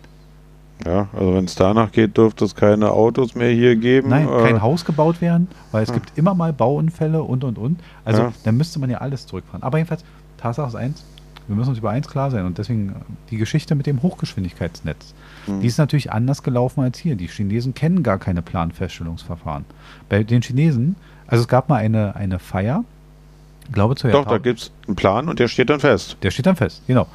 ja, 0.87 1.06
also 1.12 1.35
wenn 1.35 1.44
es 1.44 1.54
danach 1.54 1.92
geht, 1.92 2.16
dürfte 2.16 2.44
es 2.44 2.54
keine 2.56 2.90
Autos 2.90 3.35
mehr 3.35 3.50
hier 3.52 3.76
geben. 3.76 4.08
Nein, 4.08 4.26
äh, 4.28 4.42
kein 4.42 4.62
Haus 4.62 4.85
gebaut 4.85 5.20
werden, 5.20 5.48
weil 5.70 5.82
es 5.85 5.90
Ah. 5.90 5.94
gibt 5.94 6.16
immer 6.18 6.35
mal 6.35 6.52
Bauunfälle 6.52 7.22
und 7.22 7.44
und 7.44 7.58
und. 7.58 7.78
Also 8.04 8.22
Ja. 8.22 8.32
dann 8.44 8.56
müsste 8.56 8.78
man 8.80 8.88
ja 8.90 8.98
alles 8.98 9.26
zurückfahren. 9.26 9.62
Aber 9.62 9.78
jedenfalls, 9.78 10.02
Tatsache 10.38 10.66
ist 10.68 10.74
eins, 10.74 11.04
wir 11.46 11.54
müssen 11.56 11.68
uns 11.70 11.78
über 11.78 11.90
eins 11.90 12.08
klar 12.08 12.30
sein 12.30 12.46
und 12.46 12.56
deswegen 12.58 12.94
die 13.30 13.37
Geschichte 13.37 13.74
mit 13.74 13.87
dem 13.87 14.00
Hochgeschwindigkeitsnetz. 14.02 15.14
Hm, 15.46 15.61
Die 15.61 15.66
ist 15.66 15.78
natürlich 15.78 16.12
anders 16.12 16.42
gelaufen 16.42 16.83
als 16.83 16.98
hier. 16.98 17.16
Die 17.16 17.26
Chinesen 17.28 17.74
kennen 17.74 18.02
gar 18.02 18.18
keine 18.18 18.42
Planfeststellungsverfahren. 18.42 19.64
Bei 20.09 20.22
den 20.24 20.42
Chinesen, 20.42 20.96
also 21.26 21.42
es 21.42 21.48
gab 21.48 21.68
mal 21.68 21.76
eine, 21.76 22.14
eine 22.16 22.38
Feier, 22.38 22.85
ich 23.66 23.72
glaube 23.72 23.96
zur 23.96 24.11
Doch, 24.11 24.26
da 24.26 24.38
gibt 24.38 24.61
es 24.61 24.70
einen 24.87 24.96
Plan 24.96 25.28
und 25.28 25.38
der 25.38 25.48
steht 25.48 25.70
dann 25.70 25.81
fest. 25.81 26.16
Der 26.22 26.31
steht 26.31 26.46
dann 26.46 26.57
fest, 26.57 26.83
genau. 26.87 27.07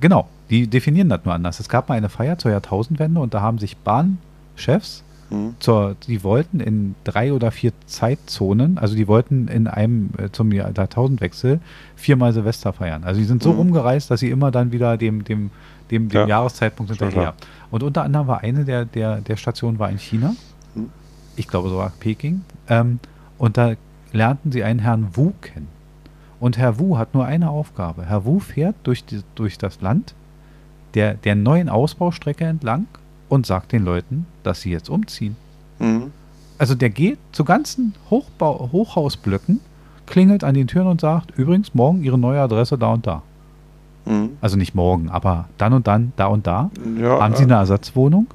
Genau, 0.00 0.28
die 0.48 0.66
definieren 0.68 1.08
das 1.10 1.24
nur 1.24 1.34
anders. 1.34 1.60
Es 1.60 1.68
gab 1.68 1.88
mal 1.88 1.96
eine 1.96 2.08
Feier 2.08 2.38
zur 2.38 2.50
Jahrtausendwende 2.50 3.20
und 3.20 3.34
da 3.34 3.40
haben 3.42 3.58
sich 3.58 3.76
Bahnchefs, 3.76 5.02
Hm, 5.30 5.54
zur, 5.60 5.96
die 6.06 6.24
wollten 6.24 6.60
in 6.60 6.94
drei 7.04 7.32
oder 7.32 7.50
vier 7.50 7.72
Zeitzonen, 7.86 8.76
also 8.76 8.94
die 8.94 9.08
wollten 9.08 9.48
in 9.48 9.66
einem 9.66 10.10
äh, 10.18 10.28
zum 10.30 10.52
Jahr- 10.52 10.72
Jahrtausendwechsel 10.76 11.58
viermal 11.96 12.34
Silvester 12.34 12.72
feiern. 12.74 13.04
Also 13.04 13.18
die 13.20 13.24
sind 13.26 13.42
so 13.42 13.52
Mhm. 13.52 13.58
rumgereist, 13.58 14.10
dass 14.10 14.20
sie 14.20 14.28
immer 14.28 14.50
dann 14.50 14.72
wieder 14.72 14.98
dem, 14.98 15.24
dem, 15.24 15.50
dem, 15.92 16.08
dem 16.08 16.20
Ja. 16.22 16.26
Jahreszeitpunkt 16.26 16.90
hinterher. 16.90 17.34
Und 17.70 17.82
unter 17.84 18.02
anderem 18.02 18.26
war 18.26 18.40
eine 18.40 18.64
der, 18.64 18.84
der, 18.84 19.20
der 19.20 19.36
Stationen 19.36 19.78
war 19.78 19.90
in 19.90 19.98
China. 19.98 20.34
Mhm. 20.74 20.90
Ich 21.36 21.46
glaube 21.46 21.68
sogar 21.68 21.92
Peking. 22.00 22.42
Ähm, 22.68 22.98
und 23.38 23.56
da 23.56 23.74
lernten 24.12 24.50
sie 24.52 24.64
einen 24.64 24.80
Herrn 24.80 25.08
Wu 25.16 25.32
kennen. 25.40 25.68
Und 26.40 26.58
Herr 26.58 26.78
Wu 26.80 26.98
hat 26.98 27.14
nur 27.14 27.24
eine 27.24 27.50
Aufgabe. 27.50 28.04
Herr 28.04 28.24
Wu 28.24 28.40
fährt 28.40 28.74
durch, 28.82 29.04
die, 29.04 29.22
durch 29.36 29.58
das 29.58 29.80
Land 29.80 30.14
der, 30.94 31.14
der 31.14 31.34
neuen 31.36 31.68
Ausbaustrecke 31.68 32.44
entlang 32.44 32.86
und 33.28 33.46
sagt 33.46 33.72
den 33.72 33.84
Leuten, 33.84 34.26
dass 34.42 34.60
sie 34.60 34.70
jetzt 34.70 34.90
umziehen. 34.90 35.36
hm, 35.78 36.10
Also 36.58 36.74
der 36.74 36.90
geht 36.90 37.18
zu 37.32 37.44
ganzen 37.44 37.94
Hochbau 38.10 38.68
Hochhausblöcken, 38.72 39.60
klingelt 40.06 40.44
an 40.44 40.54
den 40.54 40.66
Türen 40.66 40.88
und 40.88 41.00
sagt, 41.00 41.30
übrigens, 41.38 41.74
morgen 41.74 42.02
Ihre 42.02 42.18
neue 42.18 42.40
Adresse 42.40 42.76
da 42.76 42.92
und 42.92 43.06
da. 43.06 43.22
Mhm. 44.04 44.30
Also 44.40 44.56
nicht 44.56 44.74
morgen, 44.74 45.10
aber 45.10 45.48
dann 45.58 45.72
und 45.72 45.86
dann, 45.86 46.12
da 46.16 46.26
und 46.26 46.46
da. 46.46 46.70
Ja, 47.00 47.20
Haben 47.20 47.36
Sie 47.36 47.44
eine 47.44 47.54
Ersatzwohnung? 47.54 48.26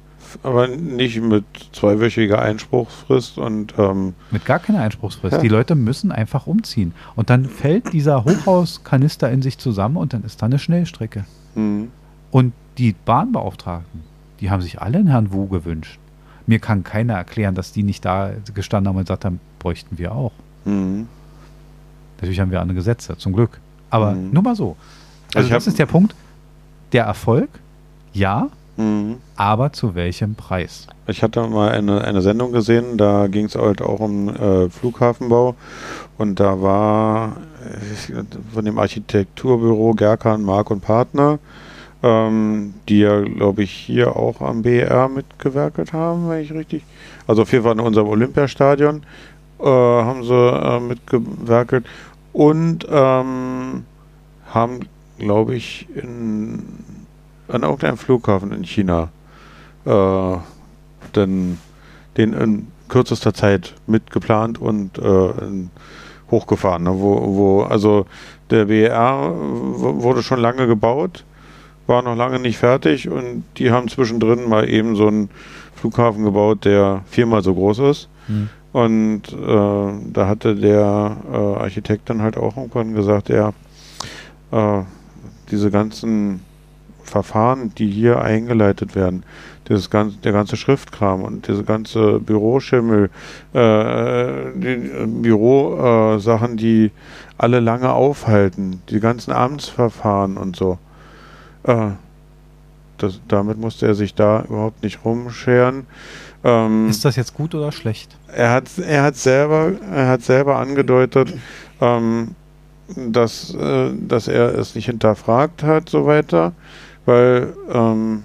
Aber 0.42 0.68
nicht 0.68 1.20
mit 1.22 1.44
zweiwöchiger 1.72 2.40
Einspruchsfrist 2.40 3.38
und 3.38 3.74
ähm 3.78 4.14
mit 4.30 4.44
gar 4.44 4.58
keiner 4.58 4.80
Einspruchsfrist. 4.80 5.36
Ja. 5.36 5.40
Die 5.40 5.48
Leute 5.48 5.74
müssen 5.74 6.12
einfach 6.12 6.46
umziehen. 6.46 6.92
Und 7.16 7.30
dann 7.30 7.46
fällt 7.46 7.92
dieser 7.92 8.24
Hochhauskanister 8.24 9.30
in 9.30 9.40
sich 9.40 9.58
zusammen 9.58 9.96
und 9.96 10.12
dann 10.12 10.24
ist 10.24 10.42
da 10.42 10.46
eine 10.46 10.58
Schnellstrecke. 10.58 11.24
Mhm. 11.54 11.88
Und 12.30 12.52
die 12.76 12.94
Bahnbeauftragten, 13.04 14.02
die 14.40 14.50
haben 14.50 14.60
sich 14.60 14.80
alle 14.80 14.98
einen 14.98 15.08
Herrn 15.08 15.32
Wu 15.32 15.46
gewünscht. 15.46 15.98
Mir 16.46 16.58
kann 16.58 16.84
keiner 16.84 17.14
erklären, 17.14 17.54
dass 17.54 17.72
die 17.72 17.82
nicht 17.82 18.04
da 18.04 18.30
gestanden 18.54 18.88
haben 18.88 18.96
und 18.96 19.04
gesagt 19.04 19.24
haben, 19.24 19.40
bräuchten 19.58 19.98
wir 19.98 20.12
auch. 20.12 20.32
Mhm. 20.64 21.08
Natürlich 22.16 22.40
haben 22.40 22.50
wir 22.50 22.60
andere 22.60 22.76
Gesetze, 22.76 23.16
zum 23.16 23.32
Glück. 23.32 23.60
Aber 23.90 24.12
mhm. 24.12 24.30
nur 24.32 24.42
mal 24.42 24.56
so. 24.56 24.76
Also, 25.34 25.46
also 25.46 25.54
das 25.54 25.66
ist 25.66 25.78
der 25.78 25.86
Punkt. 25.86 26.14
Der 26.92 27.04
Erfolg, 27.04 27.50
ja, 28.12 28.48
mhm. 28.76 29.16
aber 29.36 29.72
zu 29.72 29.94
welchem 29.94 30.34
Preis? 30.34 30.86
Ich 31.06 31.22
hatte 31.22 31.46
mal 31.46 31.70
eine, 31.70 32.02
eine 32.02 32.22
Sendung 32.22 32.52
gesehen, 32.52 32.96
da 32.96 33.26
ging 33.26 33.46
es 33.46 33.54
halt 33.54 33.82
auch 33.82 34.00
um 34.00 34.28
äh, 34.28 34.70
Flughafenbau 34.70 35.54
und 36.16 36.40
da 36.40 36.60
war 36.62 37.36
äh, 37.64 38.22
von 38.54 38.64
dem 38.64 38.78
Architekturbüro 38.78 39.92
Gerkan, 39.92 40.42
Mark 40.42 40.70
und 40.70 40.80
Partner, 40.80 41.38
ähm, 42.02 42.74
die 42.88 43.00
ja, 43.00 43.20
glaube 43.20 43.62
ich, 43.62 43.70
hier 43.70 44.16
auch 44.16 44.40
am 44.40 44.62
BR 44.62 45.08
mitgewerkelt 45.08 45.92
haben, 45.92 46.28
wenn 46.28 46.42
ich 46.42 46.52
richtig. 46.52 46.82
Also 47.26 47.42
auf 47.42 47.52
jeden 47.52 47.64
Fall 47.64 47.74
in 47.74 47.80
unserem 47.80 48.08
Olympiastadion 48.08 49.02
äh, 49.60 49.64
haben 49.64 50.24
sie 50.24 50.34
äh, 50.34 50.80
mitgewerkelt 50.80 51.84
und 52.32 52.86
ähm, 52.90 53.84
haben, 54.52 54.80
glaube 55.18 55.54
ich, 55.54 55.86
in, 55.94 56.62
an 57.48 57.62
irgendeinem 57.62 57.96
Flughafen 57.96 58.52
in 58.52 58.64
China 58.64 59.10
äh, 59.84 60.36
den, 61.14 61.58
den 62.16 62.32
in 62.32 62.66
kürzester 62.88 63.34
Zeit 63.34 63.74
mitgeplant 63.86 64.60
und 64.60 64.98
äh, 64.98 65.30
hochgefahren. 66.30 66.84
Ne? 66.84 66.94
Wo, 66.94 67.36
wo, 67.36 67.62
also 67.62 68.06
der 68.50 68.66
BR 68.66 69.32
wurde 69.34 70.22
schon 70.22 70.40
lange 70.40 70.66
gebaut, 70.66 71.24
war 71.86 72.02
noch 72.02 72.16
lange 72.16 72.38
nicht 72.38 72.58
fertig 72.58 73.08
und 73.08 73.44
die 73.56 73.70
haben 73.70 73.88
zwischendrin 73.88 74.48
mal 74.48 74.68
eben 74.68 74.96
so 74.96 75.06
einen 75.06 75.30
Flughafen 75.74 76.24
gebaut, 76.24 76.64
der 76.64 77.02
viermal 77.06 77.42
so 77.42 77.54
groß 77.54 77.78
ist. 77.80 78.08
Hm. 78.26 78.48
Und 78.72 79.22
äh, 79.32 80.12
da 80.12 80.26
hatte 80.26 80.54
der 80.54 81.16
äh, 81.32 81.36
Architekt 81.36 82.10
dann 82.10 82.20
halt 82.20 82.36
auch 82.36 82.56
irgendwann 82.56 82.94
gesagt, 82.94 83.30
ja, 83.30 83.52
äh, 84.52 84.82
diese 85.50 85.70
ganzen 85.70 86.40
Verfahren, 87.02 87.74
die 87.74 87.90
hier 87.90 88.20
eingeleitet 88.20 88.94
werden, 88.94 89.24
dieses 89.68 89.90
ganze, 89.90 90.18
der 90.18 90.32
ganze 90.32 90.56
Schriftkram 90.56 91.22
und 91.22 91.48
diese 91.48 91.64
ganze 91.64 92.20
Büroschimmel, 92.20 93.10
äh, 93.52 94.52
die 94.54 94.68
äh, 94.68 95.06
Bürosachen, 95.06 96.56
die 96.56 96.90
alle 97.36 97.60
lange 97.60 97.92
aufhalten, 97.92 98.82
die 98.88 99.00
ganzen 99.00 99.32
Amtsverfahren 99.32 100.36
und 100.36 100.56
so. 100.56 100.78
Äh, 101.64 101.90
das, 102.98 103.20
damit 103.28 103.58
musste 103.58 103.86
er 103.86 103.94
sich 103.94 104.14
da 104.14 104.42
überhaupt 104.42 104.82
nicht 104.82 105.04
rumscheren. 105.04 105.86
Ähm, 106.44 106.88
ist 106.88 107.04
das 107.04 107.16
jetzt 107.16 107.34
gut 107.34 107.54
oder 107.54 107.72
schlecht? 107.72 108.16
Er 108.34 108.50
hat, 108.50 108.64
er 108.78 109.02
hat 109.02 109.16
selber, 109.16 109.72
er 109.92 110.08
hat 110.08 110.22
selber 110.22 110.58
angedeutet, 110.58 111.34
ähm, 111.80 112.34
dass, 112.96 113.54
äh, 113.54 113.90
dass 113.94 114.28
er 114.28 114.56
es 114.56 114.74
nicht 114.74 114.86
hinterfragt 114.86 115.62
hat, 115.62 115.88
so 115.88 116.06
weiter, 116.06 116.52
weil 117.06 117.54
ähm, 117.70 118.22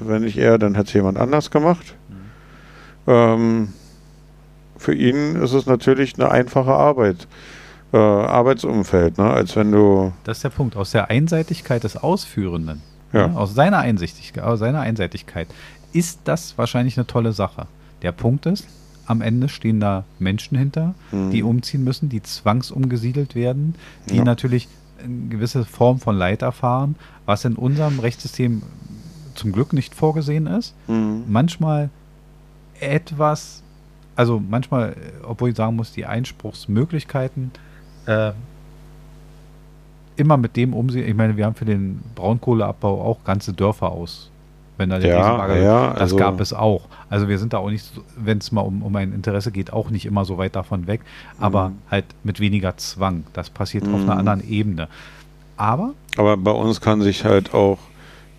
wenn 0.00 0.22
nicht 0.22 0.38
er, 0.38 0.58
dann 0.58 0.76
hat 0.76 0.86
es 0.86 0.92
jemand 0.92 1.18
anders 1.18 1.50
gemacht. 1.50 1.94
Mhm. 2.08 3.12
Ähm, 3.12 3.68
für 4.78 4.94
ihn 4.94 5.36
ist 5.36 5.52
es 5.52 5.66
natürlich 5.66 6.14
eine 6.14 6.30
einfache 6.30 6.72
Arbeit, 6.72 7.26
äh, 7.92 7.96
Arbeitsumfeld, 7.96 9.18
ne? 9.18 9.30
als 9.30 9.56
wenn 9.56 9.72
du. 9.72 10.12
Das 10.24 10.38
ist 10.38 10.44
der 10.44 10.50
Punkt. 10.50 10.76
Aus 10.76 10.90
der 10.90 11.10
Einseitigkeit 11.10 11.84
des 11.84 11.96
Ausführenden, 11.96 12.82
ja. 13.12 13.28
ne? 13.28 13.36
aus 13.36 13.54
seiner, 13.54 13.78
Einsichtigkeit, 13.78 14.44
aus 14.44 14.58
seiner 14.58 14.80
Einseitigkeit, 14.80 15.48
ist 15.92 16.20
das 16.24 16.58
wahrscheinlich 16.58 16.96
eine 16.98 17.06
tolle 17.06 17.32
Sache. 17.32 17.66
Der 18.02 18.12
Punkt 18.12 18.46
ist, 18.46 18.66
am 19.06 19.22
Ende 19.22 19.48
stehen 19.48 19.80
da 19.80 20.04
Menschen 20.18 20.58
hinter, 20.58 20.94
mhm. 21.12 21.30
die 21.30 21.42
umziehen 21.42 21.84
müssen, 21.84 22.08
die 22.08 22.22
zwangsumgesiedelt 22.22 23.34
werden, 23.34 23.74
die 24.10 24.16
ja. 24.16 24.24
natürlich 24.24 24.68
eine 25.02 25.28
gewisse 25.28 25.64
Form 25.64 26.00
von 26.00 26.16
Leid 26.16 26.42
erfahren, 26.42 26.96
was 27.24 27.44
in 27.44 27.56
unserem 27.56 28.00
Rechtssystem 28.00 28.62
zum 29.34 29.52
Glück 29.52 29.72
nicht 29.72 29.94
vorgesehen 29.94 30.46
ist. 30.46 30.74
Mhm. 30.88 31.24
Manchmal 31.28 31.90
etwas, 32.80 33.62
also 34.16 34.40
manchmal, 34.40 34.96
obwohl 35.22 35.50
ich 35.50 35.56
sagen 35.56 35.76
muss, 35.76 35.92
die 35.92 36.06
Einspruchsmöglichkeiten 36.06 37.52
äh, 38.06 38.32
immer 40.16 40.36
mit 40.36 40.56
dem 40.56 40.72
umsehen. 40.72 41.06
Ich 41.06 41.14
meine, 41.14 41.36
wir 41.36 41.44
haben 41.44 41.54
für 41.54 41.64
den 41.64 42.00
Braunkohleabbau 42.14 43.02
auch 43.02 43.24
ganze 43.24 43.52
Dörfer 43.52 43.90
aus 43.90 44.30
wenn 44.76 44.90
da 44.90 44.98
der 44.98 45.10
ja, 45.10 45.20
Riesenbagger 45.20 45.58
ja, 45.58 45.90
Das 45.92 46.00
also 46.00 46.16
gab 46.16 46.40
es 46.40 46.52
auch. 46.52 46.88
Also 47.08 47.28
wir 47.28 47.38
sind 47.38 47.52
da 47.52 47.58
auch 47.58 47.70
nicht, 47.70 47.90
wenn 48.16 48.38
es 48.38 48.52
mal 48.52 48.62
um, 48.62 48.82
um 48.82 48.94
ein 48.96 49.12
Interesse 49.12 49.50
geht, 49.50 49.72
auch 49.72 49.90
nicht 49.90 50.06
immer 50.06 50.24
so 50.24 50.38
weit 50.38 50.56
davon 50.56 50.86
weg, 50.86 51.00
aber 51.38 51.70
mhm. 51.70 51.74
halt 51.90 52.04
mit 52.24 52.40
weniger 52.40 52.76
Zwang. 52.76 53.24
Das 53.32 53.50
passiert 53.50 53.86
mhm. 53.86 53.94
auf 53.94 54.00
einer 54.02 54.14
mhm. 54.14 54.18
anderen 54.20 54.48
Ebene. 54.48 54.88
Aber. 55.56 55.94
Aber 56.16 56.36
bei 56.36 56.50
uns 56.50 56.80
kann 56.80 57.00
sich 57.00 57.24
halt 57.24 57.54
auch 57.54 57.78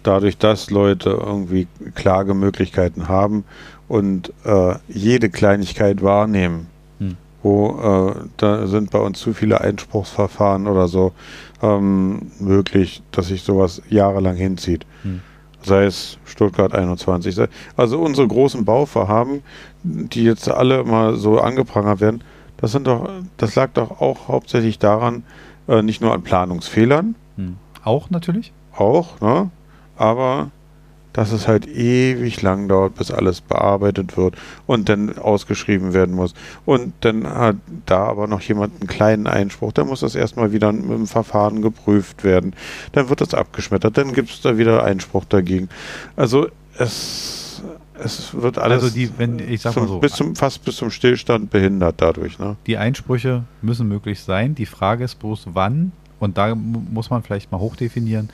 dadurch, 0.04 0.38
dass 0.38 0.69
Leute 0.69 1.10
irgendwie 1.10 1.67
Klagemöglichkeiten 1.95 3.08
haben 3.08 3.43
und 3.88 4.32
äh, 4.45 4.76
jede 4.88 5.30
Kleinigkeit 5.30 6.02
wahrnehmen, 6.02 6.67
hm. 7.00 7.17
wo 7.41 8.13
äh, 8.15 8.28
da 8.38 8.67
sind 8.67 8.91
bei 8.91 9.00
uns 9.00 9.19
zu 9.19 9.34
viele 9.34 9.60
Einspruchsverfahren 9.62 10.67
oder 10.67 10.88
so 10.88 11.13
ähm, 11.62 12.32
möglich, 12.39 13.02
dass 13.12 13.28
sich 13.28 13.43
sowas 13.43 13.82
jahrelang 13.89 14.36
hinzieht. 14.36 14.86
Hm 15.04 15.21
sei 15.67 15.86
es 15.86 16.17
Stuttgart 16.25 16.73
21. 16.73 17.47
Also 17.75 17.99
unsere 17.99 18.27
großen 18.27 18.65
Bauvorhaben, 18.65 19.43
die 19.84 20.23
jetzt 20.23 20.49
alle 20.49 20.84
mal 20.84 21.15
so 21.15 21.39
angeprangert 21.39 21.99
werden, 22.01 22.23
das 22.58 22.71
sind 22.71 22.88
doch, 22.88 23.08
das 23.38 23.56
lag 23.56 23.69
doch 23.73 24.01
auch 24.01 24.27
hauptsächlich 24.27 24.80
daran, 24.80 25.23
äh, 25.67 25.84
nicht 25.84 26.01
nur 26.01 26.13
an 26.13 26.23
Planungsfehlern. 26.23 27.15
Hm. 27.36 27.58
Auch 27.84 28.10
natürlich? 28.10 28.51
Auch, 28.75 29.21
ne? 29.21 29.51
Aber 29.95 30.51
dass 31.17 31.32
es 31.32 31.47
halt 31.47 31.67
ewig 31.67 32.43
lang 32.43 32.67
dauert, 32.67 32.93
bis 32.93 33.10
alles 33.10 33.41
bearbeitet 33.41 34.17
wird 34.17 34.36
und 34.67 34.88
dann 34.88 35.17
ausgeschrieben 35.17 35.95
werden 35.95 36.13
muss. 36.13 36.36
Und 36.63 36.93
dann 37.01 37.27
hat 37.27 37.56
da 37.88 38.03
aber 38.03 38.27
noch 38.27 38.41
jemand 38.41 38.80
einen 38.80 38.88
kleinen 38.88 39.25
Einspruch, 39.25 39.71
dann 39.71 39.88
muss 39.88 40.01
das 40.01 40.13
erstmal 40.13 40.51
wieder 40.51 40.71
mit 40.71 40.91
dem 40.91 41.08
Verfahren 41.08 41.63
geprüft 41.63 42.23
werden. 42.23 42.53
Dann 42.91 43.10
wird 43.10 43.21
das 43.21 43.34
abgeschmettert, 43.34 43.97
dann 43.97 44.13
gibt 44.13 44.30
es 44.30 44.41
da 44.41 44.60
wieder 44.60 44.84
Einspruch 44.84 45.25
dagegen. 45.25 45.69
Also 46.15 46.49
es, 46.77 47.63
es 47.99 48.39
wird 48.39 48.60
alles 48.60 48.84
also 48.84 48.93
die, 48.93 49.10
wenn, 49.17 49.39
ich 49.39 49.62
sag 49.62 49.73
zum, 49.73 49.88
so, 49.88 49.97
bis 49.97 50.12
zum, 50.12 50.36
fast 50.36 50.63
bis 50.65 50.75
zum 50.75 50.91
Stillstand 50.91 51.49
behindert 51.49 51.95
dadurch. 51.97 52.38
Ne? 52.38 52.58
Die 52.67 52.77
Einsprüche 52.77 53.43
müssen 53.63 53.88
möglich 53.88 54.19
sein. 54.19 54.53
Die 54.53 54.67
Frage 54.67 55.06
ist 55.06 55.15
bloß, 55.15 55.47
wann, 55.53 55.93
und 56.19 56.38
da 56.38 56.53
muss 56.53 57.10
man 57.10 57.23
vielleicht 57.23 57.51
mal 57.51 57.60
hochdefinieren, 57.60 58.30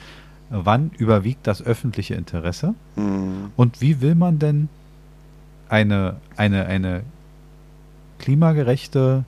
wann 0.50 0.92
überwiegt 0.98 1.48
das 1.48 1.62
öffentliche 1.62 2.16
Interesse 2.16 2.76
mhm. 2.96 3.52
und 3.56 3.82
wie 3.82 4.02
will 4.02 4.16
man 4.16 4.40
denn 4.40 4.70
eine, 5.70 6.18
eine, 6.38 6.66
eine 6.66 7.04
klimagerechte, 8.20 9.26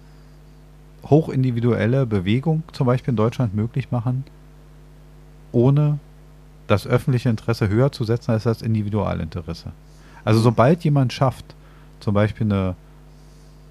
hochindividuelle 1.05 2.05
Bewegung 2.05 2.63
zum 2.71 2.87
Beispiel 2.87 3.11
in 3.11 3.17
Deutschland 3.17 3.55
möglich 3.55 3.91
machen, 3.91 4.23
ohne 5.51 5.99
das 6.67 6.87
öffentliche 6.87 7.29
Interesse 7.29 7.69
höher 7.69 7.91
zu 7.91 8.03
setzen 8.03 8.31
als 8.31 8.43
das 8.43 8.61
Individualinteresse. 8.61 9.71
Also 10.23 10.39
sobald 10.39 10.83
jemand 10.83 11.13
schafft, 11.13 11.55
zum 11.99 12.13
Beispiel 12.13 12.45
eine 12.45 12.75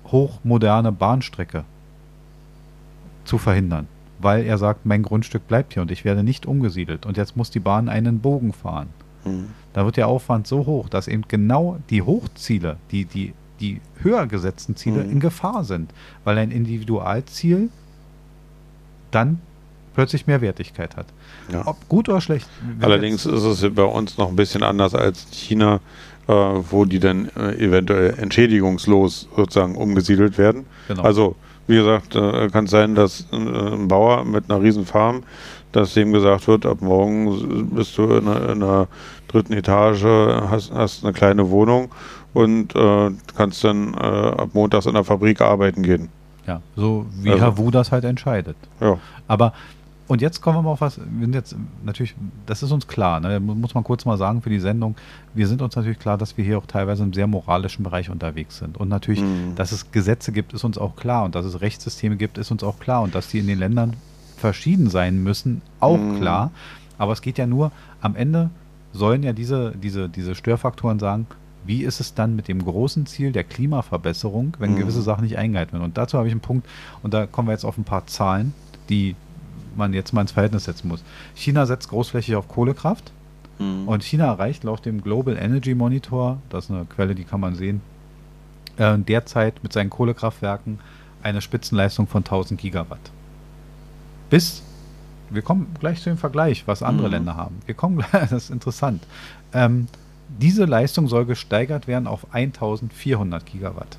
hochmoderne 0.06 0.92
Bahnstrecke 0.92 1.64
zu 3.24 3.38
verhindern, 3.38 3.88
weil 4.24 4.44
er 4.46 4.56
sagt, 4.56 4.86
mein 4.86 5.02
Grundstück 5.02 5.46
bleibt 5.46 5.74
hier 5.74 5.82
und 5.82 5.90
ich 5.90 6.04
werde 6.04 6.24
nicht 6.24 6.46
umgesiedelt 6.46 7.04
und 7.04 7.18
jetzt 7.18 7.36
muss 7.36 7.50
die 7.50 7.60
Bahn 7.60 7.90
einen 7.90 8.20
Bogen 8.20 8.54
fahren. 8.54 8.88
Mhm. 9.24 9.50
Da 9.74 9.84
wird 9.84 9.98
der 9.98 10.08
Aufwand 10.08 10.46
so 10.46 10.64
hoch, 10.64 10.88
dass 10.88 11.08
eben 11.08 11.24
genau 11.28 11.78
die 11.90 12.00
Hochziele, 12.00 12.76
die, 12.90 13.04
die, 13.04 13.34
die 13.60 13.82
höher 14.02 14.26
gesetzten 14.26 14.76
Ziele 14.76 15.04
mhm. 15.04 15.12
in 15.12 15.20
Gefahr 15.20 15.64
sind, 15.64 15.92
weil 16.24 16.38
ein 16.38 16.50
Individualziel 16.50 17.68
dann 19.10 19.40
plötzlich 19.94 20.26
mehr 20.26 20.40
Wertigkeit 20.40 20.96
hat. 20.96 21.06
Ja. 21.52 21.66
Ob 21.66 21.88
gut 21.88 22.08
oder 22.08 22.22
schlecht. 22.22 22.48
Allerdings 22.80 23.26
ist 23.26 23.42
es 23.44 23.74
bei 23.74 23.84
uns 23.84 24.16
noch 24.16 24.30
ein 24.30 24.36
bisschen 24.36 24.62
anders 24.62 24.94
als 24.94 25.26
China, 25.32 25.80
äh, 26.28 26.32
wo 26.32 26.86
die 26.86 26.98
dann 26.98 27.28
äh, 27.36 27.56
eventuell 27.62 28.14
entschädigungslos 28.18 29.28
sozusagen 29.36 29.76
umgesiedelt 29.76 30.38
werden. 30.38 30.64
Genau. 30.88 31.02
Also 31.02 31.36
wie 31.66 31.76
gesagt, 31.76 32.14
äh, 32.14 32.48
kann 32.48 32.64
es 32.64 32.70
sein, 32.70 32.94
dass 32.94 33.26
äh, 33.32 33.36
ein 33.36 33.88
Bauer 33.88 34.24
mit 34.24 34.50
einer 34.50 34.62
riesen 34.62 34.86
Farm 34.86 35.22
dass 35.74 35.94
dem 35.94 36.12
gesagt 36.12 36.46
wird, 36.46 36.66
ab 36.66 36.80
morgen 36.80 37.68
bist 37.74 37.98
du 37.98 38.04
in 38.04 38.28
einer, 38.28 38.50
in 38.50 38.62
einer 38.62 38.86
dritten 39.28 39.52
Etage, 39.52 40.04
hast, 40.04 40.72
hast 40.72 41.04
eine 41.04 41.12
kleine 41.12 41.50
Wohnung 41.50 41.90
und 42.32 42.74
äh, 42.76 43.10
kannst 43.36 43.64
dann 43.64 43.94
äh, 43.94 43.96
ab 43.96 44.50
Montags 44.52 44.86
in 44.86 44.94
der 44.94 45.02
Fabrik 45.02 45.40
arbeiten 45.40 45.82
gehen. 45.82 46.10
Ja, 46.46 46.60
so 46.76 47.06
wie 47.20 47.30
also, 47.30 47.42
Herr 47.42 47.58
Wu 47.58 47.70
das 47.70 47.90
halt 47.90 48.04
entscheidet. 48.04 48.56
Ja. 48.80 48.98
Aber 49.26 49.52
und 50.06 50.20
jetzt 50.20 50.42
kommen 50.42 50.58
wir 50.58 50.62
mal 50.62 50.70
auf 50.70 50.82
was, 50.82 50.98
wir 50.98 51.20
sind 51.20 51.34
jetzt 51.34 51.56
natürlich, 51.82 52.14
das 52.44 52.62
ist 52.62 52.72
uns 52.72 52.86
klar, 52.86 53.20
ne, 53.20 53.40
muss 53.40 53.74
man 53.74 53.84
kurz 53.84 54.04
mal 54.04 54.18
sagen 54.18 54.42
für 54.42 54.50
die 54.50 54.60
Sendung, 54.60 54.96
wir 55.32 55.48
sind 55.48 55.62
uns 55.62 55.76
natürlich 55.76 55.98
klar, 55.98 56.18
dass 56.18 56.36
wir 56.36 56.44
hier 56.44 56.58
auch 56.58 56.66
teilweise 56.66 57.02
im 57.02 57.14
sehr 57.14 57.26
moralischen 57.26 57.84
Bereich 57.84 58.10
unterwegs 58.10 58.58
sind. 58.58 58.76
Und 58.76 58.88
natürlich, 58.90 59.22
mhm. 59.22 59.54
dass 59.56 59.72
es 59.72 59.92
Gesetze 59.92 60.32
gibt, 60.32 60.52
ist 60.52 60.64
uns 60.64 60.76
auch 60.76 60.96
klar 60.96 61.24
und 61.24 61.34
dass 61.34 61.46
es 61.46 61.62
Rechtssysteme 61.62 62.16
gibt, 62.16 62.36
ist 62.36 62.50
uns 62.50 62.62
auch 62.62 62.78
klar 62.78 63.02
und 63.02 63.14
dass 63.14 63.28
die 63.28 63.38
in 63.38 63.46
den 63.46 63.58
Ländern 63.58 63.96
verschieden 64.36 64.90
sein 64.90 65.22
müssen, 65.22 65.62
auch 65.80 65.96
mhm. 65.96 66.18
klar. 66.18 66.50
Aber 66.98 67.12
es 67.12 67.22
geht 67.22 67.38
ja 67.38 67.46
nur, 67.46 67.72
am 68.02 68.14
Ende 68.14 68.50
sollen 68.92 69.22
ja 69.22 69.32
diese, 69.32 69.72
diese, 69.74 70.10
diese 70.10 70.34
Störfaktoren 70.34 70.98
sagen, 70.98 71.26
wie 71.64 71.82
ist 71.82 72.00
es 72.00 72.12
dann 72.12 72.36
mit 72.36 72.46
dem 72.48 72.62
großen 72.62 73.06
Ziel 73.06 73.32
der 73.32 73.44
Klimaverbesserung, 73.44 74.54
wenn 74.58 74.72
mhm. 74.72 74.80
gewisse 74.80 75.00
Sachen 75.00 75.24
nicht 75.24 75.38
eingehalten 75.38 75.72
werden? 75.72 75.84
Und 75.84 75.96
dazu 75.96 76.18
habe 76.18 76.28
ich 76.28 76.32
einen 76.32 76.42
Punkt, 76.42 76.68
und 77.02 77.14
da 77.14 77.26
kommen 77.26 77.48
wir 77.48 77.52
jetzt 77.52 77.64
auf 77.64 77.78
ein 77.78 77.84
paar 77.84 78.06
Zahlen, 78.06 78.52
die 78.90 79.16
man 79.76 79.92
jetzt 79.92 80.12
mal 80.12 80.22
ins 80.22 80.32
Verhältnis 80.32 80.64
setzen 80.64 80.88
muss. 80.88 81.02
China 81.34 81.66
setzt 81.66 81.88
großflächig 81.88 82.36
auf 82.36 82.48
Kohlekraft 82.48 83.12
mhm. 83.58 83.88
und 83.88 84.02
China 84.02 84.26
erreicht 84.26 84.64
laut 84.64 84.84
dem 84.84 85.02
Global 85.02 85.36
Energy 85.36 85.74
Monitor, 85.74 86.38
das 86.48 86.64
ist 86.66 86.70
eine 86.70 86.84
Quelle, 86.84 87.14
die 87.14 87.24
kann 87.24 87.40
man 87.40 87.54
sehen, 87.54 87.80
äh, 88.76 88.98
derzeit 88.98 89.62
mit 89.62 89.72
seinen 89.72 89.90
Kohlekraftwerken 89.90 90.78
eine 91.22 91.40
Spitzenleistung 91.40 92.06
von 92.06 92.22
1000 92.22 92.60
Gigawatt. 92.60 93.10
Bis, 94.30 94.62
wir 95.30 95.42
kommen 95.42 95.74
gleich 95.80 96.02
zu 96.02 96.10
dem 96.10 96.18
Vergleich, 96.18 96.66
was 96.66 96.82
andere 96.82 97.08
mhm. 97.08 97.14
Länder 97.14 97.36
haben. 97.36 97.56
Wir 97.66 97.74
kommen 97.74 97.98
gleich, 98.10 98.30
das 98.30 98.44
ist 98.44 98.50
interessant. 98.50 99.06
Ähm, 99.52 99.88
diese 100.28 100.64
Leistung 100.64 101.08
soll 101.08 101.26
gesteigert 101.26 101.86
werden 101.86 102.06
auf 102.06 102.32
1400 102.32 103.44
Gigawatt. 103.46 103.98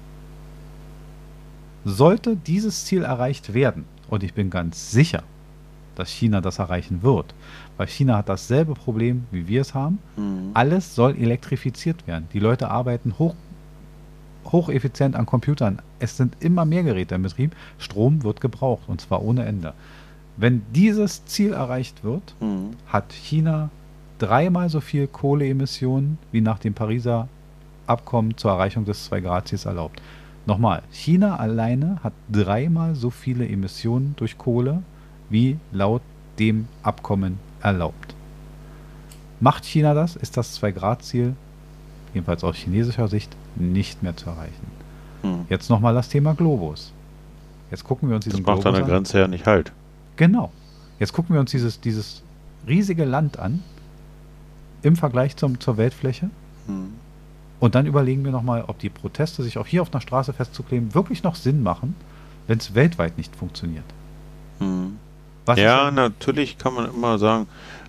Sollte 1.86 2.36
dieses 2.36 2.86
Ziel 2.86 3.04
erreicht 3.04 3.54
werden, 3.54 3.86
und 4.10 4.24
ich 4.24 4.34
bin 4.34 4.50
ganz 4.50 4.92
sicher, 4.92 5.24
dass 5.96 6.10
China 6.10 6.42
das 6.42 6.60
erreichen 6.60 7.04
wird. 7.04 7.34
Weil 7.78 7.88
China 7.88 8.18
hat 8.18 8.30
dasselbe 8.30 8.74
Problem, 8.74 9.26
wie 9.32 9.48
wir 9.48 9.62
es 9.62 9.74
haben. 9.74 10.00
Mhm. 10.18 10.52
Alles 10.54 10.96
soll 10.96 11.16
elektrifiziert 11.18 12.08
werden. 12.08 12.28
Die 12.34 12.40
Leute 12.40 12.70
arbeiten 12.70 13.16
hoch, 13.18 13.36
hocheffizient 14.46 15.16
an 15.16 15.26
Computern. 15.26 15.82
Es 16.00 16.18
sind 16.18 16.38
immer 16.40 16.66
mehr 16.66 16.84
Geräte 16.84 17.16
im 17.16 17.24
Betrieb. 17.24 17.56
Strom 17.78 18.24
wird 18.24 18.42
gebraucht 18.42 18.84
und 18.88 19.02
zwar 19.02 19.24
ohne 19.24 19.46
Ende. 19.46 19.74
Wenn 20.38 20.64
dieses 20.74 21.26
Ziel 21.26 21.54
erreicht 21.54 22.04
wird, 22.04 22.36
mhm. 22.40 22.72
hat 22.88 23.14
China 23.14 23.70
dreimal 24.20 24.70
so 24.70 24.82
viel 24.82 25.08
Kohleemissionen 25.08 26.18
wie 26.32 26.42
nach 26.42 26.60
dem 26.60 26.74
Pariser 26.74 27.28
Abkommen 27.88 28.36
zur 28.36 28.52
Erreichung 28.52 28.86
des 28.86 29.12
2-Grad-Ziels 29.12 29.66
erlaubt. 29.66 30.02
Nochmal, 30.48 30.84
China 30.92 31.38
alleine 31.38 32.00
hat 32.04 32.14
dreimal 32.32 32.96
so 32.96 33.10
viele 33.10 33.48
Emissionen 33.48 34.16
durch 34.18 34.38
Kohle 34.38 34.84
wie 35.30 35.58
laut 35.72 36.02
dem 36.40 36.68
Abkommen 36.84 37.40
erlaubt. 37.62 38.16
Macht 39.40 39.66
China 39.66 39.94
das, 39.94 40.16
ist 40.16 40.38
das 40.38 40.62
2-Grad-Ziel, 40.62 41.36
jedenfalls 42.14 42.44
aus 42.44 42.56
chinesischer 42.56 43.08
Sicht, 43.08 43.36
nicht 43.56 44.04
mehr 44.04 44.16
zu 44.16 44.30
erreichen. 44.30 44.68
Hm. 45.22 45.46
Jetzt 45.50 45.70
nochmal 45.70 45.94
das 45.94 46.10
Thema 46.10 46.34
Globus. 46.34 46.94
Jetzt 47.72 47.84
gucken 47.84 48.10
wir 48.10 48.16
uns 48.16 48.26
diesen 48.26 48.44
Globus 48.44 48.66
an. 48.66 48.74
Das 48.74 48.74
macht 48.74 48.82
an 48.82 48.88
der 48.88 48.96
Grenze 48.96 49.20
ja 49.20 49.28
nicht 49.28 49.46
halt. 49.48 49.72
Genau. 50.16 50.52
Jetzt 51.00 51.14
gucken 51.14 51.36
wir 51.36 51.40
uns 51.40 51.52
dieses, 51.52 51.82
dieses 51.82 52.24
riesige 52.68 53.06
Land 53.06 53.38
an, 53.40 53.64
im 54.82 54.96
Vergleich 54.96 55.36
zum, 55.36 55.60
zur 55.60 55.78
Weltfläche. 55.78 56.30
Hm. 56.68 56.94
Und 57.60 57.76
dann 57.76 57.86
überlegen 57.86 58.24
wir 58.24 58.32
nochmal, 58.32 58.66
ob 58.68 58.80
die 58.80 58.90
Proteste, 58.90 59.44
sich 59.44 59.58
auch 59.58 59.66
hier 59.66 59.82
auf 59.82 59.94
einer 59.94 60.02
Straße 60.02 60.34
festzukleben, 60.34 60.94
wirklich 60.94 61.24
noch 61.24 61.36
Sinn 61.36 61.64
machen, 61.64 61.96
wenn 62.48 62.60
es 62.60 62.76
weltweit 62.76 63.18
nicht 63.18 63.36
funktioniert. 63.36 63.86
Hm. 64.60 64.98
Was 65.46 65.60
ja, 65.60 65.92
natürlich 65.92 66.58
kann 66.58 66.74
man 66.74 66.94
immer 66.94 67.18
sagen, 67.18 67.48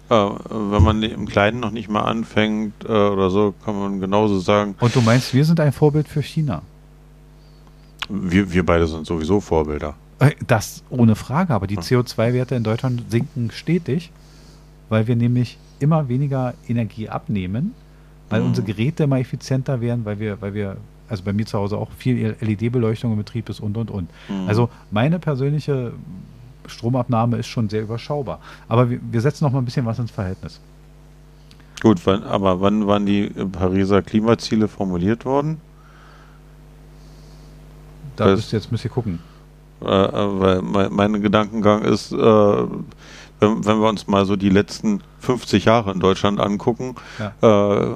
äh, 0.09 0.15
wenn 0.15 0.83
man 0.83 1.03
im 1.03 1.27
Kleinen 1.27 1.61
noch 1.61 1.71
nicht 1.71 1.89
mal 1.89 2.03
anfängt 2.03 2.85
äh, 2.85 2.89
oder 2.89 3.31
so, 3.31 3.55
kann 3.65 3.79
man 3.79 4.01
genauso 4.01 4.39
sagen. 4.39 4.77
Und 4.79 4.95
du 4.95 5.01
meinst, 5.01 5.35
wir 5.35 5.45
sind 5.45 5.59
ein 5.59 5.73
Vorbild 5.73 6.07
für 6.07 6.23
China? 6.23 6.63
Wir, 8.09 8.53
wir 8.53 8.65
beide 8.65 8.87
sind 8.87 9.07
sowieso 9.07 9.41
Vorbilder. 9.41 9.95
Äh, 10.21 10.33
das 10.47 10.85
ohne 10.91 11.17
Frage, 11.17 11.53
aber 11.55 11.67
die 11.67 11.79
CO2-Werte 11.79 12.55
in 12.55 12.63
Deutschland 12.63 13.03
sinken 13.11 13.51
stetig, 13.51 14.13
weil 14.89 15.07
wir 15.09 15.17
nämlich 15.17 15.59
immer 15.81 16.09
weniger 16.09 16.55
Energie 16.69 17.09
abnehmen, 17.09 17.75
weil 18.31 18.41
mhm. 18.41 18.49
unsere 18.49 18.67
Geräte 18.67 19.05
immer 19.05 19.19
effizienter 19.19 19.81
werden, 19.81 20.05
weil 20.05 20.21
wir, 20.21 20.41
weil 20.41 20.55
wir, 20.55 20.77
also 21.09 21.25
bei 21.25 21.33
mir 21.33 21.47
zu 21.47 21.59
Hause 21.59 21.77
auch 21.77 21.91
viel 21.99 22.37
LED-Beleuchtung 22.41 23.13
im 23.13 23.19
Betrieb 23.19 23.49
ist 23.49 23.61
und 23.61 23.77
und 23.77 23.91
und. 23.91 24.09
Mhm. 24.29 24.49
Also 24.49 24.71
meine 24.91 25.19
persönliche 25.19 25.93
Stromabnahme 26.69 27.37
ist 27.39 27.47
schon 27.47 27.69
sehr 27.69 27.83
überschaubar. 27.83 28.41
Aber 28.69 28.91
wir, 28.91 29.01
wir 29.11 29.21
setzen 29.21 29.45
noch 29.45 29.53
mal 29.53 29.59
ein 29.59 29.65
bisschen 29.65 29.87
was 29.87 29.99
ins 29.99 30.11
Verhältnis. 30.11 30.61
Gut, 31.83 32.01
wann, 32.05 32.23
aber 32.23 32.61
wann 32.61 32.87
waren 32.87 33.07
die 33.07 33.29
Pariser 33.29 34.03
Klimaziele 34.03 34.69
formuliert 34.69 35.25
worden? 35.25 35.61
Da 38.17 38.27
müsst 38.27 38.53
jetzt 38.53 38.73
müsst 38.73 38.85
ihr 38.85 38.91
gucken. 38.91 39.19
Äh, 39.83 39.87
äh 39.87 40.41
weil 40.41 40.63
mein, 40.63 40.93
mein, 40.93 41.23
Gedankengang 41.23 41.83
ist, 41.83 42.13
äh, 42.13 42.17
wenn, 42.17 43.65
wenn, 43.65 43.81
wir 43.81 43.89
uns 43.89 44.07
mal 44.07 44.25
so 44.25 44.37
die 44.37 44.49
letzten 44.49 45.03
50 45.21 45.67
Jahre 45.67 45.93
in 45.93 46.01
Deutschland 46.01 46.41
angucken, 46.41 46.95
ja. 47.19 47.33
äh, 47.43 47.89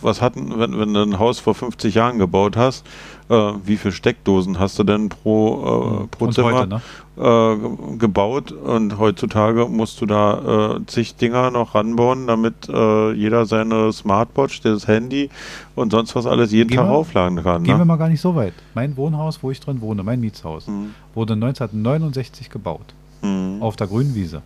was 0.00 0.22
hatten, 0.22 0.58
wenn, 0.58 0.78
wenn 0.78 0.94
du 0.94 1.02
ein 1.02 1.18
Haus 1.18 1.38
vor 1.38 1.54
50 1.54 1.94
Jahren 1.94 2.18
gebaut 2.18 2.56
hast, 2.56 2.86
äh, 3.30 3.52
wie 3.64 3.76
viele 3.76 3.92
Steckdosen 3.92 4.58
hast 4.58 4.78
du 4.78 4.84
denn 4.84 5.08
pro, 5.08 6.02
äh, 6.02 6.06
pro 6.08 6.26
und 6.26 6.34
Zimmer 6.34 6.52
heute, 6.52 6.68
ne? 6.68 6.80
äh, 7.16 7.96
gebaut? 7.96 8.50
Und 8.50 8.98
heutzutage 8.98 9.66
musst 9.66 10.00
du 10.00 10.06
da 10.06 10.76
äh, 10.76 10.86
zig 10.86 11.14
Dinger 11.14 11.50
noch 11.52 11.74
ranbauen, 11.74 12.26
damit 12.26 12.68
äh, 12.68 13.12
jeder 13.12 13.46
seine 13.46 13.92
Smartwatch, 13.92 14.60
das 14.62 14.88
Handy 14.88 15.30
und 15.76 15.92
sonst 15.92 16.14
was 16.16 16.26
alles 16.26 16.50
jeden 16.50 16.68
gehen 16.68 16.78
Tag 16.78 16.88
wir, 16.88 16.92
aufladen 16.92 17.42
kann. 17.42 17.62
Gehen 17.62 17.74
ne? 17.74 17.80
wir 17.80 17.84
mal 17.84 17.96
gar 17.96 18.08
nicht 18.08 18.20
so 18.20 18.34
weit. 18.34 18.54
Mein 18.74 18.96
Wohnhaus, 18.96 19.42
wo 19.42 19.50
ich 19.50 19.60
drin 19.60 19.80
wohne, 19.80 20.02
mein 20.02 20.20
Mietshaus, 20.20 20.66
mhm. 20.66 20.94
wurde 21.14 21.34
1969 21.34 22.50
gebaut. 22.50 22.94
Mhm. 23.22 23.62
Auf 23.62 23.76
der 23.76 23.86
grünen 23.86 24.14
Wiese. 24.14 24.42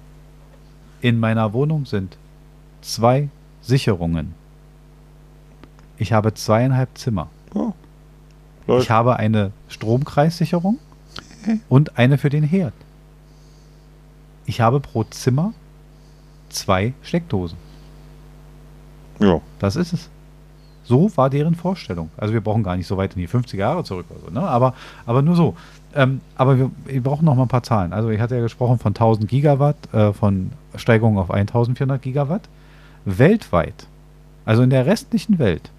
In 1.01 1.19
meiner 1.19 1.53
Wohnung 1.55 1.87
sind 1.87 2.17
zwei 2.83 3.29
Sicherungen. 3.63 4.35
Ich 5.97 6.13
habe 6.13 6.35
zweieinhalb 6.35 6.91
Zimmer. 6.99 7.29
Oh. 7.55 7.73
Ich 8.67 8.91
habe 8.91 9.17
eine 9.17 9.53
Stromkreissicherung 9.69 10.79
und 11.69 11.99
eine 11.99 12.19
für 12.19 12.31
den 12.31 12.45
Herd. 12.45 12.73
Ich 14.47 14.61
habe 14.61 14.81
pro 14.81 15.05
Zimmer 15.05 15.53
zwei 16.49 16.95
Steckdosen. 17.03 17.59
Ja. 19.21 19.41
Das 19.59 19.77
ist 19.77 19.93
es. 19.93 20.11
So 20.85 21.11
war 21.17 21.31
deren 21.31 21.55
Vorstellung. 21.55 22.11
Also 22.17 22.35
wir 22.35 22.43
brauchen 22.43 22.63
gar 22.63 22.77
nicht 22.77 22.87
so 22.87 22.97
weit 22.97 23.15
in 23.15 23.21
die 23.21 23.29
50er 23.29 23.57
Jahre 23.57 23.85
zurück, 23.85 24.07
oder 24.11 24.21
so, 24.21 24.31
ne? 24.31 24.47
aber, 24.47 24.75
aber 25.07 25.23
nur 25.23 25.35
so. 25.35 25.57
Ähm, 25.95 26.21
aber 26.37 26.59
wir, 26.59 26.71
wir, 26.85 27.03
brauchen 27.03 27.25
noch 27.25 27.35
mal 27.35 27.43
ein 27.43 27.49
paar 27.49 27.63
Zahlen. 27.63 27.93
Also 27.93 28.11
ich 28.11 28.21
hatte 28.21 28.35
ja 28.35 28.43
gesprochen 28.43 28.79
von 28.79 28.91
1000 28.91 29.29
Gigawatt, 29.29 29.77
äh, 29.95 30.13
von 30.13 30.51
Steigerung 30.77 31.19
auf 31.19 31.31
1400 31.31 32.03
Gigawatt. 32.03 32.49
Weltweit, 33.07 33.87
also 34.45 34.63
in 34.63 34.71
der 34.71 34.87
restlichen 34.87 35.39
Welt, 35.39 35.71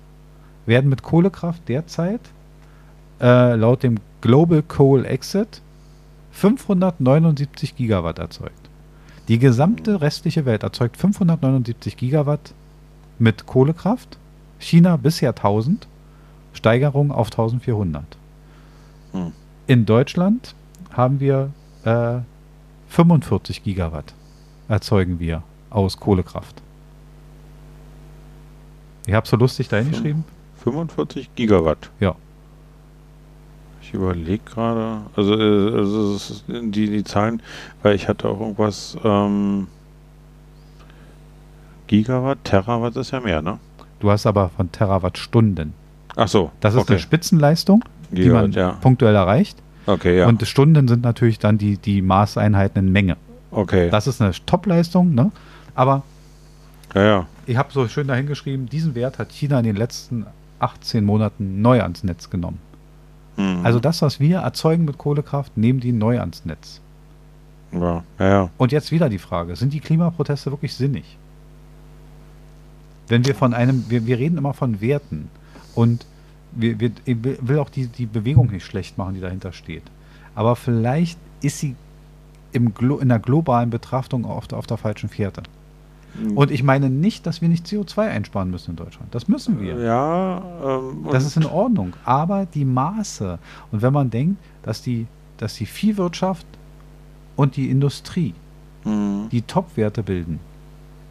werden 0.65 0.89
mit 0.89 1.03
Kohlekraft 1.03 1.67
derzeit 1.67 2.21
äh, 3.21 3.55
laut 3.55 3.83
dem 3.83 3.97
Global 4.21 4.61
Coal 4.61 5.05
Exit 5.05 5.61
579 6.31 7.75
Gigawatt 7.75 8.19
erzeugt. 8.19 8.69
Die 9.27 9.39
gesamte 9.39 10.01
restliche 10.01 10.45
Welt 10.45 10.63
erzeugt 10.63 10.97
579 10.97 11.97
Gigawatt 11.97 12.53
mit 13.17 13.45
Kohlekraft. 13.45 14.17
China 14.59 14.97
bisher 14.97 15.29
1000, 15.29 15.87
Steigerung 16.53 17.11
auf 17.11 17.27
1400. 17.27 18.03
Hm. 19.11 19.31
In 19.67 19.85
Deutschland 19.85 20.55
haben 20.91 21.19
wir 21.19 21.51
äh, 21.83 22.19
45 22.89 23.63
Gigawatt 23.63 24.13
erzeugen 24.67 25.19
wir 25.19 25.43
aus 25.69 25.99
Kohlekraft. 25.99 26.61
Ich 29.05 29.13
habe 29.13 29.27
so 29.27 29.37
lustig 29.37 29.67
da 29.67 29.77
hingeschrieben. 29.77 30.23
45 30.63 31.35
Gigawatt. 31.35 31.91
Ja. 31.99 32.15
Überlege 33.95 34.43
gerade, 34.45 35.01
also, 35.15 35.33
äh, 35.33 35.77
also 35.77 36.17
die, 36.47 36.89
die 36.89 37.03
Zahlen, 37.03 37.41
weil 37.81 37.95
ich 37.95 38.07
hatte 38.07 38.29
auch 38.29 38.39
irgendwas, 38.39 38.97
ähm, 39.03 39.67
Gigawatt, 41.87 42.43
Terawatt 42.43 42.95
ist 42.95 43.11
ja 43.11 43.19
mehr, 43.19 43.41
ne? 43.41 43.59
Du 43.99 44.09
hast 44.09 44.25
aber 44.25 44.49
von 44.49 44.71
Terawattstunden. 44.71 45.73
Ach 46.15 46.27
so. 46.27 46.51
Das 46.59 46.73
ist 46.73 46.81
okay. 46.81 46.93
eine 46.93 46.99
Spitzenleistung, 46.99 47.83
Gigawatt, 48.11 48.25
die 48.25 48.29
man 48.29 48.51
ja. 48.51 48.71
punktuell 48.81 49.15
erreicht. 49.15 49.57
Okay, 49.85 50.17
ja. 50.17 50.27
Und 50.27 50.45
Stunden 50.47 50.87
sind 50.87 51.03
natürlich 51.03 51.39
dann 51.39 51.57
die, 51.57 51.77
die 51.77 52.01
Maßeinheiten 52.01 52.87
in 52.87 52.91
Menge. 52.91 53.17
Okay. 53.51 53.89
Das 53.89 54.07
ist 54.07 54.21
eine 54.21 54.31
Top-Leistung, 54.45 55.13
ne? 55.13 55.31
Aber 55.75 56.03
Ja, 56.93 57.03
ja. 57.03 57.27
ich 57.45 57.57
habe 57.57 57.71
so 57.71 57.87
schön 57.87 58.07
dahingeschrieben, 58.07 58.67
diesen 58.67 58.95
Wert 58.95 59.19
hat 59.19 59.31
China 59.31 59.59
in 59.59 59.65
den 59.65 59.75
letzten 59.75 60.25
18 60.59 61.03
Monaten 61.05 61.61
neu 61.61 61.81
ans 61.81 62.03
Netz 62.03 62.29
genommen. 62.29 62.59
Mhm. 63.37 63.61
Also 63.63 63.79
das, 63.79 64.01
was 64.01 64.19
wir 64.19 64.39
erzeugen 64.39 64.85
mit 64.85 64.97
Kohlekraft, 64.97 65.57
nehmen 65.57 65.79
die 65.79 65.91
neu 65.91 66.19
ans 66.19 66.45
Netz. 66.45 66.81
Ja, 67.71 68.03
ja, 68.19 68.27
ja. 68.29 68.49
Und 68.57 68.71
jetzt 68.71 68.91
wieder 68.91 69.09
die 69.09 69.17
Frage, 69.19 69.55
sind 69.55 69.73
die 69.73 69.79
Klimaproteste 69.81 70.51
wirklich 70.51 70.73
sinnig? 70.73 71.17
Wenn 73.07 73.25
wir 73.25 73.35
von 73.35 73.53
einem, 73.53 73.85
wir, 73.89 74.05
wir 74.05 74.17
reden 74.17 74.37
immer 74.37 74.53
von 74.53 74.81
Werten 74.81 75.29
und 75.75 76.05
wir, 76.53 76.79
wir, 76.79 76.91
ich 77.03 77.17
will 77.23 77.59
auch 77.59 77.69
die, 77.69 77.87
die 77.87 78.05
Bewegung 78.05 78.47
nicht 78.51 78.65
schlecht 78.65 78.97
machen, 78.97 79.13
die 79.15 79.21
dahinter 79.21 79.51
steht. 79.51 79.83
Aber 80.33 80.55
vielleicht 80.55 81.19
ist 81.41 81.59
sie 81.59 81.75
im, 82.51 82.73
in 83.01 83.09
der 83.09 83.19
globalen 83.19 83.69
Betrachtung 83.69 84.23
der- 84.23 84.57
auf 84.57 84.67
der 84.67 84.77
falschen 84.77 85.09
Fährte. 85.09 85.43
Und 86.35 86.51
ich 86.51 86.63
meine 86.63 86.89
nicht, 86.89 87.25
dass 87.25 87.41
wir 87.41 87.49
nicht 87.49 87.65
CO2 87.65 87.99
einsparen 88.07 88.49
müssen 88.49 88.71
in 88.71 88.75
Deutschland. 88.77 89.13
Das 89.13 89.27
müssen 89.27 89.59
wir. 89.59 89.75
Ja, 89.79 90.41
ähm, 90.63 91.05
Das 91.11 91.25
ist 91.25 91.35
in 91.37 91.45
Ordnung. 91.45 91.93
Aber 92.05 92.45
die 92.45 92.65
Maße. 92.65 93.37
Und 93.71 93.81
wenn 93.81 93.93
man 93.93 94.09
denkt, 94.09 94.37
dass 94.63 94.81
die, 94.81 95.07
dass 95.37 95.55
die 95.55 95.65
Viehwirtschaft 95.65 96.45
und 97.35 97.55
die 97.57 97.69
Industrie 97.69 98.33
Mhm. 98.85 99.29
die 99.31 99.41
Top-Werte 99.41 100.03
bilden. 100.03 100.39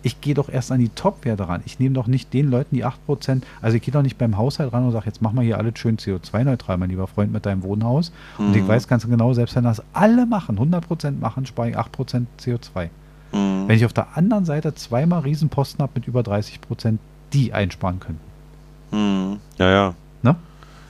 Ich 0.02 0.20
gehe 0.20 0.34
doch 0.34 0.48
erst 0.48 0.70
an 0.70 0.78
die 0.80 0.90
Top-Werte 0.90 1.48
ran. 1.48 1.62
Ich 1.64 1.78
nehme 1.80 1.94
doch 1.94 2.06
nicht 2.06 2.32
den 2.34 2.50
Leuten 2.50 2.76
die 2.76 2.84
8%, 2.84 3.42
also 3.62 3.76
ich 3.76 3.82
gehe 3.82 3.92
doch 3.92 4.02
nicht 4.02 4.16
beim 4.18 4.36
Haushalt 4.36 4.72
ran 4.72 4.84
und 4.84 4.92
sage, 4.92 5.06
jetzt 5.06 5.22
machen 5.22 5.36
wir 5.36 5.42
hier 5.42 5.58
alles 5.58 5.78
schön 5.78 5.96
CO2-neutral, 5.96 6.76
mein 6.78 6.90
lieber 6.90 7.06
Freund, 7.06 7.32
mit 7.32 7.46
deinem 7.46 7.62
Wohnhaus. 7.62 8.12
Und 8.38 8.54
ich 8.54 8.62
Mhm. 8.62 8.68
weiß 8.68 8.86
ganz 8.86 9.06
genau, 9.08 9.32
selbst 9.32 9.56
wenn 9.56 9.64
das 9.64 9.82
alle 9.92 10.24
machen, 10.26 10.58
100% 10.58 11.20
machen, 11.20 11.46
spare 11.46 11.70
ich 11.70 11.76
8% 11.78 12.26
CO2. 12.38 12.90
Mhm. 13.34 13.68
Wenn 13.68 13.76
ich 13.76 13.84
auf 13.84 13.92
der 13.92 14.16
anderen 14.16 14.44
Seite 14.44 14.74
zweimal 14.74 15.20
Riesenposten 15.20 15.82
habe 15.82 15.92
mit 15.96 16.06
über 16.06 16.20
30%, 16.20 16.98
die 17.32 17.52
einsparen 17.52 18.00
können. 18.00 18.20
Mhm. 18.92 19.40
Ja, 19.58 19.70
ja. 19.70 19.94
Ne? 20.22 20.36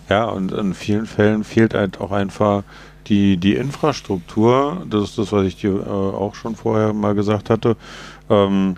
Ja, 0.09 0.27
und 0.27 0.53
in 0.53 0.75
vielen 0.75 1.07
Fällen 1.07 1.45
fehlt 1.45 1.75
halt 1.75 2.01
auch 2.01 2.13
einfach 2.13 2.63
die, 3.07 3.39
die 3.39 3.55
Infrastruktur. 3.55 4.85
Das 4.89 5.05
ist 5.05 5.19
das, 5.19 5.33
was 5.33 5.45
ich 5.47 5.57
dir 5.57 5.75
äh, 5.75 5.89
auch 5.89 6.35
schon 6.35 6.55
vorher 6.55 6.93
mal 6.93 7.15
gesagt 7.15 7.49
hatte. 7.51 7.77
Ähm, 8.29 8.77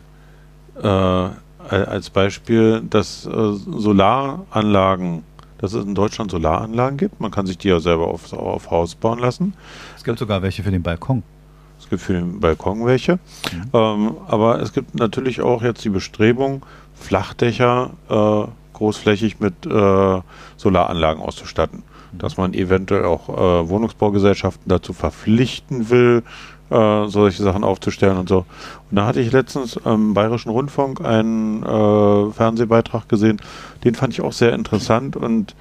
äh, 0.80 1.28
als 1.68 2.10
Beispiel, 2.10 2.82
dass 2.88 3.26
äh, 3.26 3.30
Solaranlagen, 3.32 5.24
dass 5.58 5.72
es 5.72 5.84
in 5.84 5.96
Deutschland 5.96 6.30
Solaranlagen 6.30 6.96
gibt. 6.96 7.20
Man 7.20 7.32
kann 7.32 7.46
sich 7.46 7.58
die 7.58 7.68
ja 7.68 7.80
selber 7.80 8.06
auf, 8.06 8.32
auf 8.32 8.70
Haus 8.70 8.94
bauen 8.94 9.18
lassen. 9.18 9.54
Es 9.96 10.04
gibt 10.04 10.20
sogar 10.20 10.42
welche 10.42 10.62
für 10.62 10.70
den 10.70 10.82
Balkon. 10.84 11.24
Es 11.86 11.90
gibt 11.90 12.02
für 12.02 12.14
den 12.14 12.40
Balkon 12.40 12.84
welche. 12.84 13.20
Ähm, 13.72 14.16
aber 14.26 14.60
es 14.60 14.72
gibt 14.72 14.96
natürlich 14.96 15.40
auch 15.40 15.62
jetzt 15.62 15.84
die 15.84 15.88
Bestrebung, 15.88 16.66
Flachdächer 16.96 17.90
äh, 18.08 18.50
großflächig 18.72 19.38
mit 19.38 19.66
äh, 19.66 20.20
Solaranlagen 20.56 21.22
auszustatten. 21.22 21.84
Dass 22.12 22.36
man 22.36 22.54
eventuell 22.54 23.04
auch 23.04 23.28
äh, 23.28 23.68
Wohnungsbaugesellschaften 23.68 24.68
dazu 24.68 24.94
verpflichten 24.94 25.88
will, 25.88 26.24
äh, 26.70 27.06
solche 27.06 27.44
Sachen 27.44 27.62
aufzustellen 27.62 28.16
und 28.16 28.28
so. 28.28 28.38
Und 28.90 28.96
da 28.96 29.06
hatte 29.06 29.20
ich 29.20 29.30
letztens 29.30 29.76
im 29.76 30.12
Bayerischen 30.12 30.50
Rundfunk 30.50 31.00
einen 31.04 31.62
äh, 31.62 32.32
Fernsehbeitrag 32.32 33.08
gesehen, 33.08 33.40
den 33.84 33.94
fand 33.94 34.12
ich 34.12 34.22
auch 34.22 34.32
sehr 34.32 34.52
interessant 34.52 35.14
und 35.14 35.54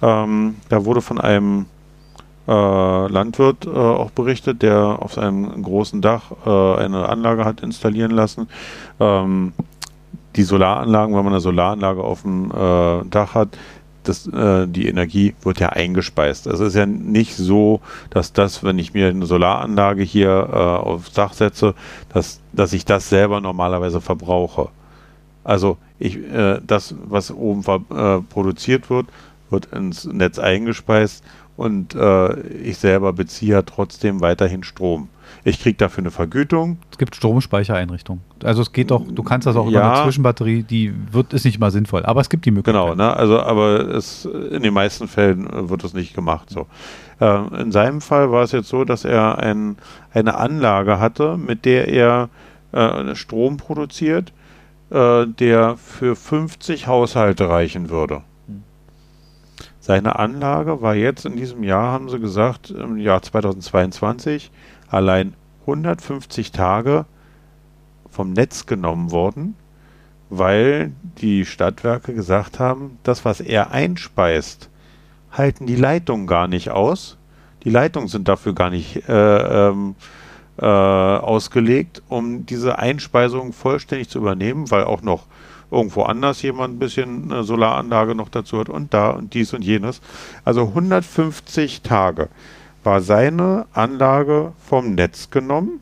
ähm, 0.00 0.56
da 0.68 0.84
wurde 0.84 1.00
von 1.00 1.20
einem 1.20 1.66
Landwirt 2.50 3.66
äh, 3.66 3.70
auch 3.70 4.10
berichtet, 4.10 4.62
der 4.62 4.98
auf 5.00 5.14
seinem 5.14 5.62
großen 5.62 6.00
Dach 6.00 6.32
äh, 6.44 6.50
eine 6.82 7.08
Anlage 7.08 7.44
hat 7.44 7.60
installieren 7.60 8.10
lassen. 8.10 8.48
Ähm, 8.98 9.52
die 10.36 10.42
Solaranlagen, 10.42 11.14
wenn 11.14 11.24
man 11.24 11.34
eine 11.34 11.40
Solaranlage 11.40 12.02
auf 12.02 12.22
dem 12.22 12.50
äh, 12.50 13.04
Dach 13.10 13.34
hat, 13.34 13.50
das, 14.02 14.26
äh, 14.26 14.66
die 14.66 14.88
Energie 14.88 15.34
wird 15.42 15.60
ja 15.60 15.68
eingespeist. 15.68 16.48
Also 16.48 16.64
es 16.64 16.70
ist 16.70 16.78
ja 16.78 16.86
nicht 16.86 17.36
so, 17.36 17.80
dass 18.10 18.32
das, 18.32 18.64
wenn 18.64 18.78
ich 18.78 18.94
mir 18.94 19.08
eine 19.08 19.26
Solaranlage 19.26 20.02
hier 20.02 20.48
äh, 20.50 20.56
aufs 20.56 21.12
Dach 21.12 21.32
setze, 21.34 21.74
dass, 22.12 22.40
dass 22.52 22.72
ich 22.72 22.84
das 22.84 23.08
selber 23.08 23.40
normalerweise 23.40 24.00
verbrauche. 24.00 24.68
Also 25.44 25.76
ich, 25.98 26.16
äh, 26.16 26.60
das, 26.66 26.94
was 27.04 27.30
oben 27.30 27.64
äh, 27.90 28.20
produziert 28.22 28.90
wird, 28.90 29.06
wird 29.50 29.66
ins 29.66 30.04
Netz 30.04 30.38
eingespeist 30.38 31.22
und 31.56 31.94
äh, 31.94 32.40
ich 32.40 32.78
selber 32.78 33.12
beziehe 33.12 33.52
ja 33.52 33.62
trotzdem 33.62 34.20
weiterhin 34.20 34.62
Strom. 34.64 35.08
Ich 35.44 35.60
kriege 35.60 35.76
dafür 35.76 36.02
eine 36.02 36.10
Vergütung. 36.10 36.78
Es 36.90 36.98
gibt 36.98 37.16
Stromspeichereinrichtungen. 37.16 38.22
Also 38.44 38.62
es 38.62 38.72
geht 38.72 38.90
doch, 38.90 39.02
du 39.06 39.22
kannst 39.22 39.46
das 39.46 39.56
auch 39.56 39.66
über 39.66 39.80
Ja. 39.80 39.92
eine 39.94 40.02
Zwischenbatterie, 40.04 40.62
die 40.62 40.92
wird, 41.10 41.32
ist 41.32 41.44
nicht 41.44 41.58
mal 41.58 41.70
sinnvoll, 41.70 42.04
aber 42.04 42.20
es 42.20 42.28
gibt 42.28 42.44
die 42.44 42.50
Möglichkeit. 42.50 42.74
Genau, 42.82 42.94
ne? 42.94 43.16
Also, 43.16 43.40
aber 43.40 43.80
es, 43.88 44.24
in 44.24 44.62
den 44.62 44.74
meisten 44.74 45.08
Fällen 45.08 45.48
äh, 45.48 45.68
wird 45.68 45.84
es 45.84 45.94
nicht 45.94 46.14
gemacht. 46.14 46.50
So. 46.50 46.66
Ähm, 47.20 47.48
in 47.58 47.72
seinem 47.72 48.00
Fall 48.00 48.30
war 48.30 48.42
es 48.42 48.52
jetzt 48.52 48.68
so, 48.68 48.84
dass 48.84 49.04
er 49.04 49.38
ein, 49.38 49.76
eine 50.12 50.36
Anlage 50.36 50.98
hatte, 51.00 51.36
mit 51.38 51.64
der 51.64 51.88
er 51.88 52.28
äh, 52.72 53.14
Strom 53.14 53.56
produziert, 53.56 54.32
äh, 54.90 55.26
der 55.26 55.76
für 55.76 56.14
50 56.14 56.86
Haushalte 56.86 57.48
reichen 57.48 57.90
würde. 57.90 58.22
Seine 59.82 60.16
Anlage 60.16 60.80
war 60.80 60.94
jetzt 60.94 61.26
in 61.26 61.34
diesem 61.34 61.64
Jahr, 61.64 61.90
haben 61.90 62.08
sie 62.08 62.20
gesagt, 62.20 62.70
im 62.70 62.98
Jahr 62.98 63.20
2022 63.20 64.52
allein 64.88 65.34
150 65.62 66.52
Tage 66.52 67.04
vom 68.08 68.32
Netz 68.32 68.66
genommen 68.66 69.10
worden, 69.10 69.56
weil 70.30 70.92
die 71.20 71.44
Stadtwerke 71.44 72.14
gesagt 72.14 72.60
haben, 72.60 72.96
das, 73.02 73.24
was 73.24 73.40
er 73.40 73.72
einspeist, 73.72 74.70
halten 75.32 75.66
die 75.66 75.74
Leitungen 75.74 76.28
gar 76.28 76.46
nicht 76.46 76.70
aus. 76.70 77.18
Die 77.64 77.70
Leitungen 77.70 78.06
sind 78.06 78.28
dafür 78.28 78.54
gar 78.54 78.70
nicht 78.70 79.08
äh, 79.08 79.68
ähm, 79.68 79.96
äh, 80.58 80.64
ausgelegt, 80.64 82.02
um 82.08 82.46
diese 82.46 82.78
Einspeisung 82.78 83.52
vollständig 83.52 84.08
zu 84.10 84.18
übernehmen, 84.18 84.70
weil 84.70 84.84
auch 84.84 85.02
noch 85.02 85.26
irgendwo 85.72 86.02
anders 86.02 86.42
jemand 86.42 86.74
ein 86.74 86.78
bisschen 86.78 87.32
eine 87.32 87.44
Solaranlage 87.44 88.14
noch 88.14 88.28
dazu 88.28 88.60
hat 88.60 88.68
und 88.68 88.92
da 88.92 89.10
und 89.10 89.34
dies 89.34 89.54
und 89.54 89.62
jenes. 89.62 90.00
Also 90.44 90.68
150 90.68 91.82
Tage 91.82 92.28
war 92.84 93.00
seine 93.00 93.66
Anlage 93.72 94.52
vom 94.58 94.94
Netz 94.94 95.30
genommen. 95.30 95.80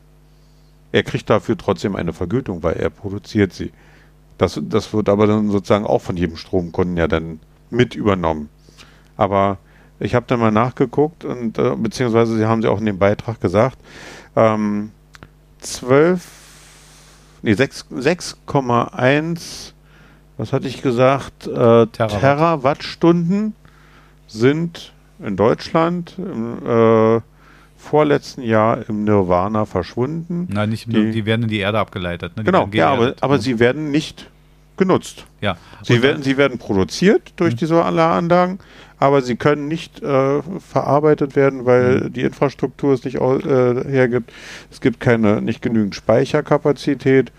Er 0.92 1.02
kriegt 1.02 1.28
dafür 1.28 1.56
trotzdem 1.58 1.96
eine 1.96 2.12
Vergütung, 2.12 2.62
weil 2.62 2.74
er 2.74 2.90
produziert 2.90 3.52
sie. 3.52 3.72
Das, 4.38 4.60
das 4.62 4.92
wird 4.92 5.08
aber 5.08 5.26
dann 5.26 5.50
sozusagen 5.50 5.84
auch 5.84 6.00
von 6.00 6.16
jedem 6.16 6.36
Stromkunden 6.36 6.96
ja 6.96 7.08
dann 7.08 7.40
mit 7.70 7.94
übernommen. 7.94 8.48
Aber 9.16 9.58
ich 9.98 10.14
habe 10.14 10.26
dann 10.28 10.40
mal 10.40 10.50
nachgeguckt 10.50 11.24
und 11.24 11.58
äh, 11.58 11.74
beziehungsweise 11.76 12.36
sie 12.36 12.46
haben 12.46 12.62
sie 12.62 12.68
auch 12.68 12.78
in 12.78 12.86
dem 12.86 12.98
Beitrag 12.98 13.40
gesagt, 13.40 13.76
ähm, 14.34 14.92
12, 15.58 16.26
nee, 17.42 17.52
6 17.52 17.86
6,1, 17.90 19.72
was 20.40 20.52
hatte 20.52 20.68
ich 20.68 20.82
gesagt, 20.82 21.46
äh, 21.46 21.50
Terawatt. 21.86 22.20
Terawattstunden 22.20 23.54
sind 24.26 24.92
in 25.18 25.36
Deutschland 25.36 26.14
im 26.18 26.66
äh, 26.66 27.20
vorletzten 27.76 28.42
Jahr 28.42 28.88
im 28.88 29.04
Nirvana 29.04 29.64
verschwunden. 29.66 30.48
Nein, 30.50 30.70
nicht, 30.70 30.86
Die- 30.92 31.10
die, 31.10 31.26
werden 31.26 31.42
in 31.44 31.48
die 31.48 31.58
Erde 31.58 31.78
abgeleitet. 31.78 32.36
Ne? 32.36 32.44
Genau, 32.44 32.68
ja, 32.72 32.90
aber, 32.90 33.14
aber 33.20 33.38
sie 33.38 33.58
werden 33.58 33.90
nicht 33.90 34.30
genutzt. 34.80 35.26
ja. 35.40 35.56
Sie 35.84 35.94
Und- 35.94 36.02
werden, 36.02 36.22
sie 36.24 36.36
werden 36.36 36.58
produziert 36.58 37.32
durch 37.36 37.54
die 37.54 37.66
Solaranlagen, 37.66 38.58
aber 38.98 39.22
sie 39.22 39.36
können 39.36 39.68
nicht 39.68 40.02
äh, 40.02 40.42
verarbeitet 40.58 41.36
werden, 41.36 41.64
weil 41.64 42.10
die 42.10 42.20
Infrastruktur 42.22 42.92
es 42.92 43.04
nicht 43.04 43.14
äh, 43.16 43.84
hergibt. 43.88 44.30
Es 44.70 44.80
gibt 44.82 44.98
keine, 45.00 45.40
nicht 45.40 45.62
genügend 45.62 45.94
Speicherkapazität. 45.94 47.32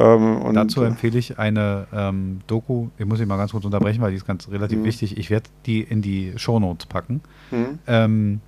Ähm, 0.00 0.36
und 0.42 0.54
Dazu 0.54 0.82
empfehle 0.82 1.18
ich 1.18 1.38
eine 1.38 1.86
ähm, 1.94 2.40
Doku, 2.48 2.88
ich 2.98 3.04
muss 3.06 3.18
sie 3.18 3.26
mal 3.26 3.36
ganz 3.36 3.52
kurz 3.52 3.64
unterbrechen, 3.64 4.00
weil 4.02 4.10
die 4.10 4.16
ist 4.16 4.26
ganz 4.26 4.48
relativ 4.50 4.78
Mhm. 4.80 4.84
wichtig. 4.84 5.16
Ich 5.18 5.30
werde 5.30 5.50
die 5.66 5.82
in 5.82 6.02
die 6.02 6.32
Shownotes 6.36 6.86
packen. 6.86 7.20
Hm, 7.50 7.78
Ähm, 7.86 8.40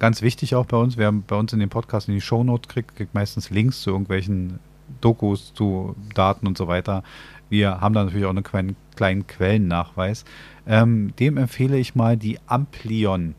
ganz 0.00 0.22
wichtig 0.22 0.54
auch 0.56 0.66
bei 0.66 0.76
uns, 0.76 0.96
wer 0.96 1.12
bei 1.12 1.36
uns 1.36 1.52
in 1.52 1.60
den 1.60 1.68
Podcast 1.68 2.08
in 2.08 2.14
die 2.14 2.20
Shownotes 2.20 2.68
kriegt, 2.68 2.96
kriegt 2.96 3.14
meistens 3.14 3.50
Links 3.50 3.82
zu 3.82 3.90
irgendwelchen 3.90 4.58
Dokus, 5.00 5.52
zu 5.54 5.94
Daten 6.14 6.46
und 6.46 6.56
so 6.56 6.66
weiter. 6.66 7.02
Wir 7.48 7.80
haben 7.80 7.94
da 7.94 8.04
natürlich 8.04 8.26
auch 8.26 8.30
einen 8.30 8.76
kleinen, 8.94 9.26
Quellennachweis. 9.26 10.24
Ähm, 10.66 11.14
dem 11.18 11.36
empfehle 11.36 11.78
ich 11.78 11.94
mal 11.94 12.16
die 12.16 12.38
Amplion 12.46 13.34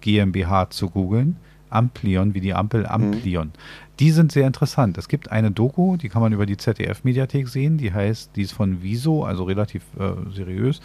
GmbH 0.00 0.70
zu 0.70 0.90
googeln. 0.90 1.36
Amplion, 1.70 2.34
wie 2.34 2.40
die 2.40 2.52
Ampel, 2.54 2.86
Amplion. 2.86 3.52
Die 3.98 4.10
sind 4.10 4.30
sehr 4.30 4.46
interessant. 4.46 4.98
Es 4.98 5.08
gibt 5.08 5.30
eine 5.30 5.50
Doku, 5.50 5.96
die 5.96 6.08
kann 6.08 6.20
man 6.20 6.32
über 6.32 6.44
die 6.44 6.56
ZDF-Mediathek 6.58 7.48
sehen, 7.48 7.78
die 7.78 7.92
heißt, 7.92 8.36
die 8.36 8.42
ist 8.42 8.52
von 8.52 8.82
Wieso, 8.82 9.24
also 9.24 9.44
relativ 9.44 9.82
äh, 9.98 10.30
seriös. 10.30 10.80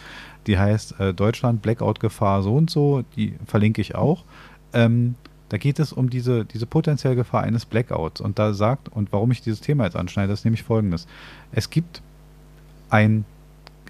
Die 0.45 0.57
heißt 0.57 0.99
äh, 0.99 1.13
Deutschland 1.13 1.61
Blackout-Gefahr 1.61 2.41
so 2.43 2.55
und 2.55 2.69
so, 2.69 3.03
die 3.17 3.35
verlinke 3.45 3.81
ich 3.81 3.95
auch. 3.95 4.23
Ähm, 4.71 5.15
Da 5.49 5.57
geht 5.57 5.79
es 5.79 5.93
um 5.93 6.09
diese, 6.09 6.43
diese 6.43 6.65
potenzielle 6.65 7.15
Gefahr 7.15 7.43
eines 7.43 7.65
Blackouts. 7.65 8.19
Und 8.21 8.37
da 8.37 8.53
sagt, 8.53 8.89
und 8.89 9.11
warum 9.13 9.31
ich 9.31 9.41
dieses 9.41 9.61
Thema 9.61 9.85
jetzt 9.85 9.95
anschneide, 9.95 10.33
ist 10.33 10.43
nämlich 10.43 10.63
folgendes. 10.63 11.07
Es 11.51 11.69
gibt 11.69 12.01
ein, 12.89 13.25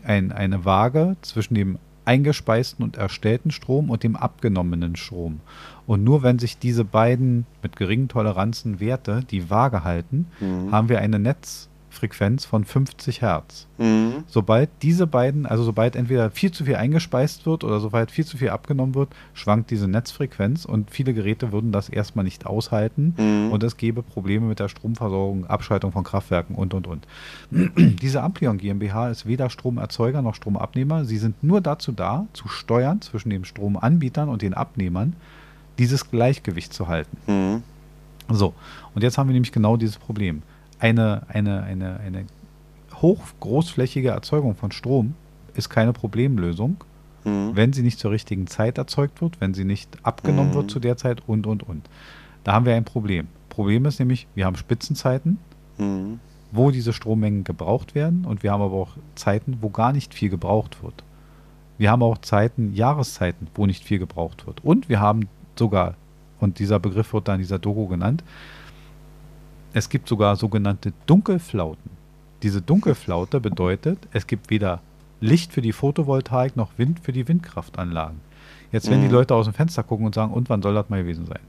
ein, 0.03 0.31
eine 0.31 0.65
Waage 0.65 1.17
zwischen 1.21 1.55
dem 1.55 1.79
eingespeisten 2.05 2.85
und 2.85 2.95
erstellten 2.95 3.51
Strom 3.51 3.89
und 3.89 4.03
dem 4.03 4.15
abgenommenen 4.15 4.95
Strom. 4.95 5.41
Und 5.85 6.03
nur 6.05 6.23
wenn 6.23 6.39
sich 6.39 6.57
diese 6.57 6.85
beiden 6.85 7.45
mit 7.61 7.75
geringen 7.75 8.07
Toleranzen 8.07 8.79
Werte 8.79 9.21
die 9.29 9.49
Waage 9.49 9.83
halten, 9.83 10.27
mhm. 10.39 10.71
haben 10.71 10.87
wir 10.87 10.99
eine 10.99 11.19
Netz, 11.19 11.66
Frequenz 11.97 12.45
von 12.45 12.63
50 12.63 13.21
Hertz. 13.21 13.67
Mhm. 13.77 14.23
Sobald 14.27 14.69
diese 14.81 15.07
beiden, 15.07 15.45
also 15.45 15.63
sobald 15.63 15.95
entweder 15.95 16.31
viel 16.31 16.51
zu 16.51 16.65
viel 16.65 16.75
eingespeist 16.75 17.45
wird 17.45 17.63
oder 17.63 17.79
sobald 17.79 18.11
viel 18.11 18.25
zu 18.25 18.37
viel 18.37 18.49
abgenommen 18.49 18.95
wird, 18.95 19.09
schwankt 19.33 19.71
diese 19.71 19.87
Netzfrequenz 19.87 20.65
und 20.65 20.91
viele 20.91 21.13
Geräte 21.13 21.51
würden 21.51 21.71
das 21.71 21.89
erstmal 21.89 22.23
nicht 22.23 22.45
aushalten 22.45 23.15
mhm. 23.17 23.51
und 23.51 23.63
es 23.63 23.77
gäbe 23.77 24.03
Probleme 24.03 24.45
mit 24.45 24.59
der 24.59 24.69
Stromversorgung, 24.69 25.45
Abschaltung 25.47 25.91
von 25.91 26.03
Kraftwerken 26.03 26.55
und 26.55 26.73
und 26.73 26.87
und. 26.87 27.07
Diese 28.01 28.21
Amplion 28.21 28.57
GmbH 28.57 29.09
ist 29.09 29.25
weder 29.25 29.49
Stromerzeuger 29.49 30.21
noch 30.21 30.35
Stromabnehmer. 30.35 31.05
Sie 31.05 31.17
sind 31.17 31.43
nur 31.43 31.61
dazu 31.61 31.91
da, 31.91 32.27
zu 32.33 32.47
steuern 32.47 33.01
zwischen 33.01 33.29
den 33.29 33.45
Stromanbietern 33.45 34.29
und 34.29 34.41
den 34.41 34.53
Abnehmern, 34.53 35.15
dieses 35.79 36.09
Gleichgewicht 36.09 36.73
zu 36.73 36.87
halten. 36.87 37.17
Mhm. 37.27 37.63
So, 38.29 38.53
und 38.93 39.03
jetzt 39.03 39.17
haben 39.17 39.29
wir 39.29 39.33
nämlich 39.33 39.51
genau 39.51 39.77
dieses 39.77 39.97
Problem 39.97 40.41
eine, 40.79 41.23
eine, 41.27 41.63
eine, 41.63 41.99
eine 41.99 42.25
hochgroßflächige 43.01 44.09
Erzeugung 44.09 44.55
von 44.55 44.71
Strom 44.71 45.15
ist 45.55 45.69
keine 45.69 45.93
Problemlösung, 45.93 46.83
mhm. 47.23 47.51
wenn 47.53 47.73
sie 47.73 47.83
nicht 47.83 47.99
zur 47.99 48.11
richtigen 48.11 48.47
Zeit 48.47 48.77
erzeugt 48.77 49.21
wird, 49.21 49.39
wenn 49.41 49.53
sie 49.53 49.65
nicht 49.65 49.97
abgenommen 50.03 50.51
mhm. 50.51 50.55
wird 50.55 50.71
zu 50.71 50.79
der 50.79 50.97
Zeit 50.97 51.21
und, 51.27 51.47
und, 51.47 51.63
und. 51.63 51.89
Da 52.43 52.53
haben 52.53 52.65
wir 52.65 52.75
ein 52.75 52.85
Problem. 52.85 53.27
Problem 53.49 53.85
ist 53.85 53.99
nämlich, 53.99 54.27
wir 54.35 54.45
haben 54.45 54.55
Spitzenzeiten, 54.55 55.39
mhm. 55.77 56.19
wo 56.51 56.71
diese 56.71 56.93
Strommengen 56.93 57.43
gebraucht 57.43 57.95
werden 57.95 58.25
und 58.25 58.43
wir 58.43 58.51
haben 58.51 58.61
aber 58.61 58.75
auch 58.75 58.91
Zeiten, 59.15 59.57
wo 59.61 59.69
gar 59.69 59.91
nicht 59.93 60.13
viel 60.13 60.29
gebraucht 60.29 60.83
wird. 60.83 61.03
Wir 61.77 61.91
haben 61.91 62.01
auch 62.01 62.17
Zeiten, 62.19 62.73
Jahreszeiten, 62.73 63.47
wo 63.53 63.65
nicht 63.65 63.83
viel 63.83 63.99
gebraucht 63.99 64.47
wird. 64.47 64.63
Und 64.63 64.89
wir 64.89 64.99
haben 64.99 65.27
sogar, 65.57 65.93
und 66.39 66.59
dieser 66.59 66.79
Begriff 66.79 67.13
wird 67.13 67.27
da 67.27 67.35
in 67.35 67.39
dieser 67.39 67.59
Doku 67.59 67.87
genannt, 67.87 68.23
es 69.77 69.89
gibt 69.89 70.09
sogar 70.09 70.35
sogenannte 70.35 70.91
Dunkelflauten. 71.05 71.91
Diese 72.41 72.63
Dunkelflaute 72.63 73.39
bedeutet, 73.39 73.99
es 74.11 74.25
gibt 74.25 74.49
weder 74.49 74.81
Licht 75.21 75.53
für 75.53 75.61
die 75.61 75.71
Photovoltaik 75.71 76.55
noch 76.55 76.71
Wind 76.77 76.99
für 76.99 77.11
die 77.11 77.27
Windkraftanlagen. 77.27 78.19
Jetzt 78.71 78.89
werden 78.89 79.01
mhm. 79.01 79.09
die 79.09 79.13
Leute 79.13 79.35
aus 79.35 79.45
dem 79.45 79.53
Fenster 79.53 79.83
gucken 79.83 80.07
und 80.07 80.15
sagen, 80.15 80.33
und 80.33 80.49
wann 80.49 80.63
soll 80.63 80.73
das 80.73 80.89
mal 80.89 81.01
gewesen 81.03 81.27
sein? 81.27 81.41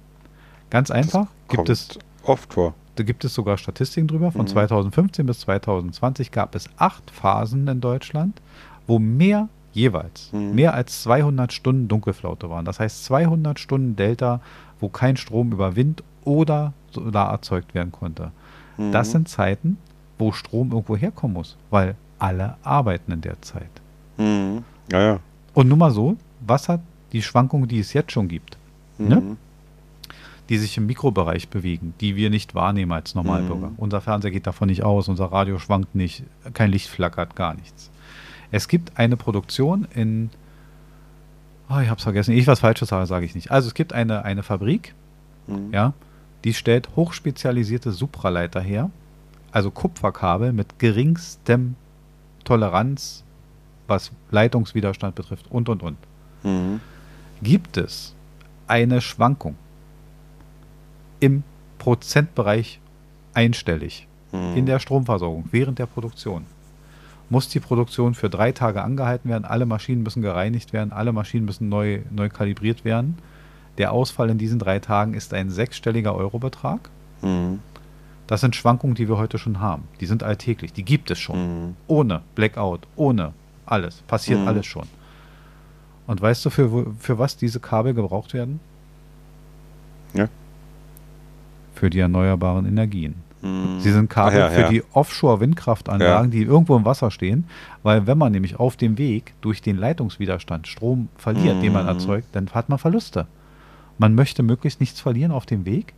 Ganz 0.69 0.91
einfach, 0.91 1.29
das 1.49 1.57
gibt 1.57 1.69
es 1.71 1.99
oft 2.23 2.53
vor. 2.53 2.75
Da 2.97 3.03
gibt 3.03 3.25
es 3.25 3.33
sogar 3.33 3.57
Statistiken 3.57 4.09
drüber. 4.09 4.31
Von 4.31 4.43
mhm. 4.43 4.49
2015 4.49 5.25
bis 5.25 5.41
2020 5.41 6.31
gab 6.31 6.55
es 6.55 6.69
acht 6.77 7.11
Phasen 7.11 7.67
in 7.67 7.81
Deutschland, 7.81 8.43
wo 8.87 8.99
mehr 8.99 9.49
jeweils, 9.73 10.31
mhm. 10.35 10.55
mehr 10.55 10.75
als 10.75 11.03
200 11.03 11.51
Stunden 11.51 11.89
Dunkelflaute 11.89 12.51
waren. 12.51 12.67
Das 12.67 12.79
heißt 12.79 13.07
200 13.07 13.59
Stunden 13.59 13.97
Delta, 13.97 14.43
wo 14.81 14.91
kein 14.91 15.17
Strom 15.17 15.53
über 15.53 15.77
Wind 15.77 16.03
oder 16.29 16.75
Solar 16.91 17.33
erzeugt 17.33 17.75
werden 17.75 17.91
konnte. 17.91 18.31
Mhm. 18.77 18.93
Das 18.93 19.11
sind 19.11 19.29
Zeiten, 19.29 19.79
wo 20.19 20.33
Strom 20.33 20.71
irgendwo 20.71 20.97
herkommen 20.97 21.35
muss, 21.35 21.57
weil 21.71 21.97
alle 22.19 22.57
arbeiten 22.63 23.13
in 23.13 23.21
der 23.21 23.41
Zeit. 23.43 23.71
Mhm. 24.19 24.65
Ja, 24.93 25.01
ja. 25.01 25.21
Und 25.55 25.69
nur 25.69 25.79
mal 25.79 25.91
so, 25.91 26.17
was 26.41 26.69
hat 26.69 26.81
die 27.13 27.23
Schwankungen, 27.23 27.69
die 27.69 27.81
es 27.81 27.93
jetzt 27.93 28.13
schon 28.13 28.29
gibt, 28.29 28.59
ne? 28.99 29.17
mhm. 29.17 29.29
ne? 29.29 29.37
die 30.49 30.57
sich 30.57 30.77
im 30.79 30.87
Mikrobereich 30.87 31.49
bewegen, 31.49 31.93
die 32.01 32.17
wir 32.17 32.31
nicht 32.31 32.55
wahrnehmen 32.55 32.93
als 32.93 33.15
Normalbürger. 33.15 33.69
Mhm. 33.69 33.75
Unser 33.77 34.01
Fernseher 34.01 34.31
geht 34.31 34.47
davon 34.47 34.69
nicht 34.69 34.83
aus, 34.83 35.09
unser 35.09 35.27
Radio 35.27 35.59
schwankt 35.59 35.95
nicht, 35.95 36.25
kein 36.55 36.71
Licht 36.71 36.89
flackert, 36.89 37.37
gar 37.37 37.55
nichts. 37.55 37.91
Es 38.51 38.67
gibt 38.67 38.99
eine 38.99 39.19
Produktion 39.19 39.87
in, 39.95 40.31
oh, 41.69 41.79
ich 41.81 41.89
habe 41.89 41.99
es 41.99 42.03
vergessen, 42.03 42.33
ich 42.33 42.47
was 42.47 42.61
Falsches 42.61 42.89
sage, 42.89 43.07
sage 43.07 43.27
ich 43.27 43.35
nicht. 43.35 43.51
Also 43.51 43.69
es 43.69 43.75
gibt 43.75 43.93
eine, 43.93 44.25
eine 44.25 44.43
Fabrik, 44.43 44.95
mhm. 45.47 45.71
ja, 45.71 45.93
die 46.45 46.55
stellt 46.55 46.89
hochspezialisierte 46.97 47.93
Supraleiter 47.93 48.61
her, 48.61 48.91
also 49.51 49.71
Kupferkabel 49.71 50.53
mit 50.53 50.79
geringstem 50.79 51.75
Toleranz, 52.45 53.25
was 53.87 54.13
Leitungswiderstand 54.31 55.15
betrifft 55.15 55.47
und 55.51 55.69
und 55.69 55.83
und. 55.83 55.99
Mhm. 56.43 56.81
Gibt 57.43 57.77
es 57.77 58.15
eine 58.67 59.01
Schwankung 59.01 59.57
im 61.21 61.43
Prozentbereich 61.79 62.81
einstellig 63.35 64.07
mhm. 64.33 64.57
in 64.57 64.67
der 64.67 64.79
Stromversorgung 64.79 65.49
während 65.51 65.79
der 65.79 65.87
Produktion, 65.87 66.45
muss 67.31 67.49
die 67.49 67.61
Produktion 67.61 68.15
für 68.15 68.31
drei 68.31 68.53
Tage 68.53 68.83
angehalten 68.83 69.29
werden, 69.29 69.45
alle 69.45 69.67
Maschinen 69.67 70.03
müssen 70.03 70.23
gereinigt 70.23 70.73
werden, 70.73 70.93
alle 70.93 71.13
Maschinen 71.13 71.45
müssen 71.45 71.69
neu, 71.69 72.01
neu 72.11 72.29
kalibriert 72.29 72.85
werden 72.85 73.19
der 73.79 73.93
Ausfall 73.93 74.31
in 74.31 74.39
diesen 74.39 74.59
drei 74.59 74.79
Tagen 74.81 75.15
ist 75.15 75.33
ein 75.33 75.51
sechsstelliger 75.51 76.15
Eurobetrag. 76.15 76.91
Mhm. 77.23 77.61
Das 78.27 78.43
sind 78.43 78.55
Schwankungen, 78.55 78.95
die 78.95 79.09
wir 79.09 79.17
heute 79.17 79.39
schon 79.39 79.61
haben. 79.61 79.85
Die 80.01 80.07
sind 80.07 80.23
alltäglich, 80.23 80.73
die 80.73 80.85
gibt 80.85 81.11
es 81.11 81.19
schon. 81.19 81.39
Mhm. 81.39 81.77
Ohne 81.87 82.21
Blackout, 82.35 82.81
ohne 82.97 83.33
alles. 83.65 84.03
Passiert 84.03 84.41
mhm. 84.41 84.49
alles 84.49 84.67
schon. 84.67 84.87
Und 86.07 86.21
weißt 86.21 86.45
du, 86.45 86.51
für, 86.51 86.87
für 86.99 87.19
was 87.19 87.37
diese 87.37 87.61
Kabel 87.61 87.95
gebraucht 87.95 88.35
werden? 88.35 88.61
Ja. 90.15 90.29
Für 91.75 91.91
die 91.91 92.01
erneuerbaren 92.01 92.67
Energien. 92.67 93.15
Mhm. 93.41 93.81
Sie 93.81 93.93
sind 93.93 94.11
Kabel 94.11 94.41
ja, 94.41 94.51
ja. 94.51 94.67
für 94.67 94.73
die 94.73 94.83
Offshore-Windkraftanlagen, 94.93 96.33
ja. 96.33 96.39
die 96.39 96.43
irgendwo 96.43 96.77
im 96.77 96.85
Wasser 96.85 97.11
stehen, 97.11 97.45
weil 97.83 98.07
wenn 98.07 98.19
man 98.19 98.33
nämlich 98.33 98.59
auf 98.59 98.77
dem 98.77 98.99
Weg 98.99 99.35
durch 99.41 99.63
den 99.63 99.77
Leitungswiderstand 99.77 100.67
Strom 100.67 101.09
verliert, 101.17 101.63
den 101.63 101.73
man 101.73 101.85
mhm. 101.85 101.91
erzeugt, 101.91 102.29
dann 102.33 102.51
hat 102.51 102.69
man 102.69 102.79
Verluste. 102.79 103.27
Man 103.99 104.15
möchte 104.15 104.43
möglichst 104.43 104.81
nichts 104.81 105.01
verlieren 105.01 105.33
auf 105.33 105.47
dem 105.47 105.65
Weg. 105.65 105.95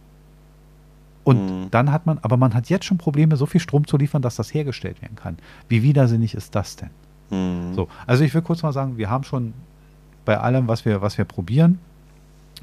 Und 1.22 1.46
mhm. 1.46 1.70
dann 1.70 1.92
hat 1.92 2.06
man, 2.06 2.18
aber 2.22 2.36
man 2.36 2.54
hat 2.54 2.70
jetzt 2.70 2.86
schon 2.86 2.98
Probleme, 2.98 3.36
so 3.36 3.46
viel 3.46 3.60
Strom 3.60 3.86
zu 3.86 3.96
liefern, 3.96 4.22
dass 4.22 4.36
das 4.36 4.52
hergestellt 4.52 5.02
werden 5.02 5.16
kann. 5.16 5.36
Wie 5.68 5.82
widersinnig 5.82 6.34
ist 6.34 6.54
das 6.54 6.76
denn? 6.76 6.90
Mhm. 7.30 7.74
So, 7.74 7.88
also 8.06 8.24
ich 8.24 8.34
will 8.34 8.42
kurz 8.42 8.62
mal 8.62 8.72
sagen, 8.72 8.96
wir 8.96 9.10
haben 9.10 9.24
schon 9.24 9.52
bei 10.24 10.38
allem, 10.38 10.66
was 10.66 10.84
wir, 10.84 11.02
was 11.02 11.18
wir 11.18 11.24
probieren, 11.26 11.78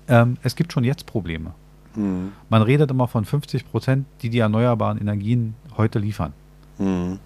ähm, 0.08 0.38
es 0.42 0.56
gibt 0.56 0.74
schon 0.74 0.84
jetzt 0.84 1.06
Probleme. 1.06 1.54
Mhm. 1.96 2.32
Man 2.50 2.62
redet 2.64 2.90
immer 2.90 3.08
von 3.08 3.26
50 3.26 3.70
Prozent, 3.70 4.08
die 4.22 4.30
die 4.30 4.40
erneuerbaren 4.40 5.00
Energien 5.00 5.54
heute 5.78 6.00
liefern. 6.00 6.34
Mhm 6.80 7.20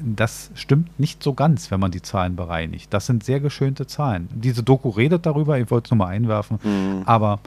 das 0.00 0.50
stimmt 0.54 0.98
nicht 0.98 1.22
so 1.22 1.34
ganz, 1.34 1.70
wenn 1.70 1.80
man 1.80 1.90
die 1.90 2.02
Zahlen 2.02 2.36
bereinigt. 2.36 2.92
Das 2.92 3.06
sind 3.06 3.24
sehr 3.24 3.40
geschönte 3.40 3.86
Zahlen. 3.86 4.28
Diese 4.34 4.62
Doku 4.62 4.90
redet 4.90 5.26
darüber, 5.26 5.58
ich 5.58 5.70
wollte 5.70 5.86
es 5.86 5.90
nochmal 5.90 6.14
einwerfen, 6.14 6.58
mhm. 6.62 7.02
aber 7.06 7.40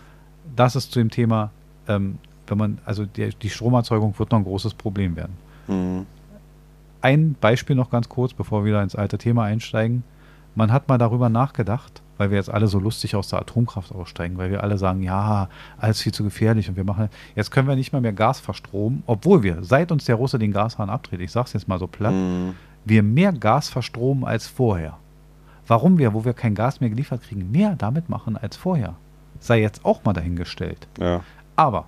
das 0.55 0.75
ist 0.75 0.91
zu 0.91 0.99
dem 0.99 1.09
Thema, 1.09 1.51
ähm, 1.87 2.17
wenn 2.47 2.57
man, 2.57 2.77
also 2.85 3.05
die, 3.05 3.29
die, 3.29 3.49
Stromerzeugung 3.49 4.17
wird 4.17 4.31
noch 4.31 4.39
ein 4.39 4.43
großes 4.43 4.73
Problem 4.73 5.15
werden. 5.15 5.37
Mhm. 5.67 6.05
Ein 7.01 7.35
Beispiel 7.39 7.75
noch 7.75 7.89
ganz 7.89 8.09
kurz, 8.09 8.33
bevor 8.33 8.63
wir 8.63 8.69
wieder 8.69 8.83
ins 8.83 8.95
alte 8.95 9.17
Thema 9.17 9.43
einsteigen. 9.43 10.03
Man 10.55 10.71
hat 10.71 10.89
mal 10.89 10.97
darüber 10.97 11.29
nachgedacht, 11.29 12.01
weil 12.20 12.32
wir 12.32 12.38
jetzt 12.38 12.51
alle 12.51 12.67
so 12.67 12.80
lustig 12.80 13.15
aus 13.15 13.30
der 13.30 13.39
Atomkraft 13.39 13.95
aussteigen, 13.95 14.38
weil 14.38 14.51
wir 14.51 14.61
alle 14.61 14.78
sagen, 14.78 15.01
ja, 15.01 15.47
alles 15.78 16.01
viel 16.01 16.13
zu 16.13 16.26
gefährlich 16.26 16.67
und 16.67 16.76
wir 16.76 16.84
machen, 16.84 17.07
jetzt 17.34 17.49
können 17.49 17.67
wir 17.67 17.78
nicht 17.78 17.93
mal 17.93 18.01
mehr 18.01 18.11
Gas 18.11 18.41
verstromen, 18.41 19.03
obwohl 19.05 19.41
wir, 19.41 19.63
seit 19.63 19.89
uns 19.89 20.03
der 20.03 20.15
Russe 20.15 20.38
den 20.38 20.51
Gashahn 20.51 20.89
abdreht, 20.89 21.22
ich 21.22 21.32
sag's 21.32 21.53
jetzt 21.53 21.70
mal 21.70 21.80
so 21.80 21.88
platt, 21.88 22.13
mhm. 22.13 22.55
wir 22.84 23.03
mehr 23.03 23.32
Gas 23.32 23.70
verstromen 23.70 24.26
als 24.26 24.47
vorher. 24.47 24.97
Warum 25.65 25.97
wir, 25.97 26.13
wo 26.13 26.26
wir 26.26 26.34
kein 26.34 26.55
Gas 26.55 26.82
mehr 26.82 26.89
geliefert 26.89 27.22
kriegen, 27.22 27.51
mehr 27.51 27.76
damit 27.78 28.09
machen 28.09 28.36
als 28.36 28.57
vorher, 28.57 28.95
sei 29.39 29.61
jetzt 29.61 29.86
auch 29.86 30.03
mal 30.03 30.11
dahingestellt. 30.11 30.89
Ja. 30.99 31.22
Aber 31.55 31.86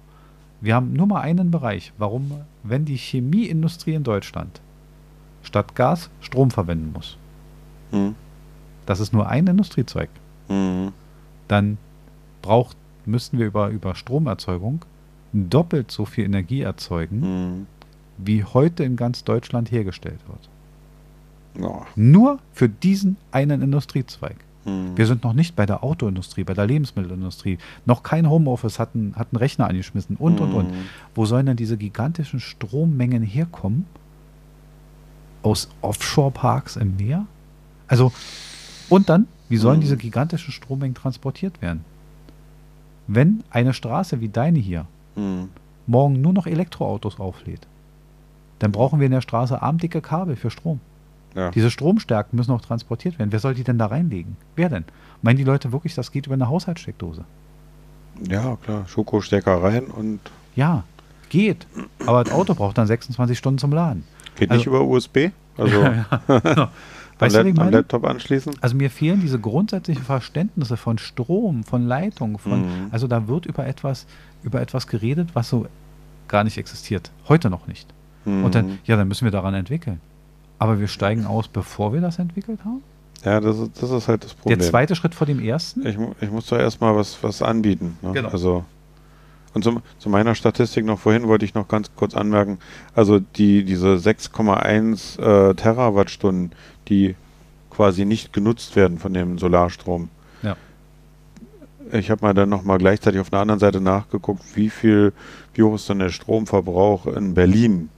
wir 0.62 0.76
haben 0.76 0.94
nur 0.94 1.08
mal 1.08 1.20
einen 1.20 1.52
Bereich, 1.52 1.92
warum, 1.98 2.32
wenn 2.64 2.86
die 2.86 2.96
Chemieindustrie 2.96 3.96
in 3.96 4.04
Deutschland 4.04 4.62
statt 5.44 5.76
Gas 5.76 6.10
Strom 6.22 6.52
verwenden 6.52 6.94
muss. 6.94 7.18
Mhm. 7.92 8.16
Das 8.86 9.02
ist 9.02 9.12
nur 9.12 9.28
ein 9.28 9.46
Industriezweig 9.46 10.10
mhm. 10.52 10.91
dann 11.47 11.78
braucht, 12.41 12.78
müssten 13.06 13.38
wir 13.38 13.45
über, 13.45 13.70
über 13.70 13.95
Stromerzeugung 13.95 14.86
doppelt 15.34 15.91
so 15.91 16.06
viel 16.06 16.26
Energie 16.26 16.62
erzeugen, 16.62 17.20
mhm. 17.20 17.68
wie 18.18 18.43
heute 18.43 18.84
in 18.84 18.95
ganz 18.95 19.24
Deutschland 19.24 19.72
hergestellt 19.72 20.20
wird. 20.28 20.49
Oh. 21.66 21.82
Nur 21.95 22.39
für 22.54 22.70
diesen 22.70 23.18
einen 23.32 23.62
Industriezweig. 23.62 24.36
Mhm. 24.66 24.95
Wir 24.95 25.06
sind 25.06 25.24
noch 25.24 25.34
nicht 25.34 25.56
bei 25.56 25.66
der 25.66 25.84
Autoindustrie, 25.84 26.43
bei 26.43 26.54
der 26.54 26.68
Lebensmittelindustrie. 26.68 27.58
Noch 27.86 28.04
kein 28.04 28.30
Homeoffice 28.30 28.80
hat 28.80 28.89
einen, 28.93 29.16
hat 29.16 29.30
einen 29.32 29.39
Rechner 29.39 29.68
angeschmissen 29.68 30.16
und, 30.18 30.39
und, 30.39 30.54
und. 30.54 30.72
Mhm. 30.72 30.86
Wo 31.16 31.26
sollen 31.26 31.45
denn 31.45 31.58
diese 31.58 31.78
gigantischen 31.78 32.39
Strommengen 32.39 33.24
herkommen? 33.24 33.86
Aus 35.43 35.70
Offshore-Parks 35.82 36.76
im 36.76 36.97
Meer? 36.97 37.26
Also, 37.88 38.12
und 38.92 39.10
dann 39.10 39.28
wie 39.50 39.58
sollen 39.58 39.78
mhm. 39.78 39.82
diese 39.82 39.98
gigantischen 39.98 40.54
Strommengen 40.54 40.96
transportiert 40.96 41.62
werden? 41.62 41.84
Wenn 43.08 43.44
eine 43.50 43.74
Straße 43.74 44.22
wie 44.22 44.30
deine 44.30 44.60
hier 44.60 44.86
Hm. 45.16 45.50
morgen 45.88 46.22
nur 46.22 46.32
noch 46.32 46.48
Elektroautos 46.48 47.20
auflädt, 47.20 47.68
dann 48.60 48.72
brauchen 48.72 49.00
wir 49.00 49.08
in 49.08 49.12
der 49.12 49.20
Straße 49.22 49.62
armdicke 49.62 50.00
Kabel 50.02 50.36
für 50.38 50.50
Strom. 50.52 50.80
Ja. 51.36 51.52
Diese 51.52 51.70
Stromstärken 51.72 52.38
müssen 52.38 52.52
auch 52.52 52.62
transportiert 52.62 53.18
werden. 53.20 53.32
Wer 53.32 53.39
soll 53.39 53.54
die 53.56 53.64
denn 53.66 53.78
da 53.78 53.88
reinlegen? 53.88 54.38
Wer 54.56 54.70
denn? 54.70 54.86
Meinen 55.22 55.38
die 55.38 55.44
Leute 55.44 55.72
wirklich, 55.74 55.96
das 55.96 56.12
geht 56.12 56.28
über 56.28 56.36
eine 56.36 56.48
Haushaltssteckdose? 56.48 57.26
ja, 58.30 58.56
klar. 58.64 58.86
Schokostecker 58.88 59.64
rein 59.64 59.86
und 59.86 60.20
Ja, 60.56 60.84
geht. 61.30 61.66
Aber 62.06 62.24
das 62.24 62.34
Auto 62.34 62.54
braucht 62.54 62.78
dann 62.78 62.88
26 62.88 63.38
Stunden 63.38 63.58
zum 63.58 63.72
Laden. 63.74 64.04
geht 64.36 64.50
Also- 64.52 64.60
nicht 64.60 64.68
über 64.68 64.82
USB. 64.82 65.32
Also 65.58 65.82
am, 65.84 66.06
Weißt 67.22 67.36
du, 67.36 67.46
wie 67.46 67.50
ich 67.50 67.60
am? 67.60 67.70
Laptop 67.72 68.06
anschließen. 68.06 68.54
Also 68.62 68.76
mir 68.76 68.90
fehlen 68.90 69.22
diese 69.22 69.40
grundsätzlichen 69.40 70.04
Verständnisse 70.04 70.76
von 70.78 70.98
Strom, 70.98 71.64
von 71.64 71.86
Leitung, 71.88 72.38
von 72.38 72.62
Mhm. 72.62 72.68
also 72.92 73.08
da 73.08 73.28
wird 73.28 73.46
über 73.46 73.66
etwas 73.66 74.06
über 74.44 74.60
etwas 74.62 74.88
geredet, 74.88 75.30
was 75.34 75.50
so 75.50 75.68
gar 76.28 76.44
nicht 76.44 76.58
existiert. 76.58 77.12
Heute 77.30 77.50
noch 77.50 77.68
nicht. 77.68 77.88
Und 78.26 78.54
dann 78.56 78.66
Mhm. 78.68 78.78
ja, 78.86 78.96
dann 78.98 79.08
müssen 79.08 79.26
wir 79.26 79.32
daran 79.32 79.54
entwickeln. 79.54 80.00
Aber 80.60 80.80
wir 80.80 80.88
steigen 80.88 81.26
aus, 81.26 81.48
bevor 81.48 81.94
wir 81.94 82.02
das 82.02 82.20
entwickelt 82.20 82.60
haben. 82.66 82.82
Ja, 83.24 83.40
das 83.40 83.58
ist, 83.60 83.82
das 83.82 83.90
ist 83.92 84.08
halt 84.08 84.24
das 84.24 84.34
Problem. 84.34 84.58
Der 84.60 84.68
zweite 84.68 84.96
Schritt 84.96 85.14
vor 85.16 85.28
dem 85.28 85.40
ersten. 85.40 85.86
Ich, 85.86 85.98
ich 86.22 86.32
muss 86.32 86.48
doch 86.48 86.58
erstmal 86.58 86.96
was, 86.96 87.22
was 87.24 87.42
anbieten. 87.42 87.98
Ne? 88.02 88.12
Genau. 88.14 88.30
Also, 88.30 88.64
und 89.54 89.64
zum, 89.64 89.82
zu 89.99 90.10
meiner 90.10 90.36
Statistik 90.36 90.86
noch 90.86 90.99
vorhin 90.99 91.28
wollte 91.28 91.45
ich 91.45 91.54
noch 91.54 91.68
ganz 91.68 91.89
kurz 91.95 92.16
anmerken, 92.16 92.60
also 92.95 93.20
die, 93.20 93.64
diese 93.64 93.95
6,1 93.95 95.20
äh, 95.20 95.54
Terawattstunden, 95.56 96.52
die 96.88 97.16
quasi 97.70 98.06
nicht 98.06 98.34
genutzt 98.34 98.76
werden 98.76 98.97
von 98.99 99.14
dem 99.14 99.38
Solarstrom. 99.38 100.10
Ja. 100.43 100.56
Ich 101.91 102.10
habe 102.10 102.24
mal 102.26 102.34
dann 102.34 102.49
nochmal 102.49 102.78
gleichzeitig 102.78 103.20
auf 103.20 103.32
einer 103.34 103.41
anderen 103.41 103.60
Seite 103.60 103.82
nachgeguckt, 103.82 104.43
wie 104.56 104.70
viel, 104.70 105.14
wie 105.54 105.64
hoch 105.64 105.76
ist 105.76 105.89
denn 105.89 105.99
der 105.99 106.10
Stromverbrauch 106.10 107.08
in 107.08 107.34
Berlin? 107.34 107.89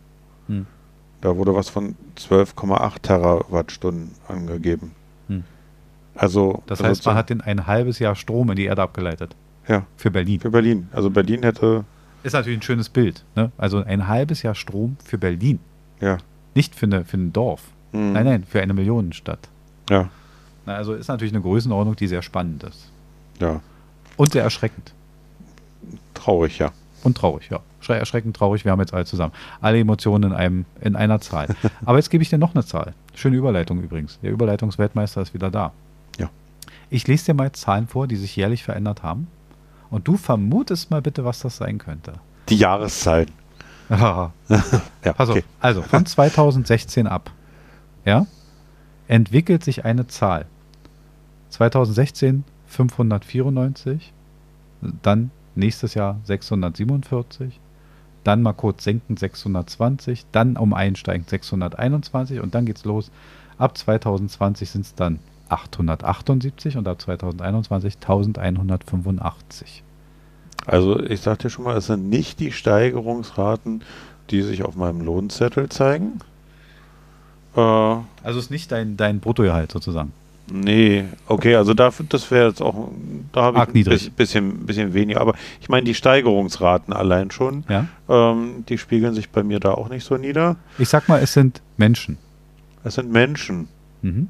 Hm. 0.47 0.65
Da 1.21 1.37
wurde 1.37 1.53
was 1.55 1.69
von 1.69 1.95
12,8 2.17 3.01
Terawattstunden 3.01 4.11
angegeben. 4.27 4.91
Hm. 5.27 5.43
Also, 6.15 6.63
Das 6.67 6.79
also 6.79 6.89
heißt, 6.89 7.05
man 7.05 7.13
zum- 7.13 7.17
hat 7.17 7.29
den 7.29 7.41
ein 7.41 7.67
halbes 7.67 7.99
Jahr 7.99 8.15
Strom 8.15 8.49
in 8.49 8.55
die 8.55 8.65
Erde 8.65 8.81
abgeleitet. 8.81 9.35
Ja, 9.67 9.85
Für 9.97 10.11
Berlin. 10.11 10.39
für 10.39 10.49
Berlin. 10.51 10.87
Also 10.91 11.09
Berlin 11.09 11.43
hätte, 11.43 11.85
Ist 12.23 12.33
natürlich 12.33 12.59
ein 12.59 12.63
schönes 12.63 12.89
Bild. 12.89 13.23
Ne? 13.35 13.51
Also 13.57 13.83
ein 13.83 14.07
halbes 14.07 14.41
Jahr 14.43 14.55
Strom 14.55 14.97
für 15.03 15.17
Berlin. 15.17 15.59
ja. 15.99 16.17
Nicht 16.55 16.75
für, 16.75 16.85
eine, 16.85 17.03
für 17.03 17.17
ein 17.17 17.33
Dorf. 17.33 17.61
Hm. 17.93 18.13
Nein, 18.13 18.25
nein, 18.25 18.43
für 18.43 18.61
eine 18.61 18.73
Millionenstadt. 18.75 19.49
Ja, 19.89 20.09
Na, 20.67 20.75
also 20.75 20.93
ist 20.93 21.07
natürlich 21.07 21.33
eine 21.33 21.41
Größenordnung, 21.41 21.95
die 21.95 22.07
sehr 22.07 22.21
spannend 22.21 22.63
ist. 22.63 22.91
ja. 23.39 23.59
Und 24.17 24.33
sehr 24.33 24.43
erschreckend. 24.43 24.93
Traurig, 26.13 26.59
ja. 26.59 26.71
Und 27.03 27.17
traurig, 27.17 27.49
ja. 27.49 27.59
Schrei 27.81 27.95
erschreckend 27.97 28.35
traurig, 28.37 28.63
wir 28.63 28.71
haben 28.71 28.79
jetzt 28.79 28.93
alle 28.93 29.05
zusammen. 29.05 29.33
Alle 29.59 29.79
Emotionen 29.79 30.31
in, 30.31 30.37
einem, 30.37 30.65
in 30.79 30.95
einer 30.95 31.19
Zahl. 31.19 31.47
Aber 31.85 31.97
jetzt 31.97 32.09
gebe 32.11 32.21
ich 32.23 32.29
dir 32.29 32.37
noch 32.37 32.53
eine 32.55 32.63
Zahl. 32.63 32.93
Schöne 33.15 33.35
Überleitung 33.35 33.81
übrigens. 33.81 34.19
Der 34.21 34.31
Überleitungsweltmeister 34.31 35.21
ist 35.21 35.33
wieder 35.33 35.49
da. 35.51 35.73
Ja. 36.19 36.29
Ich 36.89 37.07
lese 37.07 37.25
dir 37.25 37.33
mal 37.33 37.51
Zahlen 37.51 37.87
vor, 37.87 38.07
die 38.07 38.15
sich 38.15 38.35
jährlich 38.35 38.63
verändert 38.63 39.03
haben. 39.03 39.27
Und 39.93 40.07
du 40.07 40.17
vermutest 40.17 40.89
mal 40.89 41.03
bitte, 41.03 41.23
was 41.23 41.41
das 41.41 41.57
sein 41.57 41.77
könnte. 41.77 42.13
Die 42.49 42.57
Jahreszahlen. 42.57 43.29
ja, 43.91 44.31
auf. 44.49 45.29
okay. 45.29 45.43
Also 45.59 45.83
von 45.83 46.03
2016 46.03 47.05
ab, 47.05 47.29
ja, 48.03 48.25
entwickelt 49.07 49.63
sich 49.63 49.85
eine 49.85 50.07
Zahl. 50.07 50.47
2016 51.51 52.43
594, 52.65 54.11
dann 55.03 55.29
nächstes 55.53 55.93
Jahr 55.93 56.19
647, 56.23 57.59
dann 58.23 58.41
mal 58.41 58.53
kurz 58.53 58.83
senken 58.85 59.15
620, 59.15 60.25
dann 60.31 60.57
um 60.57 60.73
einsteigend 60.73 61.29
621 61.29 62.39
und 62.39 62.55
dann 62.55 62.65
geht's 62.65 62.83
los. 62.83 63.11
Ab 63.59 63.77
2020 63.77 64.71
sind 64.71 64.85
es 64.85 64.95
dann 64.95 65.19
878 65.49 66.77
und 66.77 66.87
ab 66.87 67.01
2021 67.01 67.95
1185. 68.01 69.83
Also 70.65 70.99
ich 71.01 71.21
sag 71.21 71.39
dir 71.39 71.49
schon 71.49 71.65
mal, 71.65 71.75
es 71.77 71.87
sind 71.87 72.09
nicht 72.09 72.39
die 72.39 72.51
Steigerungsraten, 72.51 73.83
die 74.29 74.41
sich 74.41 74.63
auf 74.63 74.75
meinem 74.75 75.01
Lohnzettel 75.01 75.69
zeigen. 75.69 76.19
Äh, 77.55 77.59
Also 77.59 78.39
ist 78.39 78.49
nicht 78.51 78.71
dein, 78.71 78.95
dein 78.97 79.19
Bruttogehalt 79.19 79.71
sozusagen. 79.71 80.11
nee, 80.51 81.05
okay, 81.27 81.55
also 81.55 81.73
dafür, 81.73 82.05
das 82.09 82.29
wäre 82.31 82.47
jetzt 82.49 82.61
auch, 82.61 82.89
da 83.33 83.43
habe 83.43 83.59
ich 83.79 83.87
ein 83.87 84.13
bisschen, 84.15 84.65
bisschen 84.65 84.93
weniger. 84.93 85.19
Aber 85.21 85.35
ich 85.61 85.67
meine, 85.69 85.83
die 85.85 85.93
Steigerungsraten 85.93 86.93
allein 86.93 87.31
schon, 87.31 87.63
Ja? 87.69 87.85
ähm, 88.09 88.63
die 88.69 88.77
spiegeln 88.77 89.13
sich 89.13 89.29
bei 89.29 89.43
mir 89.43 89.59
da 89.59 89.73
auch 89.73 89.89
nicht 89.89 90.05
so 90.05 90.15
nieder. 90.17 90.55
Ich 90.79 90.89
sag 90.89 91.07
mal, 91.09 91.21
es 91.21 91.33
sind 91.33 91.61
Menschen. 91.77 92.17
Es 92.85 92.95
sind 92.95 93.11
Menschen. 93.11 93.67
Mhm. 94.01 94.29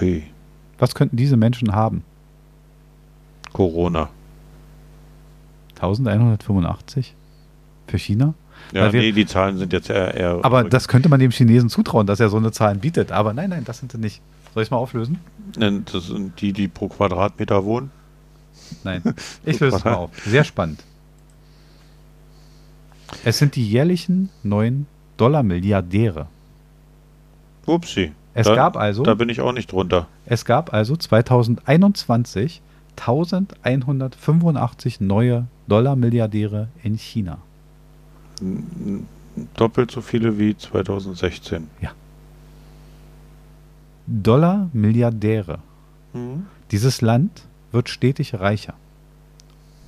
Ui, 0.00 0.22
Was 0.78 0.94
könnten 0.94 1.16
diese 1.16 1.36
Menschen 1.36 1.72
haben? 1.72 2.02
Corona. 3.52 4.08
1185 5.76 7.14
für 7.86 7.98
China? 7.98 8.34
Ja, 8.72 8.92
wir- 8.92 9.00
nee, 9.00 9.12
die 9.12 9.26
Zahlen 9.26 9.58
sind 9.58 9.72
jetzt 9.72 9.90
eher. 9.90 10.14
eher 10.14 10.40
Aber 10.42 10.64
das 10.64 10.88
könnte 10.88 11.08
man 11.08 11.18
dem 11.20 11.30
Chinesen 11.32 11.68
zutrauen, 11.68 12.06
dass 12.06 12.20
er 12.20 12.28
so 12.28 12.36
eine 12.36 12.52
Zahlen 12.52 12.78
bietet. 12.80 13.10
Aber 13.12 13.34
nein, 13.34 13.50
nein, 13.50 13.64
das 13.64 13.78
sind 13.78 13.92
sie 13.92 13.98
nicht. 13.98 14.22
Soll 14.54 14.62
ich 14.62 14.68
es 14.68 14.70
mal 14.70 14.76
auflösen? 14.78 15.18
Nein, 15.56 15.84
Das 15.92 16.06
sind 16.06 16.40
die, 16.40 16.52
die 16.52 16.68
pro 16.68 16.88
Quadratmeter 16.88 17.64
wohnen. 17.64 17.90
Nein. 18.84 19.02
Ich 19.44 19.58
löse 19.60 19.76
es 19.76 19.84
mal 19.84 19.94
auf. 19.94 20.10
Sehr 20.24 20.44
spannend. 20.44 20.84
Es 23.24 23.38
sind 23.38 23.56
die 23.56 23.68
jährlichen 23.68 24.30
neuen 24.42 24.86
Dollar-Milliardäre. 25.16 26.28
Upsi. 27.66 28.12
Es 28.34 28.46
da, 28.46 28.54
gab 28.54 28.76
also, 28.76 29.02
Da 29.02 29.14
bin 29.14 29.28
ich 29.28 29.40
auch 29.40 29.52
nicht 29.52 29.72
drunter. 29.72 30.06
es 30.26 30.44
gab 30.44 30.72
also 30.72 30.96
2021 30.96 32.62
1185 32.96 35.00
neue 35.00 35.46
Dollar-Milliardäre 35.68 36.68
in 36.82 36.98
China. 36.98 37.38
Doppelt 39.54 39.90
so 39.90 40.00
viele 40.02 40.38
wie 40.38 40.56
2016. 40.56 41.68
Dollar-Milliardäre. 44.22 45.58
Mhm. 46.12 46.46
Dieses 46.70 47.00
Land 47.00 47.42
wird 47.70 47.88
stetig 47.88 48.34
reicher. 48.34 48.74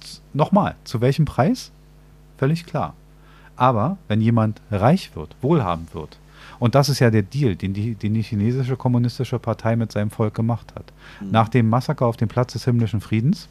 Z- 0.00 0.20
Nochmal, 0.32 0.74
zu 0.84 1.00
welchem 1.00 1.24
Preis? 1.24 1.70
Völlig 2.38 2.66
klar. 2.66 2.94
Aber 3.56 3.98
wenn 4.08 4.20
jemand 4.20 4.60
reich 4.70 5.14
wird, 5.14 5.36
wohlhabend 5.42 5.94
wird, 5.94 6.18
und 6.64 6.74
das 6.74 6.88
ist 6.88 6.98
ja 6.98 7.10
der 7.10 7.20
Deal, 7.20 7.56
den 7.56 7.74
die, 7.74 7.94
den 7.94 8.14
die 8.14 8.22
chinesische 8.22 8.74
kommunistische 8.74 9.38
Partei 9.38 9.76
mit 9.76 9.92
seinem 9.92 10.10
Volk 10.10 10.32
gemacht 10.32 10.74
hat. 10.74 10.94
Mhm. 11.20 11.30
Nach 11.30 11.50
dem 11.50 11.68
Massaker 11.68 12.06
auf 12.06 12.16
dem 12.16 12.28
Platz 12.28 12.54
des 12.54 12.64
himmlischen 12.64 13.02
Friedens 13.02 13.48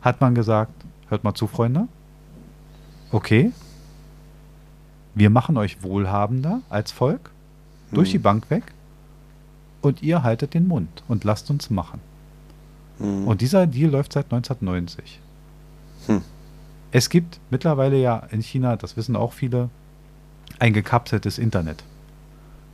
hat 0.00 0.22
man 0.22 0.34
gesagt, 0.34 0.72
hört 1.10 1.22
mal 1.22 1.34
zu, 1.34 1.46
Freunde, 1.46 1.86
okay, 3.12 3.52
wir 5.14 5.28
machen 5.28 5.58
euch 5.58 5.82
wohlhabender 5.82 6.62
als 6.70 6.92
Volk, 6.92 7.30
durch 7.92 8.08
Mhm. 8.08 8.12
die 8.12 8.18
Bank 8.20 8.48
weg, 8.48 8.64
und 9.82 10.02
ihr 10.02 10.22
haltet 10.22 10.54
den 10.54 10.66
Mund 10.66 11.02
und 11.08 11.24
lasst 11.24 11.50
uns 11.50 11.68
machen. 11.68 12.00
Mhm. 12.98 13.28
Und 13.28 13.42
dieser 13.42 13.66
Deal 13.66 13.90
läuft 13.90 14.14
seit 14.14 14.32
1990. 14.32 15.20
Hm. 16.06 16.22
Es 16.90 17.10
gibt 17.10 17.38
mittlerweile 17.50 17.98
ja 17.98 18.16
in 18.30 18.40
China, 18.40 18.76
das 18.76 18.96
wissen 18.96 19.14
auch 19.14 19.34
viele, 19.34 19.68
ein 20.58 20.72
gekapseltes 20.72 21.38
Internet. 21.38 21.84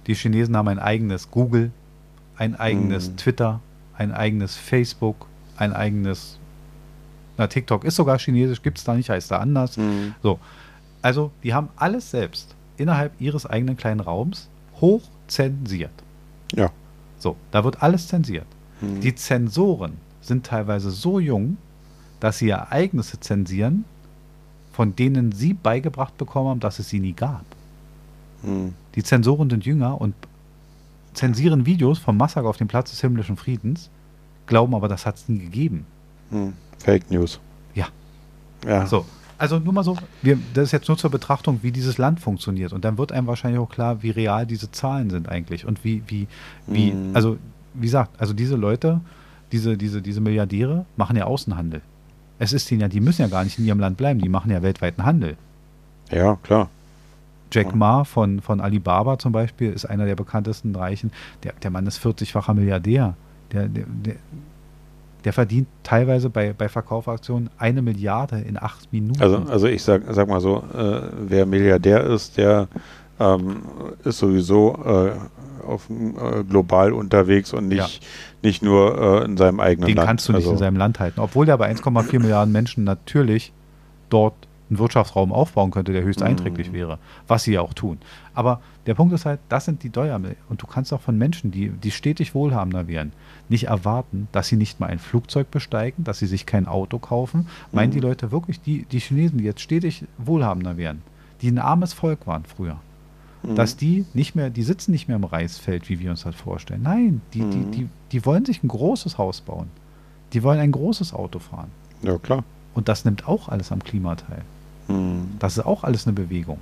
Die 0.06 0.14
Chinesen 0.14 0.56
haben 0.56 0.68
ein 0.68 0.78
eigenes 0.78 1.30
Google, 1.30 1.70
ein 2.36 2.54
eigenes 2.54 3.08
Hm. 3.08 3.16
Twitter, 3.16 3.60
ein 3.96 4.12
eigenes 4.12 4.56
Facebook, 4.56 5.26
ein 5.56 5.72
eigenes. 5.72 6.38
Na, 7.38 7.46
TikTok 7.46 7.84
ist 7.84 7.96
sogar 7.96 8.18
chinesisch, 8.18 8.62
gibt 8.62 8.78
es 8.78 8.84
da 8.84 8.94
nicht, 8.94 9.10
heißt 9.10 9.30
da 9.30 9.38
anders. 9.38 9.76
Mhm. 9.76 10.14
So. 10.22 10.38
Also, 11.02 11.30
die 11.42 11.54
haben 11.54 11.68
alles 11.76 12.10
selbst 12.10 12.54
innerhalb 12.76 13.12
ihres 13.20 13.46
eigenen 13.46 13.76
kleinen 13.76 14.00
Raums 14.00 14.48
hoch 14.80 15.02
zensiert. 15.28 15.92
Ja. 16.54 16.70
So, 17.18 17.36
da 17.50 17.64
wird 17.64 17.82
alles 17.82 18.08
zensiert. 18.08 18.46
Mhm. 18.80 19.00
Die 19.00 19.14
Zensoren 19.14 19.94
sind 20.20 20.46
teilweise 20.46 20.90
so 20.90 21.18
jung, 21.18 21.56
dass 22.20 22.38
sie 22.38 22.50
Ereignisse 22.50 23.20
zensieren, 23.20 23.84
von 24.72 24.96
denen 24.96 25.32
sie 25.32 25.54
beigebracht 25.54 26.16
bekommen 26.18 26.50
haben, 26.50 26.60
dass 26.60 26.78
es 26.78 26.88
sie 26.88 27.00
nie 27.00 27.12
gab. 27.12 27.44
Die 28.94 29.02
Zensoren 29.02 29.50
sind 29.50 29.64
jünger 29.64 30.00
und 30.00 30.14
zensieren 31.14 31.66
Videos 31.66 31.98
vom 31.98 32.16
Massaker 32.16 32.48
auf 32.48 32.56
dem 32.56 32.68
Platz 32.68 32.90
des 32.90 33.00
himmlischen 33.00 33.36
Friedens, 33.36 33.90
glauben 34.46 34.74
aber, 34.74 34.88
das 34.88 35.06
hat 35.06 35.16
es 35.16 35.28
nie 35.28 35.38
gegeben. 35.38 35.86
Mhm. 36.30 36.52
Fake 36.78 37.10
News. 37.10 37.40
Ja. 37.74 37.86
Ja. 38.66 38.86
So, 38.86 39.04
also 39.38 39.58
nur 39.58 39.72
mal 39.72 39.84
so, 39.84 39.96
wir, 40.22 40.38
das 40.54 40.64
ist 40.64 40.72
jetzt 40.72 40.88
nur 40.88 40.96
zur 40.96 41.10
Betrachtung, 41.10 41.60
wie 41.62 41.72
dieses 41.72 41.98
Land 41.98 42.20
funktioniert. 42.20 42.72
Und 42.72 42.84
dann 42.84 42.98
wird 42.98 43.12
einem 43.12 43.26
wahrscheinlich 43.26 43.60
auch 43.60 43.70
klar, 43.70 44.02
wie 44.02 44.10
real 44.10 44.46
diese 44.46 44.70
Zahlen 44.70 45.10
sind 45.10 45.28
eigentlich. 45.28 45.66
Und 45.66 45.84
wie, 45.84 46.02
wie, 46.06 46.26
wie, 46.66 46.92
Mhm. 46.92 47.16
also 47.16 47.38
wie 47.74 47.86
gesagt, 47.86 48.20
also 48.20 48.32
diese 48.32 48.56
Leute 48.56 49.00
diese, 49.52 49.76
diese, 49.76 50.02
diese 50.02 50.20
Milliardäre 50.20 50.86
machen 50.96 51.16
ja 51.16 51.24
Außenhandel. 51.24 51.82
Es 52.38 52.52
ist 52.52 52.70
denen 52.70 52.80
ja, 52.80 52.88
die 52.88 53.00
müssen 53.00 53.22
ja 53.22 53.28
gar 53.28 53.44
nicht 53.44 53.58
in 53.58 53.64
ihrem 53.64 53.80
Land 53.80 53.96
bleiben, 53.96 54.20
die 54.20 54.28
machen 54.28 54.50
ja 54.50 54.62
weltweiten 54.62 55.04
Handel. 55.04 55.36
Ja, 56.10 56.36
klar. 56.42 56.68
Jack 57.52 57.74
Ma 57.74 58.04
von, 58.04 58.40
von 58.40 58.60
Alibaba 58.60 59.18
zum 59.18 59.32
Beispiel 59.32 59.72
ist 59.72 59.84
einer 59.84 60.04
der 60.04 60.16
bekanntesten 60.16 60.74
Reichen. 60.74 61.12
Der, 61.42 61.52
der 61.62 61.70
Mann 61.70 61.86
ist 61.86 62.04
40-facher 62.04 62.54
Milliardär. 62.54 63.14
Der, 63.52 63.68
der, 63.68 63.84
der, 63.86 64.16
der 65.24 65.32
verdient 65.32 65.68
teilweise 65.82 66.30
bei, 66.30 66.52
bei 66.52 66.68
Verkaufaktionen 66.68 67.50
eine 67.58 67.82
Milliarde 67.82 68.38
in 68.38 68.56
acht 68.60 68.92
Minuten. 68.92 69.20
Also, 69.20 69.38
also 69.48 69.66
ich 69.66 69.82
sag, 69.82 70.02
sag 70.10 70.28
mal 70.28 70.40
so, 70.40 70.62
äh, 70.76 71.00
wer 71.28 71.46
Milliardär 71.46 72.04
ist, 72.04 72.36
der 72.36 72.68
ähm, 73.18 73.62
ist 74.04 74.18
sowieso 74.18 74.78
äh, 74.84 75.12
auf, 75.66 75.88
äh, 75.90 76.44
global 76.44 76.92
unterwegs 76.92 77.52
und 77.52 77.68
nicht, 77.68 77.78
ja. 77.78 78.08
nicht 78.42 78.62
nur 78.62 79.22
äh, 79.22 79.24
in 79.24 79.36
seinem 79.36 79.60
eigenen 79.60 79.86
Den 79.86 79.96
Land. 79.96 80.04
Den 80.04 80.08
kannst 80.08 80.28
du 80.28 80.32
nicht 80.32 80.42
also. 80.42 80.52
in 80.52 80.58
seinem 80.58 80.76
Land 80.76 81.00
halten. 81.00 81.20
Obwohl 81.20 81.46
der 81.46 81.56
bei 81.56 81.70
1,4 81.70 82.20
Milliarden 82.20 82.52
Menschen 82.52 82.84
natürlich 82.84 83.52
dort 84.10 84.45
einen 84.68 84.78
Wirtschaftsraum 84.78 85.32
aufbauen 85.32 85.70
könnte, 85.70 85.92
der 85.92 86.02
höchst 86.02 86.20
mhm. 86.20 86.26
einträglich 86.26 86.72
wäre, 86.72 86.98
was 87.28 87.44
sie 87.44 87.52
ja 87.52 87.60
auch 87.60 87.74
tun. 87.74 87.98
Aber 88.34 88.60
der 88.86 88.94
Punkt 88.94 89.14
ist 89.14 89.24
halt, 89.24 89.40
das 89.48 89.64
sind 89.64 89.82
die 89.82 89.90
Dollarmittel. 89.90 90.36
Und 90.48 90.62
du 90.62 90.66
kannst 90.66 90.92
auch 90.92 91.00
von 91.00 91.16
Menschen, 91.16 91.50
die, 91.50 91.70
die 91.70 91.90
stetig 91.90 92.34
wohlhabender 92.34 92.86
wären, 92.88 93.12
nicht 93.48 93.64
erwarten, 93.64 94.28
dass 94.32 94.48
sie 94.48 94.56
nicht 94.56 94.80
mal 94.80 94.86
ein 94.86 94.98
Flugzeug 94.98 95.50
besteigen, 95.50 96.04
dass 96.04 96.18
sie 96.18 96.26
sich 96.26 96.46
kein 96.46 96.66
Auto 96.66 96.98
kaufen. 96.98 97.48
Meinen 97.72 97.92
die 97.92 97.98
mhm. 97.98 98.04
Leute 98.04 98.32
wirklich, 98.32 98.60
die, 98.60 98.84
die 98.84 99.00
Chinesen, 99.00 99.38
die 99.38 99.44
jetzt 99.44 99.60
stetig 99.60 100.04
wohlhabender 100.18 100.76
wären, 100.76 101.02
die 101.42 101.48
ein 101.48 101.58
armes 101.58 101.92
Volk 101.92 102.26
waren 102.26 102.44
früher, 102.44 102.78
mhm. 103.42 103.54
dass 103.54 103.76
die 103.76 104.04
nicht 104.14 104.34
mehr, 104.34 104.50
die 104.50 104.62
sitzen 104.62 104.90
nicht 104.90 105.08
mehr 105.08 105.16
im 105.16 105.24
Reisfeld, 105.24 105.88
wie 105.88 106.00
wir 106.00 106.10
uns 106.10 106.22
das 106.22 106.34
vorstellen. 106.34 106.82
Nein, 106.82 107.22
die, 107.34 107.42
mhm. 107.42 107.50
die, 107.50 107.70
die, 107.70 107.88
die 108.12 108.26
wollen 108.26 108.44
sich 108.44 108.62
ein 108.62 108.68
großes 108.68 109.18
Haus 109.18 109.40
bauen. 109.40 109.68
Die 110.32 110.42
wollen 110.42 110.58
ein 110.58 110.72
großes 110.72 111.14
Auto 111.14 111.38
fahren. 111.38 111.70
Ja, 112.02 112.18
klar. 112.18 112.42
Und 112.74 112.88
das 112.88 113.04
nimmt 113.04 113.26
auch 113.26 113.48
alles 113.48 113.72
am 113.72 113.82
Klima 113.82 114.16
teil. 114.16 114.42
Mhm. 114.88 115.36
Das 115.38 115.56
ist 115.56 115.64
auch 115.64 115.84
alles 115.84 116.06
eine 116.06 116.14
Bewegung. 116.14 116.58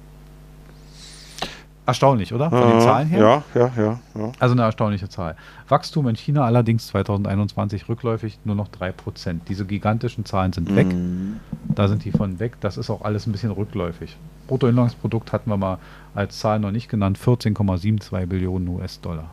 Erstaunlich, 1.86 2.32
oder? 2.32 2.48
Von 2.48 2.70
den 2.70 2.80
Zahlen 2.80 3.08
her? 3.08 3.20
Ja, 3.54 3.60
ja, 3.60 3.72
ja, 3.76 3.98
ja. 4.14 4.32
Also 4.38 4.54
eine 4.54 4.62
erstaunliche 4.62 5.10
Zahl. 5.10 5.36
Wachstum 5.68 6.08
in 6.08 6.16
China 6.16 6.44
allerdings 6.44 6.86
2021 6.86 7.90
rückläufig 7.90 8.38
nur 8.44 8.56
noch 8.56 8.68
3%. 8.68 9.40
Diese 9.48 9.66
gigantischen 9.66 10.24
Zahlen 10.24 10.54
sind 10.54 10.74
weg. 10.74 10.86
Mhm. 10.86 11.40
Da 11.74 11.88
sind 11.88 12.06
die 12.06 12.10
von 12.10 12.40
weg. 12.40 12.56
Das 12.60 12.78
ist 12.78 12.88
auch 12.88 13.02
alles 13.02 13.26
ein 13.26 13.32
bisschen 13.32 13.50
rückläufig. 13.50 14.16
Bruttoinlandsprodukt 14.46 15.32
hatten 15.32 15.50
wir 15.50 15.58
mal 15.58 15.76
als 16.14 16.38
Zahl 16.38 16.58
noch 16.58 16.70
nicht 16.70 16.88
genannt. 16.88 17.18
14,72 17.18 18.26
Billionen 18.26 18.68
US-Dollar. 18.68 19.30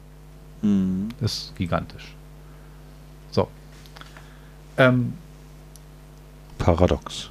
Mhm. 0.62 1.08
Ist 1.22 1.56
gigantisch. 1.56 2.14
So. 3.32 3.48
Ähm, 4.78 5.14
Paradox. 6.58 7.30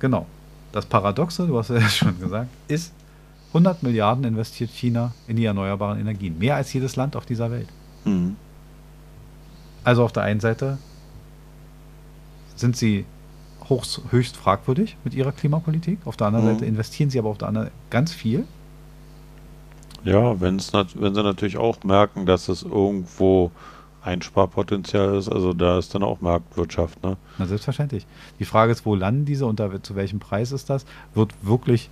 Genau. 0.00 0.26
Das 0.72 0.86
Paradoxe, 0.86 1.46
du 1.46 1.58
hast 1.58 1.70
ja 1.70 1.80
schon 1.88 2.18
gesagt, 2.18 2.48
ist, 2.68 2.92
100 3.48 3.82
Milliarden 3.82 4.24
investiert 4.24 4.70
China 4.70 5.12
in 5.26 5.36
die 5.36 5.44
erneuerbaren 5.44 6.00
Energien. 6.00 6.38
Mehr 6.38 6.56
als 6.56 6.72
jedes 6.72 6.96
Land 6.96 7.16
auf 7.16 7.26
dieser 7.26 7.50
Welt. 7.50 7.68
Mhm. 8.04 8.36
Also 9.84 10.04
auf 10.04 10.12
der 10.12 10.22
einen 10.22 10.40
Seite 10.40 10.78
sind 12.56 12.76
sie 12.76 13.04
hochst, 13.68 14.00
höchst 14.10 14.36
fragwürdig 14.36 14.96
mit 15.04 15.14
ihrer 15.14 15.32
Klimapolitik. 15.32 15.98
Auf 16.06 16.16
der 16.16 16.28
anderen 16.28 16.46
mhm. 16.46 16.52
Seite 16.52 16.64
investieren 16.66 17.10
sie 17.10 17.18
aber 17.18 17.28
auf 17.28 17.38
der 17.38 17.48
anderen 17.48 17.70
ganz 17.90 18.12
viel. 18.12 18.46
Ja, 20.04 20.40
wenn's, 20.40 20.72
wenn 20.72 21.14
sie 21.14 21.22
natürlich 21.22 21.58
auch 21.58 21.82
merken, 21.84 22.26
dass 22.26 22.48
es 22.48 22.62
irgendwo 22.62 23.52
Einsparpotenzial 24.04 25.16
ist, 25.16 25.28
also 25.28 25.52
da 25.52 25.78
ist 25.78 25.94
dann 25.94 26.02
auch 26.02 26.20
Marktwirtschaft, 26.20 27.02
ne? 27.02 27.16
Na, 27.38 27.46
selbstverständlich. 27.46 28.06
Die 28.38 28.44
Frage 28.44 28.72
ist, 28.72 28.84
wo 28.84 28.94
landen 28.94 29.24
diese 29.24 29.46
und 29.46 29.60
zu 29.82 29.94
welchem 29.94 30.18
Preis 30.18 30.52
ist 30.52 30.70
das? 30.70 30.84
Wird 31.14 31.32
wirklich 31.42 31.88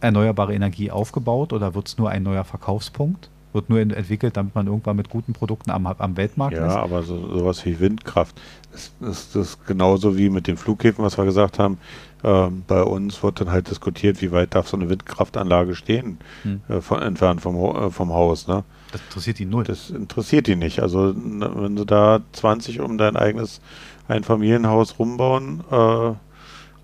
erneuerbare 0.00 0.54
Energie 0.54 0.90
aufgebaut 0.90 1.52
oder 1.52 1.74
wird 1.74 1.88
es 1.88 1.98
nur 1.98 2.10
ein 2.10 2.22
neuer 2.22 2.44
Verkaufspunkt? 2.44 3.28
Wird 3.52 3.70
nur 3.70 3.78
entwickelt, 3.78 4.36
damit 4.36 4.54
man 4.54 4.66
irgendwann 4.66 4.96
mit 4.96 5.08
guten 5.10 5.32
Produkten 5.32 5.70
am, 5.70 5.86
am 5.86 6.16
Weltmarkt 6.16 6.56
ja, 6.56 6.66
ist? 6.66 6.74
Ja, 6.74 6.82
aber 6.82 7.02
so, 7.02 7.38
sowas 7.38 7.64
wie 7.64 7.78
Windkraft, 7.78 8.34
das, 8.72 8.92
das, 8.98 9.32
das 9.32 9.48
ist 9.50 9.66
genauso 9.66 10.16
wie 10.16 10.28
mit 10.28 10.46
den 10.46 10.56
Flughäfen, 10.56 11.04
was 11.04 11.16
wir 11.16 11.24
gesagt 11.24 11.58
haben. 11.58 11.78
Ähm, 12.24 12.64
bei 12.66 12.82
uns 12.82 13.22
wird 13.22 13.40
dann 13.40 13.52
halt 13.52 13.70
diskutiert, 13.70 14.20
wie 14.22 14.32
weit 14.32 14.54
darf 14.54 14.68
so 14.68 14.76
eine 14.76 14.88
Windkraftanlage 14.88 15.74
stehen, 15.76 16.18
hm. 16.42 16.62
äh, 16.68 16.80
von, 16.80 17.00
entfernt 17.02 17.42
vom, 17.42 17.54
äh, 17.54 17.90
vom 17.90 18.12
Haus. 18.12 18.48
Ne? 18.48 18.64
Das 18.94 19.02
interessiert 19.02 19.40
die 19.40 19.44
null. 19.44 19.64
Das 19.64 19.90
interessiert 19.90 20.46
die 20.46 20.54
nicht. 20.54 20.78
Also 20.80 21.12
wenn 21.16 21.76
sie 21.76 21.84
da 21.84 22.20
20 22.30 22.78
um 22.78 22.96
dein 22.96 23.16
eigenes 23.16 23.60
Einfamilienhaus 24.06 25.00
rumbauen, 25.00 25.64
äh, 25.68 26.12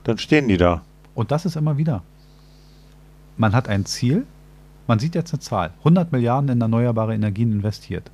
dann 0.03 0.19
stehen 0.19 0.49
die 0.49 0.57
da. 0.57 0.83
Und 1.15 1.31
das 1.31 1.47
ist 1.47 1.55
immer 1.55 1.77
wieder. 1.77 2.03
Man 3.37 3.55
hat 3.55 3.69
ein 3.69 3.85
Ziel, 3.85 4.27
man 4.89 4.99
sieht 4.99 5.15
jetzt 5.15 5.33
eine 5.33 5.39
Zahl, 5.39 5.71
100 5.79 6.11
Milliarden 6.11 6.51
in 6.51 6.61
erneuerbare 6.61 7.15
Energien 7.15 7.53
investiert. 7.53 8.11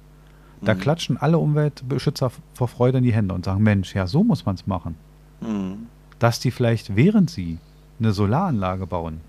Da 0.60 0.74
mhm. 0.74 0.78
klatschen 0.78 1.16
alle 1.16 1.38
Umweltbeschützer 1.38 2.30
vor 2.52 2.68
Freude 2.68 2.98
in 2.98 3.04
die 3.04 3.14
Hände 3.14 3.34
und 3.34 3.46
sagen, 3.46 3.62
Mensch, 3.62 3.94
ja, 3.94 4.06
so 4.06 4.24
muss 4.24 4.44
man 4.44 4.56
es 4.56 4.66
machen. 4.66 4.96
Mhm. 5.40 5.86
Dass 6.18 6.38
die 6.38 6.50
vielleicht, 6.50 6.96
während 6.96 7.30
sie 7.30 7.56
eine 7.98 8.12
Solaranlage 8.12 8.86
bauen, 8.86 9.22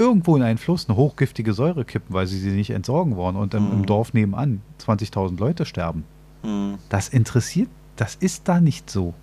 irgendwo 0.00 0.36
in 0.36 0.42
einen 0.42 0.58
Fluss 0.58 0.88
eine 0.88 0.96
hochgiftige 0.96 1.52
Säure 1.52 1.84
kippen, 1.84 2.14
weil 2.14 2.26
sie 2.26 2.38
sie 2.38 2.50
nicht 2.50 2.70
entsorgen 2.70 3.16
wollen 3.16 3.36
und 3.36 3.54
im, 3.54 3.66
mhm. 3.66 3.72
im 3.72 3.86
Dorf 3.86 4.14
nebenan 4.14 4.62
20.000 4.84 5.38
Leute 5.38 5.66
sterben. 5.66 6.04
Mhm. 6.42 6.78
Das 6.88 7.08
interessiert, 7.08 7.68
das 7.96 8.14
ist 8.16 8.48
da 8.48 8.60
nicht 8.60 8.90
so. 8.90 9.14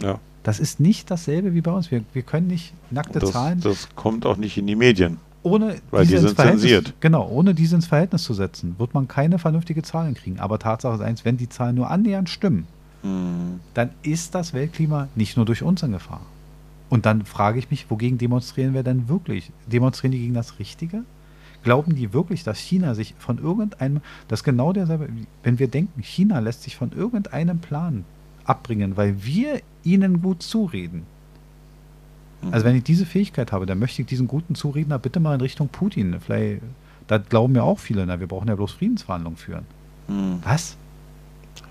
Ja. 0.00 0.20
Das 0.44 0.60
ist 0.60 0.78
nicht 0.78 1.10
dasselbe 1.10 1.54
wie 1.54 1.60
bei 1.62 1.72
uns. 1.72 1.90
Wir, 1.90 2.04
wir 2.12 2.22
können 2.22 2.46
nicht 2.46 2.72
nackte 2.90 3.18
das, 3.18 3.32
Zahlen. 3.32 3.60
Das 3.60 3.88
kommt 3.96 4.24
auch 4.24 4.36
nicht 4.36 4.56
in 4.56 4.66
die 4.66 4.76
Medien. 4.76 5.18
Ohne 5.42 5.76
weil 5.90 6.06
die 6.06 6.16
sind 6.16 6.36
zensiert. 6.36 6.94
Genau, 7.00 7.28
ohne 7.28 7.54
diese 7.54 7.76
ins 7.76 7.86
Verhältnis 7.86 8.22
zu 8.22 8.32
setzen, 8.32 8.76
wird 8.78 8.94
man 8.94 9.08
keine 9.08 9.38
vernünftige 9.38 9.82
Zahlen 9.82 10.14
kriegen. 10.14 10.40
Aber 10.40 10.58
Tatsache 10.58 10.94
ist 10.94 11.00
eins, 11.00 11.24
wenn 11.24 11.36
die 11.36 11.48
Zahlen 11.48 11.74
nur 11.74 11.90
annähernd 11.90 12.30
stimmen, 12.30 12.66
mhm. 13.02 13.60
dann 13.74 13.90
ist 14.02 14.34
das 14.34 14.54
Weltklima 14.54 15.08
nicht 15.14 15.36
nur 15.36 15.44
durch 15.44 15.62
uns 15.62 15.82
in 15.82 15.92
Gefahr. 15.92 16.22
Und 16.90 17.06
dann 17.06 17.24
frage 17.24 17.58
ich 17.58 17.70
mich, 17.70 17.90
wogegen 17.90 18.18
demonstrieren 18.18 18.74
wir 18.74 18.82
denn 18.82 19.08
wirklich? 19.08 19.50
Demonstrieren 19.66 20.12
die 20.12 20.20
gegen 20.20 20.34
das 20.34 20.58
Richtige? 20.58 21.04
Glauben 21.62 21.94
die 21.94 22.12
wirklich, 22.12 22.44
dass 22.44 22.58
China 22.58 22.94
sich 22.94 23.14
von 23.18 23.38
irgendeinem, 23.38 24.02
das 24.28 24.44
genau 24.44 24.72
derselbe, 24.72 25.08
wenn 25.42 25.58
wir 25.58 25.68
denken, 25.68 26.02
China 26.02 26.38
lässt 26.40 26.62
sich 26.62 26.76
von 26.76 26.92
irgendeinem 26.92 27.58
Plan 27.58 28.04
abbringen, 28.44 28.96
weil 28.96 29.24
wir 29.24 29.62
ihnen 29.82 30.20
gut 30.20 30.42
zureden. 30.42 31.04
Also 32.50 32.66
wenn 32.66 32.76
ich 32.76 32.84
diese 32.84 33.06
Fähigkeit 33.06 33.52
habe, 33.52 33.66
dann 33.66 33.78
möchte 33.78 34.02
ich 34.02 34.08
diesen 34.08 34.28
guten 34.28 34.54
Zuredner 34.54 34.98
bitte 34.98 35.20
mal 35.20 35.34
in 35.34 35.40
Richtung 35.40 35.68
Putin. 35.68 36.16
Vielleicht, 36.20 36.60
da 37.06 37.18
glauben 37.18 37.54
ja 37.54 37.62
auch 37.62 37.78
viele, 37.78 38.04
na, 38.06 38.20
wir 38.20 38.26
brauchen 38.26 38.48
ja 38.48 38.54
bloß 38.54 38.72
Friedensverhandlungen 38.72 39.36
führen. 39.36 39.64
Hm. 40.08 40.40
Was? 40.42 40.76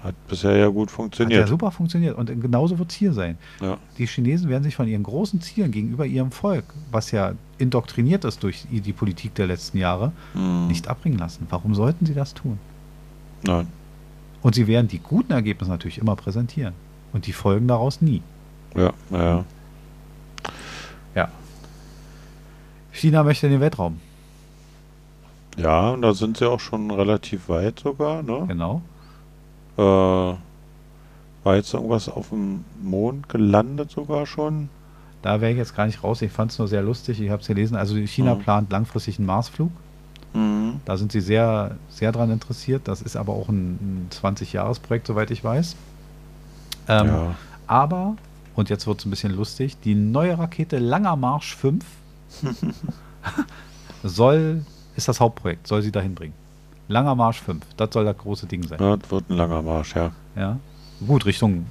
Hat 0.03 0.15
bisher 0.27 0.55
ja 0.57 0.67
gut 0.67 0.91
funktioniert. 0.91 1.41
Hat 1.41 1.47
ja 1.47 1.49
super 1.49 1.71
funktioniert. 1.71 2.17
Und 2.17 2.27
genauso 2.41 2.77
wird 2.79 2.91
es 2.91 2.95
hier 2.95 3.13
sein. 3.13 3.37
Ja. 3.61 3.77
Die 3.97 4.05
Chinesen 4.05 4.49
werden 4.49 4.63
sich 4.63 4.75
von 4.75 4.87
ihren 4.87 5.03
großen 5.03 5.41
Zielen 5.41 5.71
gegenüber 5.71 6.05
ihrem 6.05 6.31
Volk, 6.31 6.65
was 6.91 7.11
ja 7.11 7.33
indoktriniert 7.57 8.25
ist 8.25 8.43
durch 8.43 8.65
die 8.69 8.93
Politik 8.93 9.35
der 9.35 9.47
letzten 9.47 9.77
Jahre, 9.77 10.11
hm. 10.33 10.67
nicht 10.67 10.87
abbringen 10.87 11.17
lassen. 11.17 11.47
Warum 11.49 11.75
sollten 11.75 12.05
sie 12.05 12.13
das 12.13 12.33
tun? 12.33 12.59
Nein. 13.43 13.67
Und 14.41 14.55
sie 14.55 14.67
werden 14.67 14.87
die 14.87 14.99
guten 14.99 15.31
Ergebnisse 15.31 15.71
natürlich 15.71 15.97
immer 15.97 16.15
präsentieren. 16.15 16.73
Und 17.13 17.27
die 17.27 17.33
Folgen 17.33 17.67
daraus 17.67 18.01
nie. 18.01 18.21
Ja, 18.75 18.91
ja. 19.11 19.45
Ja. 21.15 21.29
China 22.91 23.23
möchte 23.23 23.47
in 23.47 23.53
den 23.53 23.61
Weltraum. 23.61 23.99
Ja, 25.57 25.91
und 25.91 26.01
da 26.01 26.13
sind 26.13 26.37
sie 26.37 26.49
auch 26.49 26.59
schon 26.59 26.89
relativ 26.91 27.47
weit 27.49 27.79
sogar, 27.79 28.23
ne? 28.23 28.45
Genau. 28.47 28.81
Äh, 29.77 29.81
war 29.81 31.55
jetzt 31.55 31.73
irgendwas 31.73 32.09
auf 32.09 32.29
dem 32.29 32.63
Mond 32.81 33.27
gelandet 33.29 33.91
sogar 33.91 34.25
schon? 34.25 34.69
Da 35.21 35.41
wäre 35.41 35.51
ich 35.51 35.57
jetzt 35.57 35.75
gar 35.75 35.85
nicht 35.85 36.03
raus. 36.03 36.21
Ich 36.21 36.31
fand 36.31 36.51
es 36.51 36.59
nur 36.59 36.67
sehr 36.67 36.81
lustig. 36.81 37.21
Ich 37.21 37.29
habe 37.29 37.41
es 37.41 37.47
gelesen. 37.47 37.75
Also 37.75 37.95
China 37.95 38.35
mhm. 38.35 38.39
plant 38.39 38.71
langfristig 38.71 39.19
einen 39.19 39.25
Marsflug. 39.25 39.71
Mhm. 40.33 40.81
Da 40.85 40.97
sind 40.97 41.11
sie 41.11 41.21
sehr, 41.21 41.77
sehr 41.89 42.11
dran 42.11 42.29
interessiert. 42.29 42.87
Das 42.87 43.01
ist 43.01 43.15
aber 43.15 43.33
auch 43.33 43.49
ein, 43.49 43.75
ein 43.75 44.09
20-Jahres-Projekt, 44.11 45.07
soweit 45.07 45.31
ich 45.31 45.43
weiß. 45.43 45.75
Ähm, 46.87 47.07
ja. 47.07 47.35
Aber, 47.67 48.15
und 48.55 48.69
jetzt 48.69 48.87
wird 48.87 48.99
es 48.99 49.05
ein 49.05 49.09
bisschen 49.09 49.35
lustig, 49.35 49.77
die 49.83 49.95
neue 49.95 50.37
Rakete 50.37 50.79
Langer 50.79 51.15
Marsch 51.15 51.55
5 51.55 51.85
soll, 54.03 54.65
ist 54.95 55.07
das 55.07 55.19
Hauptprojekt, 55.19 55.67
soll 55.67 55.81
sie 55.81 55.91
dahin 55.91 56.15
bringen. 56.15 56.33
Langer 56.87 57.15
Marsch 57.15 57.41
5, 57.41 57.63
das 57.77 57.89
soll 57.93 58.05
das 58.05 58.17
große 58.17 58.45
Ding 58.45 58.63
sein. 58.67 58.77
Ja, 58.81 58.97
das 58.97 59.09
wird 59.09 59.29
ein 59.29 59.37
langer 59.37 59.61
Marsch, 59.61 59.95
ja. 59.95 60.11
Ja. 60.35 60.57
Gut, 61.05 61.25
Richtung 61.25 61.65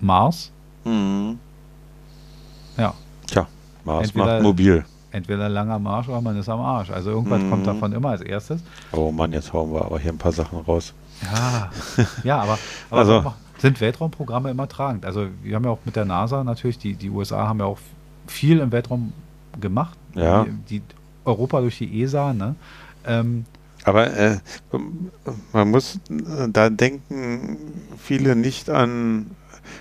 Mars. 0.00 0.50
Mhm. 0.84 1.38
Ja. 2.76 2.94
Tja, 3.26 3.46
Mars 3.84 4.04
Entweder, 4.08 4.26
macht 4.34 4.42
mobil. 4.42 4.84
entweder 5.10 5.48
langer 5.48 5.78
Marsch 5.78 6.08
oder 6.08 6.20
man 6.20 6.36
ist 6.38 6.48
am 6.48 6.60
Arsch. 6.60 6.90
Also 6.90 7.10
irgendwas 7.10 7.42
Mhm. 7.42 7.50
kommt 7.50 7.66
davon 7.66 7.92
immer 7.92 8.10
als 8.10 8.22
erstes. 8.22 8.62
Oh 8.92 9.12
Mann, 9.12 9.32
jetzt 9.32 9.52
hauen 9.52 9.72
wir 9.72 9.84
aber 9.84 9.98
hier 9.98 10.12
ein 10.12 10.18
paar 10.18 10.32
Sachen 10.32 10.58
raus. 10.60 10.94
Ja, 11.22 11.70
ja 12.24 12.40
aber, 12.42 12.58
aber 12.90 12.98
Also- 13.00 13.34
sind 13.58 13.80
Weltraumprogramme 13.80 14.50
immer 14.50 14.66
tragend? 14.66 15.04
Also 15.06 15.26
wir 15.42 15.54
haben 15.54 15.64
ja 15.64 15.70
auch 15.70 15.78
mit 15.84 15.94
der 15.94 16.04
NASA 16.04 16.42
natürlich, 16.42 16.78
die, 16.78 16.94
die 16.94 17.10
USA 17.10 17.46
haben 17.46 17.60
ja 17.60 17.66
auch 17.66 17.78
viel 18.26 18.58
im 18.58 18.72
Weltraum 18.72 19.12
gemacht. 19.60 19.96
Ja. 20.14 20.44
Die, 20.44 20.80
die 20.80 20.82
Europa 21.24 21.60
durch 21.60 21.78
die 21.78 22.02
ESA, 22.02 22.32
ne? 22.32 22.56
Ähm, 23.06 23.44
Aber 23.84 24.16
äh, 24.16 24.38
man 25.52 25.70
muss, 25.70 25.96
äh, 26.10 26.48
da 26.48 26.70
denken 26.70 27.58
viele 27.98 28.36
nicht 28.36 28.70
an, 28.70 29.30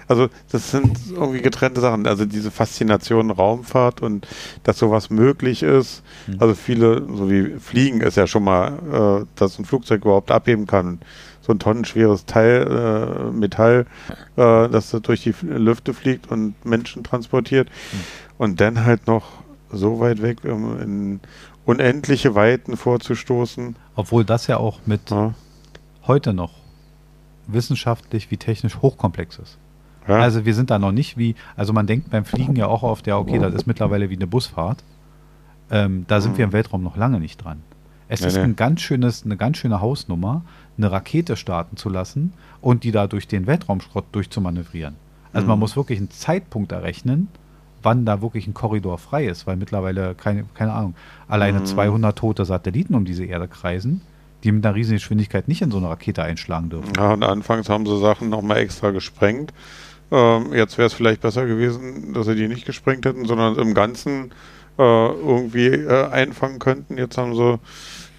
also 0.08 0.30
das 0.52 0.72
sind 0.72 0.97
irgendwie 1.12 1.41
getrennte 1.41 1.82
Sachen. 1.82 2.08
Also 2.08 2.26
diese 2.26 2.52
Faszination 2.52 3.32
Raumfahrt 3.32 4.02
und 4.02 4.28
dass 4.64 4.80
sowas 4.80 5.10
möglich 5.10 5.64
ist. 5.64 6.04
Hm. 6.26 6.38
Also 6.39 6.56
viele, 6.56 7.06
so 7.08 7.30
wie 7.30 7.60
Fliegen 7.60 8.02
ist 8.02 8.18
ja 8.18 8.28
schon 8.28 8.43
mal, 8.43 9.24
äh, 9.24 9.26
dass 9.36 9.60
ein 9.60 9.66
Flugzeug 9.66 10.02
überhaupt 10.02 10.32
abheben 10.32 10.68
kann. 10.68 10.99
So 11.41 11.54
ein 11.54 11.60
tonnenschweres 11.60 12.26
Teil, 12.26 12.68
äh, 12.68 13.32
Metall, 13.32 13.86
äh, 14.36 14.70
das 14.70 14.91
da 14.91 14.99
durch 14.99 15.24
die 15.24 15.34
Lüfte 15.41 15.93
fliegt 15.93 16.30
und 16.30 16.54
Menschen 16.66 17.04
transportiert. 17.04 17.70
Und 18.38 18.62
dann 18.62 18.86
halt 18.86 19.08
noch 19.08 19.41
so 19.72 19.99
weit 19.99 20.22
weg 20.22 20.39
um 20.43 20.80
in 20.80 21.20
unendliche 21.66 22.36
Weiten 22.36 22.78
vorzustoßen. 22.78 23.76
obwohl 23.95 24.24
das 24.26 24.47
ja 24.47 24.57
auch 24.57 24.80
mit 24.86 25.09
Ja. 25.12 25.34
heute 26.07 26.34
noch 26.34 26.51
wissenschaftlich 27.47 28.32
wie 28.32 28.38
technisch 28.38 28.78
hochkomplex 28.82 29.38
ist. 29.38 29.57
Ja. 30.07 30.20
Also 30.20 30.45
wir 30.45 30.53
sind 30.55 30.70
da 30.72 30.80
noch 30.80 30.91
nicht 30.91 31.18
wie, 31.18 31.36
also 31.55 31.74
man 31.74 31.86
denkt 31.88 32.09
beim 32.09 32.26
Fliegen 32.26 32.55
ja 32.55 32.68
auch 32.68 32.84
auf 32.84 33.01
der, 33.01 33.20
okay, 33.20 33.38
das 33.39 33.53
ist 33.53 33.68
mittlerweile 33.68 34.09
wie 34.09 34.16
eine 34.16 34.28
Busfahrt. 34.28 34.84
Ähm, 35.70 36.05
da 36.07 36.22
sind 36.22 36.38
wir 36.38 36.45
im 36.45 36.53
Weltraum 36.53 36.82
noch 36.84 36.97
lange 36.97 37.20
nicht 37.20 37.43
dran. 37.43 37.62
Es 38.07 38.22
Nee, 38.22 38.28
ist 38.28 38.38
ein 38.38 38.55
ganz 38.55 38.82
schönes, 38.82 39.24
eine 39.24 39.38
ganz 39.38 39.57
schöne 39.57 39.80
Hausnummer, 39.80 40.43
eine 40.78 40.91
Rakete 40.91 41.36
starten 41.38 41.78
zu 41.78 41.89
lassen 41.89 42.34
und 42.62 42.84
die 42.84 42.91
da 42.91 43.07
durch 43.07 43.28
den 43.28 43.47
Weltraumschrott 43.47 44.05
durchzumanövrieren. 44.12 44.95
Also 45.34 45.47
man 45.47 45.57
Mhm. 45.57 45.62
muss 45.62 45.76
wirklich 45.78 45.99
einen 45.99 46.09
Zeitpunkt 46.12 46.72
errechnen, 46.72 47.30
wann 47.84 48.06
da 48.06 48.22
wirklich 48.22 48.48
ein 48.48 48.54
Korridor 48.54 48.98
frei 48.98 49.26
ist, 49.26 49.48
weil 49.48 49.56
mittlerweile, 49.58 50.16
keine, 50.16 50.46
keine 50.54 50.74
Ahnung, 50.74 50.96
alleine 51.28 51.60
Mhm. 51.60 51.66
200 51.66 52.18
tote 52.18 52.46
Satelliten 52.46 52.96
um 52.96 53.06
diese 53.06 53.26
Erde 53.26 53.48
kreisen, 53.48 54.02
die 54.44 54.52
mit 54.52 54.66
einer 54.66 54.76
riesigen 54.76 54.98
Geschwindigkeit 54.98 55.48
nicht 55.48 55.62
in 55.62 55.72
so 55.72 55.78
eine 55.78 55.90
Rakete 55.90 56.24
einschlagen 56.24 56.70
dürfen. 56.70 56.92
Ja, 56.98 57.14
und 57.14 57.24
anfangs 57.24 57.70
haben 57.70 57.86
sie 57.86 58.00
Sachen 58.00 58.30
nochmal 58.30 58.58
extra 58.58 58.92
gesprengt. 58.92 59.54
Ähm, 60.12 60.54
jetzt 60.54 60.78
wäre 60.78 60.88
es 60.88 60.94
vielleicht 60.94 61.22
besser 61.22 61.46
gewesen, 61.46 62.14
dass 62.14 62.26
sie 62.26 62.36
die 62.36 62.48
nicht 62.48 62.66
gesprengt 62.66 63.06
hätten, 63.06 63.26
sondern 63.26 63.56
im 63.56 63.74
Ganzen 63.74 64.32
äh, 64.78 64.82
irgendwie 64.84 65.68
äh, 65.68 66.08
einfangen 66.10 66.60
könnten. 66.60 66.98
Jetzt 66.98 67.18
haben 67.18 67.36
sie 67.36 67.60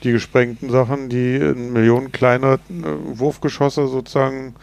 die 0.03 0.13
gesprengten 0.13 0.71
Sachen, 0.71 1.09
die 1.09 1.37
in 1.37 1.73
Millionen 1.73 2.11
kleiner 2.13 2.55
äh, 2.55 2.59
Wurfgeschosse 3.19 3.87
sozusagen 3.89 4.55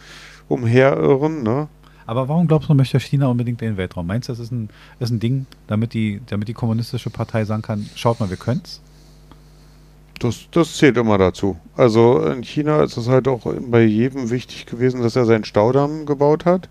umherirren. 0.48 1.42
Ne? 1.42 1.68
Aber 2.06 2.28
warum 2.28 2.48
glaubst 2.48 2.68
du, 2.68 2.74
möchte 2.74 2.98
China 3.00 3.28
unbedingt 3.28 3.62
in 3.62 3.68
den 3.68 3.76
Weltraum? 3.76 4.06
Meinst 4.06 4.28
du, 4.28 4.32
das 4.32 4.40
ist 4.40 4.52
ein, 4.52 4.68
ist 4.98 5.10
ein 5.10 5.20
Ding, 5.20 5.46
damit 5.66 5.94
die, 5.94 6.20
damit 6.26 6.48
die 6.48 6.54
kommunistische 6.54 7.10
Partei 7.10 7.44
sagen 7.44 7.62
kann, 7.62 7.88
schaut 7.94 8.20
mal, 8.20 8.30
wir 8.30 8.36
können's? 8.36 8.80
Das, 10.18 10.48
das 10.50 10.76
zählt 10.76 10.98
immer 10.98 11.16
dazu. 11.16 11.56
Also 11.76 12.22
in 12.26 12.42
China 12.42 12.82
ist 12.82 12.96
es 12.96 13.08
halt 13.08 13.26
auch 13.26 13.40
bei 13.70 13.82
jedem 13.82 14.30
wichtig 14.30 14.66
gewesen, 14.66 15.02
dass 15.02 15.16
er 15.16 15.24
seinen 15.24 15.44
Staudamm 15.44 16.04
gebaut 16.04 16.44
hat. 16.44 16.68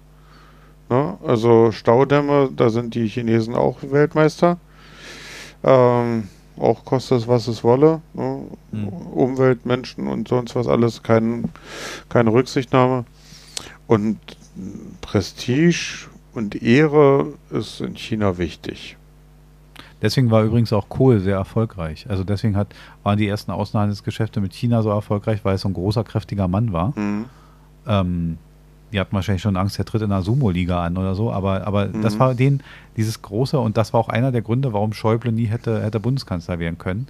Ne? 0.89 1.17
Also 1.25 1.71
Staudämme, 1.71 2.49
da 2.55 2.69
sind 2.69 2.93
die 2.93 3.07
Chinesen 3.07 3.55
auch 3.55 3.79
Weltmeister. 3.81 4.57
Ähm, 5.63 6.27
auch 6.59 6.85
kostet 6.85 7.19
es, 7.19 7.27
was 7.27 7.47
es 7.47 7.63
wolle. 7.63 8.01
Ne? 8.13 8.43
Hm. 8.71 8.87
Umwelt, 8.87 9.65
Menschen 9.65 10.07
und 10.07 10.27
sonst 10.27 10.55
was 10.55 10.67
alles, 10.67 11.01
kein, 11.01 11.45
keine 12.09 12.31
Rücksichtnahme. 12.31 13.05
Und 13.87 14.19
Prestige 15.13 16.05
und 16.35 16.61
Ehre 16.61 17.33
ist 17.49 17.81
in 17.81 17.95
China 17.95 18.37
wichtig. 18.37 18.95
Deswegen 20.03 20.29
war 20.29 20.43
übrigens 20.43 20.71
auch 20.71 20.87
Kohl 20.87 21.19
sehr 21.19 21.35
erfolgreich. 21.35 22.05
Also 22.07 22.23
deswegen 22.23 22.55
hat, 22.55 22.67
waren 23.01 23.17
die 23.17 23.27
ersten 23.27 23.49
Außenhandelsgeschäfte 23.49 24.39
mit 24.39 24.53
China 24.53 24.83
so 24.83 24.89
erfolgreich, 24.91 25.43
weil 25.43 25.55
es 25.55 25.61
so 25.61 25.67
ein 25.69 25.73
großer, 25.73 26.03
kräftiger 26.03 26.47
Mann 26.47 26.73
war. 26.73 26.95
Hm. 26.95 27.25
Ähm, 27.87 28.37
die 28.93 28.99
hatten 28.99 29.15
wahrscheinlich 29.15 29.41
schon 29.41 29.57
Angst, 29.57 29.79
der 29.79 29.85
tritt 29.85 30.03
in 30.03 30.09
der 30.11 30.21
Sumo-Liga 30.21 30.83
an 30.83 30.95
oder 30.95 31.15
so, 31.15 31.31
aber, 31.33 31.65
aber 31.65 31.87
das 31.87 32.13
Mhm. 32.15 32.19
war 32.19 32.35
denen 32.35 32.61
dieses 32.95 33.23
große 33.23 33.59
und 33.59 33.77
das 33.77 33.93
war 33.93 33.99
auch 34.01 34.09
einer 34.09 34.31
der 34.31 34.43
Gründe, 34.43 34.73
warum 34.73 34.93
Schäuble 34.93 35.31
nie 35.31 35.45
hätte, 35.45 35.81
hätte 35.81 35.99
Bundeskanzler 35.99 36.59
werden 36.59 36.77
können, 36.77 37.07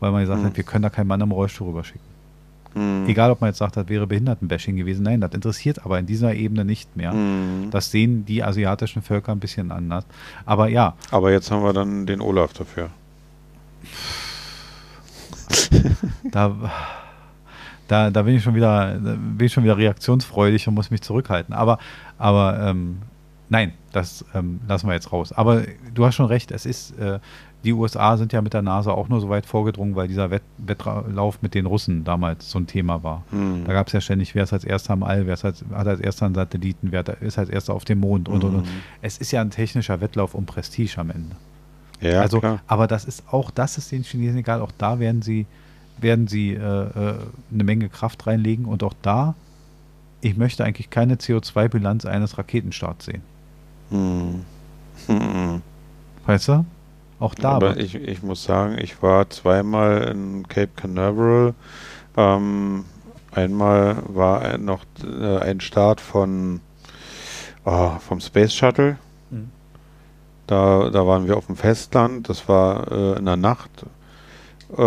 weil 0.00 0.10
man 0.10 0.22
gesagt 0.22 0.42
Mhm. 0.42 0.46
hat, 0.46 0.56
wir 0.56 0.64
können 0.64 0.82
da 0.82 0.90
keinen 0.90 1.06
Mann 1.06 1.20
im 1.20 1.30
Rollstuhl 1.30 1.68
rüberschicken. 1.68 2.15
Hm. 2.76 3.08
Egal, 3.08 3.30
ob 3.30 3.40
man 3.40 3.48
jetzt 3.48 3.56
sagt, 3.58 3.76
das 3.78 3.88
wäre 3.88 4.06
Behindertenbashing 4.06 4.76
gewesen. 4.76 5.02
Nein, 5.02 5.22
das 5.22 5.32
interessiert 5.32 5.84
aber 5.84 5.98
in 5.98 6.04
dieser 6.04 6.34
Ebene 6.34 6.62
nicht 6.64 6.94
mehr. 6.94 7.12
Hm. 7.12 7.68
Das 7.70 7.90
sehen 7.90 8.26
die 8.26 8.44
asiatischen 8.44 9.00
Völker 9.00 9.32
ein 9.32 9.40
bisschen 9.40 9.72
anders. 9.72 10.04
Aber 10.44 10.68
ja, 10.68 10.94
Aber 11.10 11.32
jetzt 11.32 11.50
haben 11.50 11.62
wir 11.62 11.72
dann 11.72 12.04
den 12.04 12.20
Olaf 12.20 12.52
dafür. 12.52 12.90
da, 16.30 16.54
da, 17.88 18.10
da 18.10 18.22
bin 18.22 18.36
ich 18.36 18.42
schon 18.42 18.54
wieder, 18.54 18.94
bin 18.98 19.46
ich 19.46 19.52
schon 19.54 19.64
wieder 19.64 19.78
reaktionsfreudig 19.78 20.68
und 20.68 20.74
muss 20.74 20.90
mich 20.90 21.00
zurückhalten. 21.00 21.54
Aber, 21.54 21.78
aber 22.18 22.60
ähm, 22.60 22.98
nein, 23.48 23.72
das 23.92 24.22
ähm, 24.34 24.60
lassen 24.68 24.86
wir 24.86 24.92
jetzt 24.92 25.12
raus. 25.12 25.32
Aber 25.32 25.62
du 25.94 26.04
hast 26.04 26.16
schon 26.16 26.26
recht, 26.26 26.50
es 26.50 26.66
ist, 26.66 26.98
äh, 26.98 27.20
die 27.66 27.72
USA 27.72 28.16
sind 28.16 28.32
ja 28.32 28.40
mit 28.40 28.54
der 28.54 28.62
NASA 28.62 28.92
auch 28.92 29.08
nur 29.08 29.20
so 29.20 29.28
weit 29.28 29.44
vorgedrungen, 29.44 29.96
weil 29.96 30.06
dieser 30.06 30.30
Wett 30.30 30.42
Wettlauf 30.58 31.42
mit 31.42 31.54
den 31.54 31.66
Russen 31.66 32.04
damals 32.04 32.48
so 32.48 32.60
ein 32.60 32.68
Thema 32.68 33.02
war. 33.02 33.24
Hm. 33.30 33.64
Da 33.66 33.72
gab 33.72 33.88
es 33.88 33.92
ja 33.92 34.00
ständig, 34.00 34.36
wer 34.36 34.44
ist 34.44 34.52
als 34.52 34.64
erster 34.64 34.92
am 34.92 35.02
All, 35.02 35.26
wer 35.26 35.34
ist 35.34 35.44
als, 35.44 35.64
hat 35.72 35.86
als 35.86 36.00
erster 36.00 36.26
einen 36.26 36.36
Satelliten, 36.36 36.92
wer 36.92 37.04
ist 37.20 37.38
als 37.38 37.50
erster 37.50 37.74
auf 37.74 37.84
dem 37.84 37.98
Mond 37.98 38.28
und, 38.28 38.44
und, 38.44 38.54
und. 38.54 38.66
Mhm. 38.66 38.80
Es 39.02 39.18
ist 39.18 39.32
ja 39.32 39.40
ein 39.40 39.50
technischer 39.50 40.00
Wettlauf 40.00 40.34
um 40.34 40.46
Prestige 40.46 40.96
am 40.98 41.10
Ende. 41.10 41.34
Ja, 42.00 42.20
also, 42.20 42.38
klar. 42.38 42.60
aber 42.68 42.86
das 42.86 43.04
ist 43.04 43.24
auch, 43.32 43.50
das 43.50 43.78
ist 43.78 43.90
den 43.90 44.04
Chinesen 44.04 44.38
egal. 44.38 44.60
Auch 44.60 44.72
da 44.78 45.00
werden 45.00 45.22
sie, 45.22 45.46
werden 45.98 46.28
sie 46.28 46.52
äh, 46.52 46.58
äh, 46.58 47.14
eine 47.52 47.64
Menge 47.64 47.88
Kraft 47.88 48.28
reinlegen 48.28 48.66
und 48.66 48.84
auch 48.84 48.94
da, 49.02 49.34
ich 50.20 50.36
möchte 50.36 50.64
eigentlich 50.64 50.90
keine 50.90 51.16
CO2-Bilanz 51.16 52.06
eines 52.06 52.38
Raketenstarts 52.38 53.06
sehen. 53.06 53.22
Hm. 53.90 54.44
Hm. 55.06 55.62
Weißt 56.26 56.48
du? 56.48 56.64
Auch 57.18 57.34
da. 57.34 57.52
Aber 57.52 57.78
ich, 57.78 57.94
ich 57.94 58.22
muss 58.22 58.44
sagen, 58.44 58.76
ich 58.78 59.02
war 59.02 59.30
zweimal 59.30 60.02
in 60.02 60.46
Cape 60.48 60.72
Canaveral. 60.76 61.54
Ähm, 62.16 62.84
einmal 63.32 64.02
war 64.08 64.58
noch 64.58 64.84
äh, 65.02 65.38
ein 65.38 65.60
Start 65.60 66.00
von 66.00 66.60
ah, 67.64 67.98
vom 67.98 68.20
Space 68.20 68.54
Shuttle. 68.54 68.98
Mhm. 69.30 69.50
Da, 70.46 70.90
da 70.90 71.06
waren 71.06 71.26
wir 71.26 71.36
auf 71.36 71.46
dem 71.46 71.56
Festland. 71.56 72.28
Das 72.28 72.48
war 72.48 72.90
äh, 72.90 73.18
in 73.18 73.24
der 73.24 73.36
Nacht. 73.36 73.70
Äh, 74.76 74.80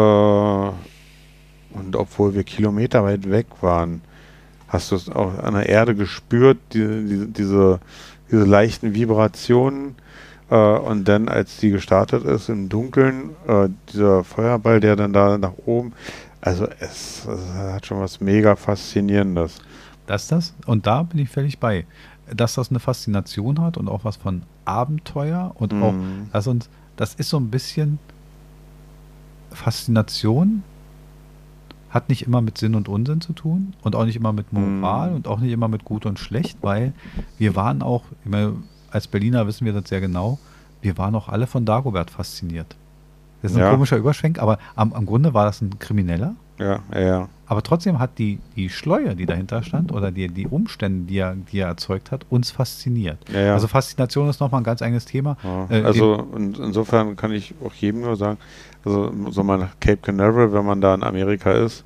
und 1.72 1.96
obwohl 1.96 2.34
wir 2.34 2.44
Kilometer 2.44 3.04
weit 3.04 3.30
weg 3.30 3.48
waren, 3.62 4.02
hast 4.68 4.92
du 4.92 4.96
es 4.96 5.10
auch 5.10 5.38
an 5.40 5.54
der 5.56 5.68
Erde 5.68 5.96
gespürt, 5.96 6.58
die, 6.74 7.06
die, 7.06 7.28
diese, 7.28 7.80
diese 8.32 8.46
leichten 8.46 8.94
Vibrationen. 8.94 9.96
Äh, 10.50 10.56
und 10.56 11.08
dann, 11.08 11.28
als 11.30 11.58
die 11.58 11.70
gestartet 11.70 12.24
ist 12.24 12.50
im 12.50 12.70
Dunkeln, 12.70 13.32
äh, 13.48 13.70
dieser 13.92 14.24
Feuerball, 14.24 14.80
der 14.80 14.96
dann 14.96 15.14
da 15.14 15.38
nach 15.38 15.54
oben, 15.66 15.94
also 16.42 16.68
es, 16.80 17.26
es 17.28 17.54
hat 17.54 17.86
schon 17.86 18.00
was 18.00 18.20
mega 18.22 18.56
Faszinierendes. 18.56 19.60
Das 20.08 20.28
das. 20.28 20.54
Und 20.66 20.88
da 20.88 21.04
bin 21.04 21.20
ich 21.20 21.30
völlig 21.30 21.60
bei. 21.60 21.86
Dass 22.34 22.56
das 22.56 22.70
eine 22.70 22.80
Faszination 22.80 23.60
hat 23.60 23.78
und 23.78 23.88
auch 23.90 24.04
was 24.04 24.16
von 24.16 24.44
Abenteuer 24.66 25.52
und 25.56 25.74
auch, 25.74 25.92
Mhm. 25.94 26.30
dass 26.32 26.48
uns, 26.48 26.70
das 26.96 27.16
ist 27.16 27.30
so 27.30 27.38
ein 27.38 27.50
bisschen 27.50 28.00
Faszination, 29.52 30.64
hat 31.90 32.10
nicht 32.10 32.28
immer 32.28 32.42
mit 32.42 32.58
Sinn 32.60 32.76
und 32.76 32.88
Unsinn 32.88 33.20
zu 33.20 33.34
tun 33.34 33.74
und 33.82 33.96
auch 33.96 34.06
nicht 34.06 34.16
immer 34.16 34.32
mit 34.32 34.54
Moral 34.54 35.10
Mhm. 35.10 35.16
und 35.16 35.28
auch 35.28 35.40
nicht 35.40 35.52
immer 35.52 35.68
mit 35.68 35.86
Gut 35.86 36.06
und 36.06 36.20
Schlecht, 36.20 36.60
weil 36.62 36.94
wir 37.40 37.56
waren 37.56 37.82
auch, 37.82 38.04
ich 38.24 38.30
meine, 38.30 38.54
als 38.92 39.08
Berliner 39.08 39.48
wissen 39.48 39.66
wir 39.66 39.74
das 39.74 39.90
sehr 39.90 40.02
genau, 40.02 40.40
wir 40.82 40.98
waren 40.98 41.16
auch 41.16 41.30
alle 41.30 41.48
von 41.48 41.66
Dagobert 41.66 42.10
fasziniert. 42.12 42.76
Das 43.42 43.52
ist 43.52 43.58
ein 43.58 43.64
Ja. 43.64 43.72
komischer 43.72 43.98
Überschwenk, 43.98 44.40
aber 44.40 44.58
am, 44.76 44.92
am 44.94 45.06
Grunde 45.06 45.34
war 45.34 45.46
das 45.46 45.62
ein 45.62 45.78
Krimineller. 45.80 46.36
Ja, 46.58 46.80
ja, 46.94 47.00
ja. 47.00 47.30
Aber 47.48 47.64
trotzdem 47.64 48.00
hat 48.00 48.18
die, 48.18 48.40
die 48.58 48.70
Schleue, 48.70 49.16
die 49.16 49.26
dahinter 49.26 49.64
stand, 49.64 49.94
oder 49.94 50.12
die, 50.12 50.28
die 50.28 50.46
Umstände, 50.46 51.06
die 51.08 51.18
er, 51.18 51.36
die 51.36 51.60
er 51.60 51.68
erzeugt 51.70 52.12
hat, 52.12 52.26
uns 52.30 52.52
fasziniert. 52.52 53.18
Ja, 53.32 53.40
ja. 53.40 53.54
Also 53.54 53.68
Faszination 53.68 54.30
ist 54.30 54.42
nochmal 54.42 54.60
ein 54.62 54.66
ganz 54.66 54.82
eigenes 54.82 55.06
Thema. 55.06 55.38
Ja, 55.44 55.68
Äh, 55.70 55.84
also 55.84 56.28
in, 56.36 56.54
insofern 56.56 57.16
kann 57.16 57.32
ich 57.32 57.54
auch 57.66 57.74
jedem 57.74 58.02
nur 58.02 58.18
sagen, 58.18 58.38
also 58.84 59.12
so 59.30 59.44
mal 59.44 59.58
nach 59.58 59.80
Cape 59.80 59.98
Canaveral, 59.98 60.52
wenn 60.52 60.66
man 60.66 60.82
da 60.82 60.94
in 60.94 61.04
Amerika 61.04 61.52
ist, 61.54 61.86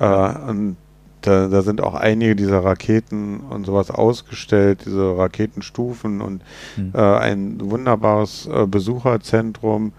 äh, 0.00 0.04
und 0.48 0.76
da, 1.22 1.48
da 1.48 1.62
sind 1.62 1.80
auch 1.80 1.94
einige 1.94 2.36
dieser 2.36 2.64
Raketen 2.64 3.40
und 3.40 3.66
sowas 3.66 3.90
ausgestellt, 3.90 4.80
diese 4.86 5.16
Raketenstufen 5.16 6.20
und 6.20 6.42
Hm. 6.76 6.92
äh, 6.94 6.98
ein 6.98 7.58
wunderbares 7.60 8.46
äh, 8.46 8.66
Besucherzentrum 8.66 9.92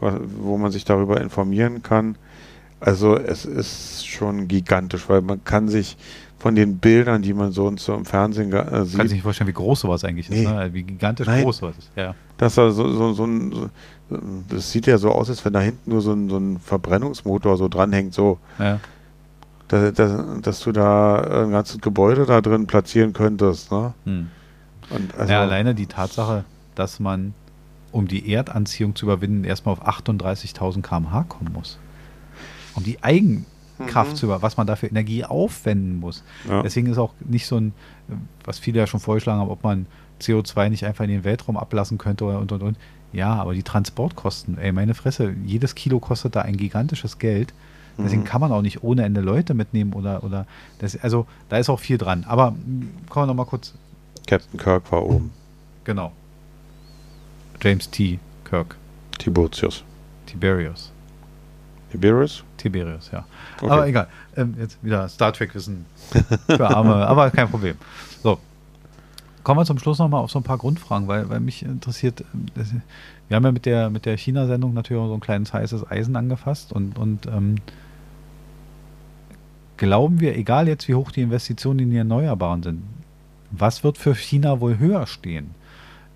wo 0.00 0.58
man 0.58 0.70
sich 0.70 0.84
darüber 0.84 1.20
informieren 1.20 1.82
kann. 1.82 2.16
Also 2.80 3.16
es 3.16 3.44
ist 3.44 4.06
schon 4.06 4.48
gigantisch, 4.48 5.08
weil 5.08 5.22
man 5.22 5.42
kann 5.44 5.68
sich 5.68 5.96
von 6.38 6.54
den 6.54 6.78
Bildern, 6.78 7.22
die 7.22 7.32
man 7.32 7.50
so, 7.50 7.74
so 7.76 7.94
im 7.94 8.04
Fernsehen 8.04 8.52
äh, 8.52 8.84
sieht. 8.84 8.98
Kann 8.98 9.08
sich 9.08 9.16
nicht 9.16 9.22
vorstellen, 9.22 9.48
wie 9.48 9.54
groß 9.54 9.80
sowas 9.80 10.04
eigentlich 10.04 10.28
nee. 10.28 10.42
ist, 10.42 10.50
ne? 10.50 10.68
wie 10.72 10.82
gigantisch 10.82 11.26
Nein. 11.26 11.42
groß 11.42 11.56
sowas 11.58 11.78
ist. 11.78 11.90
Ja. 11.96 12.14
Das, 12.36 12.54
so, 12.54 12.70
so, 12.70 13.14
so 13.14 13.24
ein, 13.24 13.52
so, 13.52 13.70
das 14.50 14.70
sieht 14.70 14.86
ja 14.86 14.98
so 14.98 15.10
aus, 15.10 15.30
als 15.30 15.42
wenn 15.46 15.54
da 15.54 15.60
hinten 15.60 15.90
nur 15.90 16.02
so 16.02 16.12
ein, 16.12 16.28
so 16.28 16.36
ein 16.36 16.58
Verbrennungsmotor 16.58 17.56
so 17.56 17.68
dranhängt, 17.68 18.12
so. 18.12 18.38
Ja. 18.58 18.78
Dass, 19.68 19.94
dass, 19.94 20.40
dass, 20.42 20.60
du 20.60 20.72
da 20.72 21.44
ein 21.44 21.50
ganzes 21.50 21.80
Gebäude 21.80 22.24
da 22.24 22.40
drin 22.40 22.66
platzieren 22.66 23.12
könntest. 23.12 23.72
Ne? 23.72 23.94
Hm. 24.04 24.30
Also 25.18 25.32
ja, 25.32 25.42
alleine 25.42 25.74
die 25.74 25.86
Tatsache, 25.86 26.44
dass 26.76 27.00
man, 27.00 27.34
um 27.90 28.06
die 28.06 28.32
Erdanziehung 28.32 28.94
zu 28.94 29.06
überwinden, 29.06 29.44
erstmal 29.44 29.72
auf 29.72 29.86
38.000 29.86 30.82
km/h 30.82 31.24
kommen 31.24 31.52
muss. 31.52 31.78
Um 32.74 32.84
die 32.84 33.02
Eigenkraft 33.02 34.12
mhm. 34.12 34.16
zu 34.16 34.26
über, 34.26 34.42
was 34.42 34.56
man 34.56 34.66
dafür 34.66 34.90
Energie 34.90 35.24
aufwenden 35.24 35.98
muss. 35.98 36.22
Ja. 36.48 36.62
Deswegen 36.62 36.88
ist 36.88 36.98
auch 36.98 37.14
nicht 37.20 37.46
so 37.46 37.56
ein, 37.56 37.72
was 38.44 38.58
viele 38.58 38.78
ja 38.78 38.86
schon 38.86 39.00
vorgeschlagen 39.00 39.40
haben, 39.40 39.50
ob 39.50 39.64
man 39.64 39.86
CO2 40.20 40.68
nicht 40.68 40.84
einfach 40.84 41.04
in 41.04 41.10
den 41.10 41.24
Weltraum 41.24 41.56
ablassen 41.56 41.98
könnte 41.98 42.24
und 42.24 42.52
und 42.52 42.62
und. 42.62 42.76
Ja, 43.12 43.34
aber 43.34 43.54
die 43.54 43.62
Transportkosten, 43.62 44.58
ey, 44.58 44.72
meine 44.72 44.94
Fresse, 44.94 45.34
jedes 45.44 45.74
Kilo 45.74 46.00
kostet 46.00 46.36
da 46.36 46.42
ein 46.42 46.56
gigantisches 46.56 47.18
Geld. 47.18 47.54
Deswegen 47.98 48.22
mhm. 48.22 48.26
kann 48.26 48.40
man 48.40 48.52
auch 48.52 48.62
nicht 48.62 48.82
ohne 48.82 49.04
Ende 49.04 49.20
Leute 49.20 49.54
mitnehmen 49.54 49.92
oder, 49.94 50.22
oder 50.22 50.46
das, 50.78 50.98
also 51.02 51.26
da 51.48 51.56
ist 51.56 51.70
auch 51.70 51.80
viel 51.80 51.98
dran. 51.98 52.24
Aber 52.28 52.54
kommen 53.08 53.22
wir 53.22 53.26
nochmal 53.26 53.46
kurz. 53.46 53.74
Captain 54.26 54.58
Kirk 54.58 54.90
war 54.92 55.04
oben. 55.04 55.30
Genau. 55.84 56.12
James 57.62 57.90
T. 57.90 58.18
Kirk. 58.44 58.76
Tiburtius. 59.18 59.82
Tiberius. 60.26 60.92
Tiberius? 61.90 62.44
Tiberius, 62.56 63.10
ja. 63.12 63.24
Okay. 63.60 63.70
Aber 63.70 63.86
egal. 63.86 64.08
Ähm, 64.36 64.54
jetzt 64.58 64.82
wieder 64.82 65.08
Star 65.08 65.32
Trek-Wissen 65.32 65.86
für 66.46 66.68
Arme, 66.68 66.94
aber 67.06 67.30
kein 67.30 67.48
Problem. 67.48 67.76
So. 68.22 68.38
Kommen 69.42 69.60
wir 69.60 69.64
zum 69.64 69.78
Schluss 69.78 69.98
nochmal 69.98 70.22
auf 70.22 70.30
so 70.30 70.40
ein 70.40 70.42
paar 70.42 70.58
Grundfragen, 70.58 71.06
weil, 71.06 71.30
weil 71.30 71.38
mich 71.38 71.62
interessiert, 71.62 72.24
das, 72.54 72.72
wir 73.28 73.36
haben 73.36 73.44
ja 73.44 73.52
mit 73.52 73.64
der, 73.64 73.90
mit 73.90 74.04
der 74.04 74.16
China-Sendung 74.16 74.74
natürlich 74.74 75.00
auch 75.00 75.08
so 75.08 75.14
ein 75.14 75.20
kleines 75.20 75.52
heißes 75.52 75.88
Eisen 75.88 76.16
angefasst 76.16 76.72
und, 76.72 76.98
und 76.98 77.26
ähm, 77.26 77.56
glauben 79.76 80.20
wir, 80.20 80.36
egal 80.36 80.68
jetzt 80.68 80.88
wie 80.88 80.94
hoch 80.94 81.10
die 81.10 81.22
Investitionen 81.22 81.80
in 81.80 81.90
die 81.90 81.96
Erneuerbaren 81.96 82.62
sind, 82.62 82.82
was 83.50 83.84
wird 83.84 83.98
für 83.98 84.14
China 84.14 84.60
wohl 84.60 84.78
höher 84.78 85.06
stehen? 85.06 85.50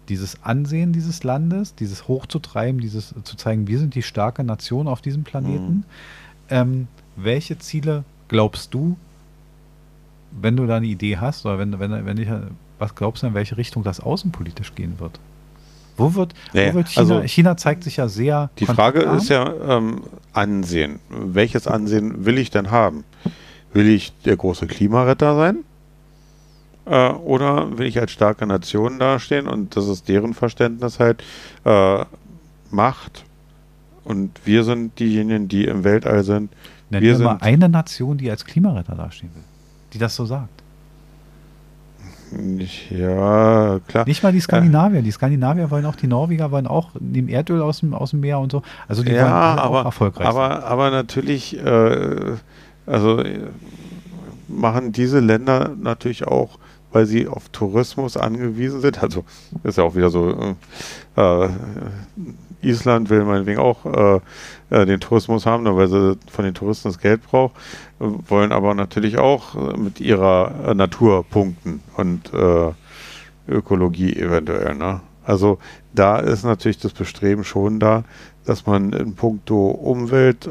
Dieses 0.08 0.42
Ansehen 0.42 0.92
dieses 0.92 1.22
Landes, 1.22 1.74
dieses 1.74 2.08
hochzutreiben, 2.08 2.80
dieses 2.80 3.14
zu 3.22 3.36
zeigen, 3.36 3.68
wir 3.68 3.78
sind 3.78 3.94
die 3.94 4.02
starke 4.02 4.42
Nation 4.42 4.88
auf 4.88 5.00
diesem 5.00 5.22
Planeten. 5.22 5.72
Mhm. 5.72 5.84
Ähm, 6.48 6.88
welche 7.16 7.58
Ziele 7.58 8.04
glaubst 8.28 8.74
du, 8.74 8.96
wenn 10.40 10.56
du 10.56 10.66
da 10.66 10.76
eine 10.76 10.86
Idee 10.86 11.18
hast, 11.18 11.46
oder 11.46 11.58
wenn, 11.58 11.78
wenn, 11.78 12.06
wenn 12.06 12.18
ich, 12.18 12.28
was 12.78 12.94
glaubst 12.94 13.22
du, 13.22 13.28
in 13.28 13.34
welche 13.34 13.56
Richtung 13.56 13.84
das 13.84 14.00
außenpolitisch 14.00 14.74
gehen 14.74 14.94
wird? 14.98 15.20
Wo 15.96 16.14
wird, 16.14 16.34
nee, 16.54 16.70
wo 16.70 16.74
wird 16.76 16.88
China, 16.88 17.16
also 17.16 17.28
China 17.28 17.56
zeigt 17.56 17.84
sich 17.84 17.98
ja 17.98 18.08
sehr. 18.08 18.50
Die 18.58 18.66
Frage 18.66 19.00
ist 19.00 19.28
ja 19.28 19.52
ähm, 19.68 20.02
Ansehen. 20.32 20.98
Welches 21.10 21.66
Ansehen 21.66 22.24
will 22.24 22.38
ich 22.38 22.50
denn 22.50 22.70
haben? 22.70 23.04
Will 23.72 23.88
ich 23.88 24.12
der 24.24 24.36
große 24.36 24.66
Klimaretter 24.66 25.36
sein? 25.36 25.58
Äh, 26.86 27.10
oder 27.10 27.78
will 27.78 27.86
ich 27.86 28.00
als 28.00 28.10
starke 28.10 28.46
Nation 28.46 28.98
dastehen 28.98 29.46
und 29.46 29.76
das 29.76 29.86
ist 29.86 30.08
deren 30.08 30.34
Verständnis 30.34 30.98
halt 30.98 31.22
äh, 31.64 32.04
Macht 32.70 33.24
und 34.04 34.40
wir 34.44 34.64
sind 34.64 34.98
diejenigen, 34.98 35.48
die 35.48 35.64
im 35.64 35.84
Weltall 35.84 36.24
sind. 36.24 36.52
Nennen 36.88 37.02
wir, 37.02 37.18
wir 37.18 37.24
mal 37.24 37.38
eine 37.40 37.68
Nation, 37.68 38.18
die 38.18 38.30
als 38.30 38.44
Klimaretter 38.44 38.94
dastehen 38.94 39.30
will, 39.34 39.42
die 39.92 39.98
das 39.98 40.16
so 40.16 40.24
sagt. 40.24 40.62
Ja, 42.90 43.80
klar. 43.88 44.06
Nicht 44.06 44.22
mal 44.22 44.32
die 44.32 44.40
Skandinavier. 44.40 45.02
Die 45.02 45.10
Skandinavier 45.10 45.70
wollen 45.70 45.84
auch, 45.84 45.96
die 45.96 46.06
Norweger 46.06 46.50
wollen 46.50 46.66
auch 46.66 46.90
nehmen 47.00 47.28
Erdöl 47.28 47.60
aus 47.60 47.80
dem, 47.80 47.92
aus 47.92 48.10
dem 48.10 48.20
Meer 48.20 48.38
und 48.38 48.52
so. 48.52 48.62
Also 48.86 49.02
die 49.02 49.12
ja, 49.12 49.22
wollen 49.22 49.32
aber, 49.32 49.80
auch 49.80 49.84
erfolgreich 49.86 50.26
aber, 50.26 50.48
sein. 50.48 50.62
Aber 50.62 50.90
natürlich, 50.90 51.58
äh, 51.58 52.36
also 52.90 53.22
machen 54.48 54.92
diese 54.92 55.20
Länder 55.20 55.74
natürlich 55.80 56.26
auch, 56.26 56.58
weil 56.92 57.06
sie 57.06 57.28
auf 57.28 57.48
Tourismus 57.50 58.16
angewiesen 58.16 58.80
sind. 58.80 59.02
Also 59.02 59.24
ist 59.62 59.78
ja 59.78 59.84
auch 59.84 59.94
wieder 59.94 60.10
so, 60.10 60.56
äh, 61.16 61.44
äh 61.44 61.48
Island 62.62 63.08
will 63.08 63.24
meinetwegen 63.24 63.58
auch 63.58 63.86
äh, 63.86 64.20
äh, 64.70 64.84
den 64.84 65.00
Tourismus 65.00 65.46
haben, 65.46 65.64
weil 65.64 65.88
sie 65.88 66.18
von 66.30 66.44
den 66.44 66.52
Touristen 66.52 66.88
das 66.88 66.98
Geld 66.98 67.22
braucht, 67.22 67.54
wollen 67.98 68.52
aber 68.52 68.74
natürlich 68.74 69.18
auch 69.18 69.54
äh, 69.54 69.78
mit 69.78 69.98
ihrer 69.98 70.52
äh, 70.66 70.74
Natur 70.74 71.24
punkten 71.24 71.80
und 71.96 72.32
äh, 72.34 72.72
Ökologie 73.48 74.14
eventuell. 74.14 74.74
Ne? 74.74 75.00
Also 75.24 75.58
da 75.94 76.18
ist 76.18 76.44
natürlich 76.44 76.78
das 76.78 76.92
Bestreben 76.92 77.44
schon 77.44 77.80
da, 77.80 78.04
dass 78.44 78.66
man 78.66 78.92
in 78.92 79.14
puncto 79.14 79.70
Umwelt 79.70 80.48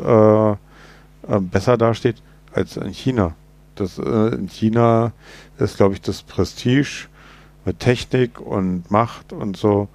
besser 1.51 1.77
dasteht 1.77 2.21
als 2.53 2.77
in 2.77 2.93
China. 2.93 3.35
Das, 3.75 3.97
äh, 3.97 4.35
in 4.35 4.49
China 4.49 5.13
ist, 5.57 5.77
glaube 5.77 5.93
ich, 5.93 6.01
das 6.01 6.21
Prestige 6.23 7.07
mit 7.65 7.79
Technik 7.79 8.39
und 8.39 8.89
Macht 8.91 9.33
und 9.33 9.57
so 9.57 9.87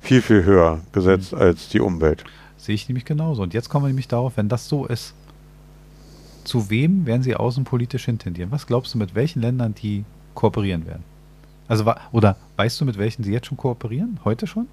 viel, 0.00 0.22
viel 0.22 0.44
höher 0.44 0.80
gesetzt 0.92 1.32
mhm. 1.32 1.38
als 1.38 1.68
die 1.68 1.80
Umwelt. 1.80 2.24
Sehe 2.56 2.74
ich 2.74 2.88
nämlich 2.88 3.04
genauso. 3.04 3.42
Und 3.42 3.54
jetzt 3.54 3.68
kommen 3.68 3.84
wir 3.84 3.88
nämlich 3.88 4.08
darauf, 4.08 4.36
wenn 4.36 4.48
das 4.48 4.68
so 4.68 4.86
ist, 4.86 5.14
zu 6.44 6.70
wem 6.70 7.06
werden 7.06 7.22
sie 7.22 7.36
außenpolitisch 7.36 8.06
hintendieren? 8.06 8.50
Was 8.50 8.66
glaubst 8.66 8.94
du, 8.94 8.98
mit 8.98 9.14
welchen 9.14 9.40
Ländern 9.40 9.74
die 9.74 10.04
kooperieren 10.34 10.86
werden? 10.86 11.04
Also, 11.68 11.84
oder 12.12 12.36
weißt 12.56 12.80
du, 12.80 12.84
mit 12.84 12.98
welchen 12.98 13.22
sie 13.22 13.32
jetzt 13.32 13.46
schon 13.46 13.56
kooperieren? 13.56 14.18
Heute 14.24 14.46
schon? 14.46 14.66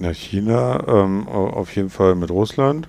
Ja, 0.00 0.12
China, 0.12 0.86
ähm, 0.86 1.26
auf 1.28 1.74
jeden 1.76 1.90
Fall 1.90 2.14
mit 2.14 2.30
Russland. 2.30 2.88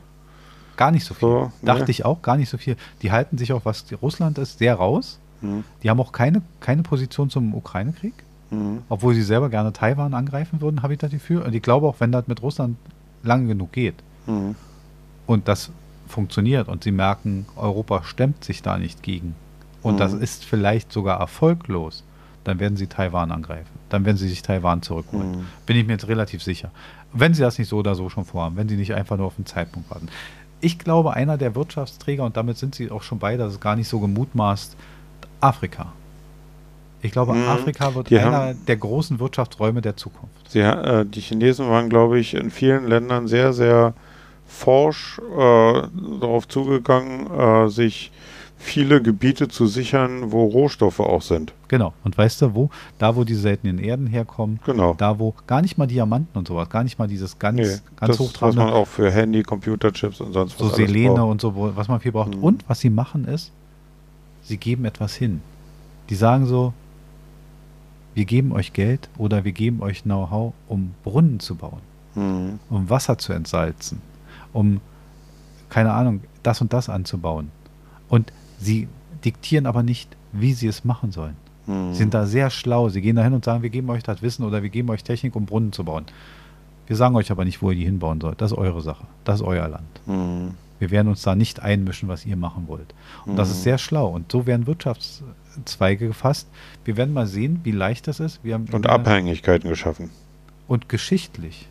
Gar 0.77 0.91
nicht 0.91 1.05
so 1.05 1.13
viel. 1.13 1.27
So, 1.27 1.51
Dachte 1.61 1.85
nee. 1.85 1.91
ich 1.91 2.05
auch, 2.05 2.21
gar 2.21 2.37
nicht 2.37 2.49
so 2.49 2.57
viel. 2.57 2.75
Die 3.01 3.11
halten 3.11 3.37
sich 3.37 3.53
auch, 3.53 3.65
was 3.65 3.85
Russland 4.01 4.37
ist, 4.37 4.59
sehr 4.59 4.75
raus. 4.75 5.19
Mhm. 5.41 5.63
Die 5.83 5.89
haben 5.89 5.99
auch 5.99 6.11
keine, 6.11 6.41
keine 6.59 6.83
Position 6.83 7.29
zum 7.29 7.53
Ukraine-Krieg. 7.53 8.13
Mhm. 8.49 8.83
Obwohl 8.89 9.13
sie 9.13 9.23
selber 9.23 9.49
gerne 9.49 9.73
Taiwan 9.73 10.13
angreifen 10.13 10.61
würden, 10.61 10.83
habe 10.83 10.93
ich 10.93 10.99
das 10.99 11.11
Gefühl. 11.11 11.41
Und 11.41 11.53
ich 11.53 11.61
glaube 11.61 11.87
auch, 11.87 11.95
wenn 11.99 12.11
das 12.11 12.27
mit 12.27 12.41
Russland 12.41 12.77
lange 13.23 13.47
genug 13.47 13.71
geht 13.71 13.95
mhm. 14.27 14.55
und 15.25 15.47
das 15.47 15.71
funktioniert 16.07 16.67
und 16.67 16.83
sie 16.83 16.91
merken, 16.91 17.45
Europa 17.55 18.03
stemmt 18.03 18.43
sich 18.43 18.61
da 18.61 18.77
nicht 18.77 19.01
gegen 19.01 19.35
und 19.81 19.99
das 19.99 20.13
mhm. 20.13 20.21
ist 20.21 20.45
vielleicht 20.45 20.91
sogar 20.91 21.19
erfolglos, 21.19 22.03
dann 22.43 22.59
werden 22.59 22.77
sie 22.77 22.87
Taiwan 22.87 23.31
angreifen. 23.31 23.71
Dann 23.89 24.05
werden 24.05 24.17
sie 24.17 24.27
sich 24.27 24.41
Taiwan 24.41 24.81
zurückholen. 24.81 25.31
Mhm. 25.31 25.45
Bin 25.65 25.77
ich 25.77 25.87
mir 25.87 25.93
jetzt 25.93 26.07
relativ 26.07 26.43
sicher. 26.43 26.71
Wenn 27.13 27.33
sie 27.33 27.41
das 27.41 27.57
nicht 27.57 27.69
so 27.69 27.77
oder 27.77 27.95
so 27.95 28.09
schon 28.09 28.25
vorhaben, 28.25 28.57
wenn 28.57 28.67
sie 28.67 28.75
nicht 28.75 28.93
einfach 28.93 29.17
nur 29.17 29.27
auf 29.27 29.35
den 29.35 29.45
Zeitpunkt 29.45 29.89
warten 29.89 30.09
ich 30.63 30.79
glaube, 30.79 31.13
einer 31.13 31.37
der 31.37 31.55
Wirtschaftsträger, 31.55 32.23
und 32.23 32.37
damit 32.37 32.57
sind 32.57 32.73
sie 32.73 32.89
auch 32.89 33.03
schon 33.03 33.19
beide, 33.19 33.43
das 33.43 33.53
ist 33.53 33.61
gar 33.61 33.75
nicht 33.75 33.89
so 33.89 33.99
gemutmaßt, 33.99 34.77
Afrika. 35.41 35.91
Ich 37.01 37.11
glaube, 37.11 37.33
mhm. 37.33 37.49
Afrika 37.49 37.93
wird 37.95 38.09
die 38.09 38.17
einer 38.17 38.31
haben, 38.31 38.65
der 38.65 38.77
großen 38.77 39.19
Wirtschaftsräume 39.19 39.81
der 39.81 39.97
Zukunft. 39.97 40.49
Sie, 40.49 40.59
äh, 40.59 41.05
die 41.05 41.19
Chinesen 41.19 41.69
waren, 41.69 41.89
glaube 41.89 42.17
ich, 42.17 42.33
in 42.33 42.49
vielen 42.49 42.87
Ländern 42.87 43.27
sehr, 43.27 43.51
sehr 43.51 43.93
forsch 44.47 45.19
äh, 45.19 45.81
darauf 46.21 46.47
zugegangen, 46.47 47.29
äh, 47.29 47.67
sich 47.67 48.11
viele 48.63 49.01
Gebiete 49.01 49.49
zu 49.49 49.67
sichern, 49.67 50.31
wo 50.31 50.45
Rohstoffe 50.45 50.99
auch 50.99 51.21
sind. 51.21 51.53
Genau. 51.67 51.93
Und 52.03 52.17
weißt 52.17 52.41
du, 52.41 52.55
wo? 52.55 52.69
Da, 52.97 53.15
wo 53.15 53.23
die 53.23 53.35
seltenen 53.35 53.77
Erden 53.77 54.07
herkommen. 54.07 54.59
Genau. 54.65 54.93
Da, 54.93 55.19
wo 55.19 55.33
gar 55.45 55.61
nicht 55.61 55.77
mal 55.77 55.85
Diamanten 55.85 56.37
und 56.37 56.47
sowas, 56.47 56.69
gar 56.69 56.83
nicht 56.83 56.97
mal 56.97 57.07
dieses 57.07 57.37
ganz, 57.37 57.57
nee, 57.57 57.77
ganz 57.97 58.17
das, 58.17 58.41
Was 58.41 58.55
man 58.55 58.69
auch 58.69 58.87
für 58.87 59.11
Handy, 59.11 59.43
Computerchips 59.43 60.21
und 60.21 60.33
sonst 60.33 60.59
was. 60.59 60.69
So 60.69 60.75
Selene 60.75 61.23
und 61.25 61.41
so, 61.41 61.53
was 61.75 61.87
man 61.87 61.99
viel 61.99 62.11
braucht. 62.11 62.35
Mhm. 62.35 62.43
Und 62.43 62.69
was 62.69 62.79
sie 62.79 62.89
machen 62.89 63.25
ist, 63.25 63.51
sie 64.43 64.57
geben 64.57 64.85
etwas 64.85 65.13
hin. 65.13 65.41
Die 66.09 66.15
sagen 66.15 66.45
so, 66.45 66.73
wir 68.15 68.25
geben 68.25 68.51
euch 68.51 68.73
Geld 68.73 69.09
oder 69.17 69.43
wir 69.43 69.51
geben 69.51 69.81
euch 69.81 70.03
Know-how, 70.03 70.53
um 70.67 70.93
Brunnen 71.03 71.39
zu 71.39 71.55
bauen, 71.55 71.81
mhm. 72.15 72.59
um 72.69 72.89
Wasser 72.89 73.17
zu 73.17 73.33
entsalzen, 73.33 74.01
um, 74.53 74.79
keine 75.69 75.91
Ahnung, 75.91 76.21
das 76.43 76.61
und 76.61 76.71
das 76.73 76.89
anzubauen. 76.89 77.51
Und 78.09 78.31
Sie 78.63 78.87
diktieren 79.23 79.65
aber 79.65 79.83
nicht, 79.83 80.15
wie 80.31 80.53
sie 80.53 80.67
es 80.67 80.83
machen 80.83 81.11
sollen. 81.11 81.35
Mhm. 81.65 81.93
Sie 81.93 81.99
sind 81.99 82.13
da 82.13 82.25
sehr 82.25 82.49
schlau. 82.49 82.89
Sie 82.89 83.01
gehen 83.01 83.15
da 83.15 83.23
hin 83.23 83.33
und 83.33 83.45
sagen, 83.45 83.63
wir 83.63 83.69
geben 83.69 83.89
euch 83.89 84.03
das 84.03 84.21
Wissen 84.21 84.43
oder 84.43 84.63
wir 84.63 84.69
geben 84.69 84.89
euch 84.89 85.03
Technik, 85.03 85.35
um 85.35 85.45
Brunnen 85.45 85.71
zu 85.71 85.83
bauen. 85.83 86.05
Wir 86.87 86.95
sagen 86.95 87.15
euch 87.15 87.31
aber 87.31 87.45
nicht, 87.45 87.61
wo 87.61 87.71
ihr 87.71 87.77
die 87.77 87.85
hinbauen 87.85 88.19
sollt. 88.19 88.41
Das 88.41 88.51
ist 88.51 88.57
eure 88.57 88.81
Sache. 88.81 89.05
Das 89.23 89.39
ist 89.39 89.45
euer 89.45 89.67
Land. 89.67 90.01
Mhm. 90.05 90.51
Wir 90.79 90.91
werden 90.91 91.07
uns 91.07 91.21
da 91.21 91.35
nicht 91.35 91.61
einmischen, 91.61 92.09
was 92.09 92.25
ihr 92.25 92.35
machen 92.35 92.67
wollt. 92.67 92.93
Und 93.25 93.33
mhm. 93.33 93.37
das 93.37 93.49
ist 93.49 93.57
hm. 93.57 93.63
sehr 93.63 93.77
schlau. 93.77 94.07
Und 94.07 94.29
so 94.29 94.45
werden 94.45 94.67
Wirtschaftszweige 94.67 96.07
gefasst. 96.07 96.49
Wir 96.83 96.97
werden 96.97 97.13
mal 97.13 97.27
sehen, 97.27 97.61
wie 97.63 97.71
leicht 97.71 98.07
das 98.07 98.19
ist. 98.19 98.41
und 98.43 98.85
Abhängigkeiten 98.87 99.69
geschaffen. 99.69 100.09
Und 100.67 100.89
geschichtlich 100.89 101.69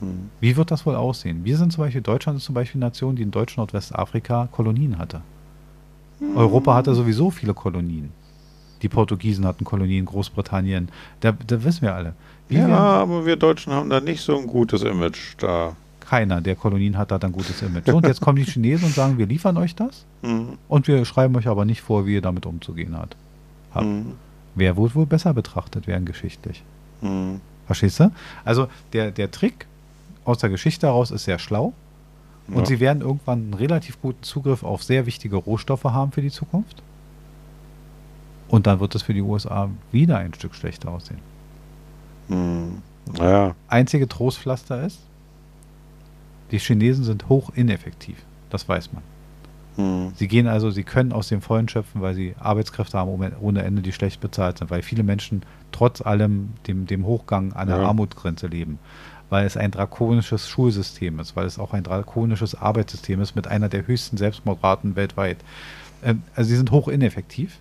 Hm. 0.00 0.30
Wie 0.40 0.56
wird 0.56 0.70
das 0.70 0.86
wohl 0.86 0.94
aussehen? 0.94 1.44
Wir 1.44 1.56
sind 1.56 1.72
zum 1.72 1.84
Beispiel, 1.84 2.02
Deutschland 2.02 2.38
ist 2.38 2.44
zum 2.44 2.54
Beispiel 2.54 2.80
eine 2.80 2.86
Nation, 2.86 3.16
die 3.16 3.22
in 3.22 3.30
Deutsch-Nordwestafrika 3.30 4.48
Kolonien 4.50 4.98
hatte. 4.98 5.22
Europa 6.34 6.74
hatte 6.74 6.94
sowieso 6.94 7.30
viele 7.30 7.54
Kolonien. 7.54 8.12
Die 8.82 8.88
Portugiesen 8.88 9.46
hatten 9.46 9.64
Kolonien, 9.64 10.04
Großbritannien, 10.04 10.90
da, 11.20 11.32
da 11.32 11.64
wissen 11.64 11.82
wir 11.82 11.94
alle. 11.94 12.14
Wie 12.48 12.56
ja, 12.56 12.68
wir, 12.68 12.76
aber 12.76 13.26
wir 13.26 13.36
Deutschen 13.36 13.72
haben 13.72 13.88
da 13.88 14.00
nicht 14.00 14.20
so 14.20 14.36
ein 14.38 14.46
gutes 14.46 14.82
Image 14.82 15.34
da. 15.38 15.76
Keiner 16.00 16.42
der 16.42 16.54
Kolonien 16.54 16.98
hat 16.98 17.10
da 17.10 17.16
ein 17.16 17.32
gutes 17.32 17.62
Image. 17.62 17.86
So, 17.86 17.96
und 17.96 18.06
jetzt 18.06 18.20
kommen 18.20 18.36
die 18.36 18.44
Chinesen 18.44 18.86
und 18.86 18.94
sagen, 18.94 19.16
wir 19.16 19.26
liefern 19.26 19.56
euch 19.56 19.74
das 19.74 20.04
mhm. 20.22 20.58
und 20.68 20.86
wir 20.86 21.04
schreiben 21.06 21.34
euch 21.36 21.48
aber 21.48 21.64
nicht 21.64 21.80
vor, 21.80 22.06
wie 22.06 22.14
ihr 22.14 22.20
damit 22.20 22.44
umzugehen 22.44 22.96
habt. 22.96 23.16
Mhm. 23.82 24.12
Wer 24.54 24.76
wird 24.76 24.94
wohl 24.94 25.06
besser 25.06 25.32
betrachtet 25.32 25.86
werden 25.86 26.04
geschichtlich? 26.04 26.62
Mhm. 27.00 27.40
Verstehst 27.66 28.00
du? 28.00 28.12
Also 28.44 28.68
der, 28.92 29.10
der 29.10 29.30
Trick 29.30 29.66
aus 30.24 30.38
der 30.38 30.50
Geschichte 30.50 30.86
heraus 30.86 31.10
ist 31.10 31.24
sehr 31.24 31.38
schlau. 31.38 31.72
Und 32.48 32.58
ja. 32.58 32.66
sie 32.66 32.80
werden 32.80 33.00
irgendwann 33.00 33.40
einen 33.40 33.54
relativ 33.54 34.00
guten 34.02 34.22
Zugriff 34.22 34.62
auf 34.64 34.82
sehr 34.82 35.06
wichtige 35.06 35.36
Rohstoffe 35.36 35.84
haben 35.84 36.12
für 36.12 36.22
die 36.22 36.30
Zukunft. 36.30 36.82
Und 38.48 38.66
dann 38.66 38.80
wird 38.80 38.94
es 38.94 39.02
für 39.02 39.14
die 39.14 39.22
USA 39.22 39.70
wieder 39.90 40.18
ein 40.18 40.34
Stück 40.34 40.54
schlechter 40.54 40.90
aussehen. 40.90 41.20
Hm. 42.28 42.82
Ja. 43.18 43.54
Einzige 43.68 44.08
Trostpflaster 44.08 44.84
ist, 44.84 45.00
die 46.50 46.58
Chinesen 46.58 47.04
sind 47.04 47.28
hoch 47.28 47.50
ineffektiv. 47.54 48.16
Das 48.50 48.68
weiß 48.68 48.92
man. 48.92 49.02
Hm. 49.76 50.12
Sie 50.14 50.28
gehen 50.28 50.46
also, 50.46 50.70
sie 50.70 50.84
können 50.84 51.12
aus 51.12 51.28
dem 51.28 51.40
Vollen 51.40 51.68
schöpfen, 51.68 52.00
weil 52.00 52.14
sie 52.14 52.34
Arbeitskräfte 52.38 52.98
haben 52.98 53.32
ohne 53.40 53.62
Ende, 53.62 53.82
die 53.82 53.92
schlecht 53.92 54.20
bezahlt 54.20 54.58
sind, 54.58 54.70
weil 54.70 54.82
viele 54.82 55.02
Menschen 55.02 55.42
trotz 55.72 56.00
allem 56.00 56.50
dem, 56.66 56.86
dem 56.86 57.06
Hochgang 57.06 57.52
an 57.54 57.68
der 57.68 57.78
ja. 57.78 57.86
Armutsgrenze 57.86 58.46
leben, 58.46 58.78
weil 59.30 59.46
es 59.46 59.56
ein 59.56 59.70
drakonisches 59.70 60.48
Schulsystem 60.48 61.18
ist, 61.20 61.36
weil 61.36 61.46
es 61.46 61.58
auch 61.58 61.72
ein 61.72 61.82
drakonisches 61.82 62.54
Arbeitssystem 62.54 63.20
ist 63.20 63.34
mit 63.34 63.46
einer 63.46 63.68
der 63.68 63.86
höchsten 63.86 64.16
Selbstmordraten 64.16 64.96
weltweit. 64.96 65.38
Ähm, 66.02 66.22
also 66.34 66.48
sie 66.48 66.56
sind 66.56 66.70
hoch 66.70 66.88
ineffektiv. 66.88 67.58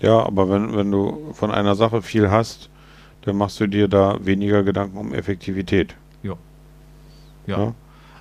Ja, 0.00 0.24
aber 0.24 0.48
wenn, 0.48 0.76
wenn 0.76 0.90
du 0.90 1.32
von 1.32 1.50
einer 1.50 1.74
Sache 1.74 2.02
viel 2.02 2.30
hast, 2.30 2.70
dann 3.22 3.36
machst 3.36 3.58
du 3.60 3.66
dir 3.66 3.88
da 3.88 4.18
weniger 4.24 4.62
Gedanken 4.62 4.96
um 4.96 5.12
Effektivität. 5.12 5.94
Ja. 6.22 6.34
Ja. 7.46 7.58
ja? 7.58 7.74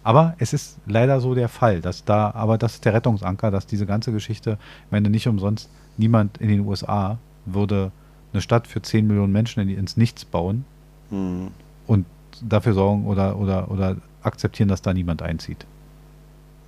Aber 0.04 0.36
es 0.40 0.54
ist 0.54 0.78
leider 0.86 1.20
so 1.20 1.36
der 1.36 1.50
Fall, 1.50 1.82
dass 1.82 2.06
da, 2.06 2.32
aber 2.32 2.58
das 2.58 2.76
ist 2.76 2.86
der 2.86 2.94
Rettungsanker, 2.94 3.52
dass 3.52 3.68
diese 3.68 3.86
ganze 3.86 4.12
Geschichte, 4.12 4.58
ich 4.86 4.92
meine, 4.92 5.10
nicht 5.10 5.28
umsonst, 5.28 5.70
niemand 5.98 6.38
in 6.38 6.48
den 6.48 6.62
USA 6.62 7.18
würde 7.46 7.92
eine 8.32 8.42
Stadt 8.42 8.68
für 8.68 8.82
10 8.82 9.06
Millionen 9.06 9.34
Menschen 9.34 9.62
in, 9.62 9.70
ins 9.78 9.98
Nichts 9.98 10.24
bauen 10.26 10.66
hm. 11.10 11.50
und 11.88 12.06
dafür 12.42 12.74
sorgen 12.74 13.06
oder, 13.06 13.38
oder, 13.38 13.70
oder 13.72 13.96
akzeptieren, 14.22 14.70
dass 14.70 14.82
da 14.82 14.94
niemand 14.94 15.22
einzieht. 15.22 15.66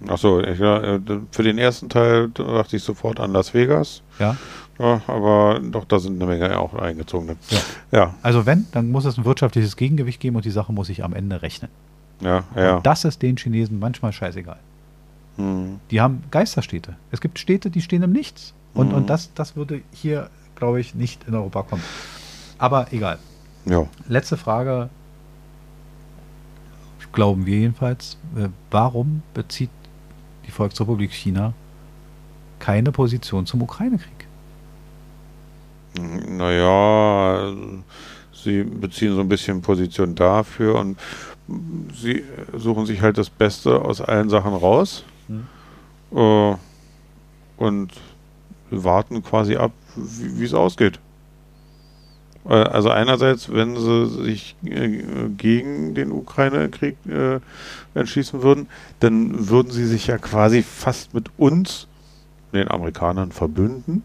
Achso, 0.08 0.40
ja, 0.42 1.00
für 1.32 1.44
den 1.44 1.58
ersten 1.58 1.90
Teil 1.90 2.30
dachte 2.30 2.78
ich 2.78 2.84
sofort 2.84 3.20
an 3.20 3.34
Las 3.34 3.54
Vegas. 3.54 4.02
Ja. 4.18 4.38
ja 4.78 5.02
aber 5.08 5.60
doch, 5.62 5.84
da 5.84 6.00
sind 6.00 6.22
eine 6.22 6.26
Menge 6.26 6.58
auch 6.58 6.74
eingezogen. 6.74 7.36
Ja. 7.50 7.60
ja. 7.92 8.16
Also 8.22 8.46
wenn, 8.46 8.68
dann 8.72 8.92
muss 8.92 9.06
es 9.06 9.18
ein 9.18 9.26
wirtschaftliches 9.26 9.76
Gegengewicht 9.76 10.22
geben 10.22 10.38
und 10.38 10.46
die 10.46 10.52
Sache 10.52 10.72
muss 10.72 10.88
sich 10.88 11.04
am 11.04 11.14
Ende 11.14 11.42
rechnen. 11.42 11.70
Ja, 12.22 12.44
ja. 12.56 12.78
Und 12.78 12.86
das 12.86 13.06
ist 13.06 13.22
den 13.22 13.38
Chinesen 13.38 13.80
manchmal 13.80 14.14
scheißegal. 14.14 14.60
Hm. 15.38 15.80
Die 15.92 16.00
haben 16.00 16.24
Geisterstädte. 16.32 16.96
Es 17.12 17.20
gibt 17.20 17.40
Städte, 17.40 17.70
die 17.70 17.82
stehen 17.82 18.04
im 18.04 18.12
Nichts. 18.12 18.54
Und, 18.74 18.90
hm. 18.90 18.98
und 18.98 19.10
das, 19.10 19.34
das 19.34 19.56
würde 19.56 19.82
hier, 19.92 20.30
glaube 20.56 20.80
ich, 20.80 20.96
nicht 20.96 21.28
in 21.28 21.36
Europa 21.36 21.64
kommen. 21.64 21.84
Aber 22.58 22.92
egal. 22.92 23.20
Ja. 23.66 23.86
Letzte 24.08 24.38
Frage. 24.38 24.90
Glauben 27.12 27.46
wir 27.46 27.58
jedenfalls. 27.58 28.18
Äh, 28.36 28.50
warum 28.72 29.24
bezieht 29.34 29.70
die 30.46 30.52
Volksrepublik 30.52 31.12
China 31.12 31.54
keine 32.60 32.92
Position 32.92 33.46
zum 33.46 33.62
Ukraine-Krieg? 33.62 34.28
Naja, 36.28 37.52
sie 38.32 38.64
beziehen 38.64 39.16
so 39.16 39.22
ein 39.22 39.30
bisschen 39.30 39.62
Position 39.62 40.16
dafür 40.16 40.76
und 40.76 41.00
sie 41.94 42.24
suchen 42.56 42.86
sich 42.86 43.02
halt 43.02 43.18
das 43.18 43.30
Beste 43.30 43.82
aus 43.82 44.02
allen 44.02 44.30
Sachen 44.30 44.54
raus 44.54 45.04
mhm. 45.28 45.48
äh, 46.16 46.56
und 47.58 47.92
warten 48.70 49.24
quasi 49.24 49.56
ab, 49.56 49.72
wie 49.96 50.46
es 50.46 50.54
ausgeht. 50.54 51.00
Äh, 52.46 52.54
also 52.54 52.90
einerseits, 52.90 53.52
wenn 53.52 53.76
sie 53.76 54.08
sich 54.24 54.56
äh, 54.64 55.04
gegen 55.38 55.96
den 55.96 56.12
Ukraine-Krieg 56.12 56.98
äh, 57.08 57.40
entschließen 57.94 58.42
würden, 58.42 58.68
dann 59.00 59.50
würden 59.50 59.72
sie 59.72 59.86
sich 59.86 60.08
ja 60.08 60.18
quasi 60.18 60.64
fast 60.64 61.14
mit 61.14 61.30
uns, 61.38 61.88
den 62.54 62.70
Amerikanern, 62.70 63.32
verbünden. 63.32 64.04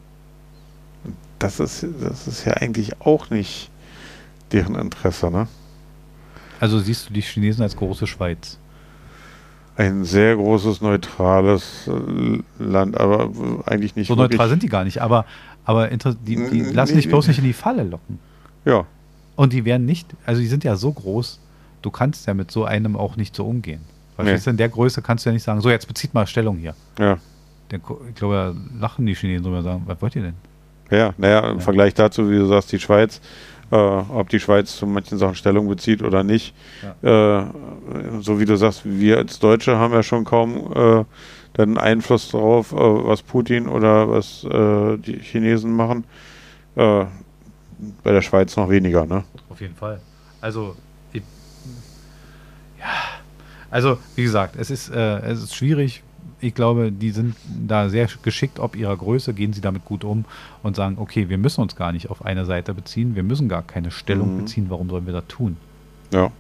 das 1.39 1.61
ist, 1.61 1.87
das 2.01 2.27
ist 2.27 2.45
ja 2.45 2.55
eigentlich 2.55 3.01
auch 3.01 3.31
nicht 3.31 3.71
deren 4.53 4.75
Interesse, 4.75 5.31
ne? 5.31 5.49
Also 6.61 6.79
siehst 6.79 7.09
du 7.09 7.13
die 7.13 7.23
Chinesen 7.23 7.63
als 7.63 7.77
große 7.77 8.07
Schweiz? 8.07 8.59
Ein 9.77 10.05
sehr 10.05 10.37
großes, 10.37 10.83
neutrales 10.83 11.91
Land, 12.59 12.97
aber 12.99 13.31
eigentlich 13.67 13.97
nicht. 13.97 14.07
So 14.07 14.15
neutral 14.15 14.49
sind 14.49 14.63
die 14.63 14.69
gar 14.69 14.85
nicht, 14.85 15.03
aber, 15.03 15.25
aber 15.65 15.89
die, 15.89 16.37
die 16.51 16.61
lassen 16.61 16.97
dich 16.97 17.09
bloß 17.09 17.29
nicht 17.29 17.39
in 17.39 17.45
die 17.45 17.53
Falle 17.53 17.85
locken. 17.85 18.19
Ja. 18.65 18.87
Und 19.37 19.53
die 19.53 19.65
werden 19.65 19.85
nicht, 19.85 20.09
also 20.27 20.41
die 20.41 20.47
sind 20.47 20.65
ja 20.65 20.77
so 20.77 20.93
groß, 20.93 21.41
du 21.83 21.91
kannst 21.91 22.27
ja 22.27 22.35
mit 22.35 22.51
so 22.51 22.65
einem 22.65 22.97
auch 22.97 23.17
nicht 23.17 23.35
so 23.35 23.47
umgehen. 23.47 23.81
Weil 24.17 24.27
nee. 24.27 24.41
in 24.45 24.57
der 24.57 24.69
Größe 24.69 25.03
kannst 25.03 25.25
du 25.25 25.31
ja 25.31 25.35
nicht 25.35 25.43
sagen, 25.43 25.61
so 25.61 25.71
jetzt 25.71 25.89
bezieht 25.89 26.15
mal 26.15 26.27
Stellung 26.27 26.57
hier. 26.57 26.75
Ja. 26.99 27.19
ich 27.73 28.15
glaube, 28.15 28.35
da 28.35 28.81
lachen 28.81 29.07
die 29.07 29.15
Chinesen 29.15 29.43
drüber 29.43 29.59
und 29.59 29.65
sagen, 29.65 29.83
was 29.87 30.01
wollt 30.01 30.15
ihr 30.15 30.23
denn? 30.23 30.35
Ja, 30.91 31.15
naja, 31.17 31.51
im 31.51 31.59
ja. 31.59 31.63
Vergleich 31.63 31.95
dazu, 31.95 32.31
wie 32.31 32.37
du 32.37 32.47
sagst, 32.47 32.71
die 32.71 32.79
Schweiz, 32.79 33.21
äh, 33.73 33.77
ob 33.77 34.29
die 34.29 34.39
Schweiz 34.39 34.77
zu 34.77 34.87
manchen 34.87 35.19
Sachen 35.19 35.35
Stellung 35.35 35.69
bezieht 35.69 36.03
oder 36.03 36.23
nicht. 36.23 36.55
Ja. 37.03 37.41
Äh, 37.41 37.47
so 38.21 38.39
wie 38.39 38.45
du 38.45 38.57
sagst, 38.57 38.83
wir 38.85 39.19
als 39.19 39.39
Deutsche 39.41 39.77
haben 39.77 39.95
ja 39.95 40.03
schon 40.03 40.25
kaum 40.25 40.73
äh, 40.75 41.05
den 41.63 41.79
Einfluss 41.79 42.31
darauf, 42.31 42.73
äh, 42.73 42.77
was 42.77 43.23
Putin 43.23 43.69
oder 43.69 44.09
was 44.09 44.45
äh, 44.45 44.97
die 44.99 45.19
Chinesen 45.21 45.75
machen. 45.75 46.05
Äh, 46.77 47.07
bei 48.03 48.13
der 48.13 48.23
Schweiz 48.23 48.57
noch 48.57 48.71
weniger, 48.71 49.05
ne? 49.07 49.25
Auf 49.51 49.61
jeden 49.61 49.75
Fall. 49.75 50.01
Also, 50.41 50.77
ich, 51.13 51.23
ja, 52.79 52.87
also 53.71 53.99
wie 54.17 54.23
gesagt, 54.23 54.57
es 54.57 54.71
ist, 54.71 54.89
es 54.91 55.43
ist 55.43 55.55
schwierig, 55.55 56.03
ich 56.41 56.55
glaube, 56.55 56.93
die 56.93 57.11
sind 57.11 57.35
da 57.67 57.89
sehr 57.89 58.09
geschickt 58.23 58.59
ob 58.59 58.77
ihrer 58.77 58.97
Größe, 58.97 59.35
gehen 59.35 59.53
sie 59.53 59.61
damit 59.61 59.85
gut 59.85 60.05
um 60.05 60.25
und 60.63 60.77
sagen, 60.77 60.97
okay, 60.99 61.29
wir 61.29 61.37
müssen 61.37 61.61
uns 61.63 61.75
gar 61.75 61.93
nicht 61.93 62.11
auf 62.11 62.25
eine 62.25 62.45
Seite 62.45 62.75
beziehen, 62.75 63.17
wir 63.17 63.23
müssen 63.23 63.49
gar 63.49 63.63
keine 63.63 63.91
Stellung 63.91 64.35
mhm. 64.35 64.39
beziehen, 64.43 64.67
warum 64.69 64.89
sollen 64.89 65.07
wir 65.07 65.13
das 65.13 65.27
tun? 65.27 65.57
Ja. 66.13 66.31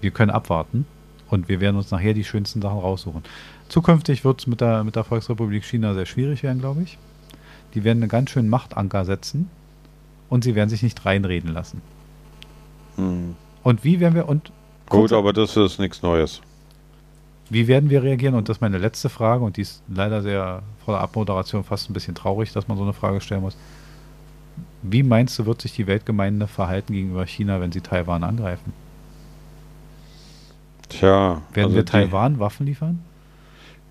Wir 0.00 0.10
können 0.10 0.30
abwarten 0.30 0.84
und 1.32 1.48
wir 1.48 1.60
werden 1.60 1.76
uns 1.76 1.90
nachher 1.90 2.12
die 2.12 2.24
schönsten 2.24 2.60
Sachen 2.60 2.78
raussuchen. 2.78 3.22
Zukünftig 3.68 4.22
wird 4.22 4.40
es 4.40 4.46
mit 4.46 4.60
der, 4.60 4.84
mit 4.84 4.96
der 4.96 5.04
Volksrepublik 5.04 5.64
China 5.64 5.94
sehr 5.94 6.04
schwierig 6.04 6.42
werden, 6.42 6.60
glaube 6.60 6.82
ich. 6.82 6.98
Die 7.74 7.84
werden 7.84 8.02
einen 8.02 8.10
ganz 8.10 8.30
schönen 8.30 8.50
Machtanker 8.50 9.06
setzen 9.06 9.48
und 10.28 10.44
sie 10.44 10.54
werden 10.54 10.68
sich 10.68 10.82
nicht 10.82 11.04
reinreden 11.06 11.54
lassen. 11.54 11.80
Mhm. 12.98 13.34
Und 13.62 13.82
wie 13.82 13.98
werden 13.98 14.14
wir 14.14 14.28
und 14.28 14.52
Gut, 14.90 15.12
aber 15.12 15.32
das 15.32 15.56
ist 15.56 15.78
nichts 15.78 16.02
Neues. 16.02 16.42
Wie 17.48 17.66
werden 17.66 17.88
wir 17.88 18.02
reagieren? 18.02 18.34
Und 18.34 18.50
das 18.50 18.58
ist 18.58 18.60
meine 18.60 18.76
letzte 18.76 19.08
Frage, 19.08 19.42
und 19.42 19.56
die 19.56 19.62
ist 19.62 19.82
leider 19.88 20.20
sehr 20.20 20.62
vor 20.84 20.94
der 20.94 21.00
Abmoderation 21.00 21.64
fast 21.64 21.88
ein 21.88 21.94
bisschen 21.94 22.14
traurig, 22.14 22.52
dass 22.52 22.68
man 22.68 22.76
so 22.76 22.82
eine 22.82 22.92
Frage 22.92 23.22
stellen 23.22 23.40
muss. 23.40 23.56
Wie 24.82 25.02
meinst 25.02 25.38
du, 25.38 25.46
wird 25.46 25.62
sich 25.62 25.72
die 25.72 25.86
Weltgemeinde 25.86 26.46
verhalten 26.46 26.92
gegenüber 26.92 27.24
China, 27.24 27.58
wenn 27.60 27.72
sie 27.72 27.80
Taiwan 27.80 28.22
angreifen? 28.22 28.74
Tja. 30.92 31.42
Werden 31.52 31.64
also 31.64 31.76
wir 31.76 31.84
Taiwan 31.84 32.34
die, 32.34 32.40
Waffen 32.40 32.66
liefern? 32.66 33.02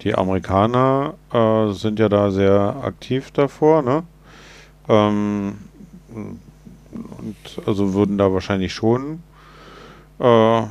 Die 0.01 0.15
Amerikaner 0.15 1.15
äh, 1.31 1.71
sind 1.71 1.99
ja 1.99 2.09
da 2.09 2.31
sehr 2.31 2.77
aktiv 2.83 3.31
davor, 3.31 3.81
ne? 3.81 4.03
Ähm, 4.87 5.59
und 6.13 7.61
also 7.65 7.93
würden 7.93 8.17
da 8.17 8.33
wahrscheinlich 8.33 8.73
schon 8.73 9.21
äh, 10.19 10.63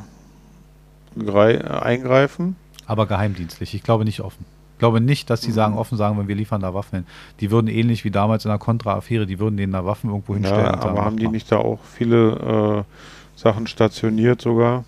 eingreifen 1.16 2.56
aber 2.90 3.06
geheimdienstlich. 3.06 3.72
Ich 3.74 3.84
glaube 3.84 4.04
nicht 4.04 4.20
offen. 4.20 4.44
Ich 4.72 4.78
glaube 4.80 5.00
nicht, 5.00 5.30
dass 5.30 5.42
sie 5.42 5.52
sagen, 5.52 5.74
mhm. 5.74 5.78
offen 5.78 5.96
sagen, 5.96 6.18
wenn 6.18 6.26
wir 6.26 6.34
liefern 6.34 6.60
da 6.60 6.74
Waffen 6.74 6.96
hin. 6.96 7.06
Die 7.38 7.52
würden 7.52 7.68
ähnlich 7.68 8.04
wie 8.04 8.10
damals 8.10 8.44
in 8.44 8.48
der 8.48 8.58
Contra-Affäre, 8.58 9.26
die 9.26 9.38
würden 9.38 9.56
denen 9.56 9.72
da 9.72 9.84
Waffen 9.84 10.10
irgendwo 10.10 10.34
hinstellen. 10.34 10.64
Ja, 10.64 10.80
aber 10.80 11.04
haben 11.04 11.16
die 11.16 11.28
nicht 11.28 11.52
da 11.52 11.58
auch 11.58 11.78
viele 11.84 12.84
äh, 12.84 13.38
Sachen 13.38 13.68
stationiert 13.68 14.42
sogar? 14.42 14.84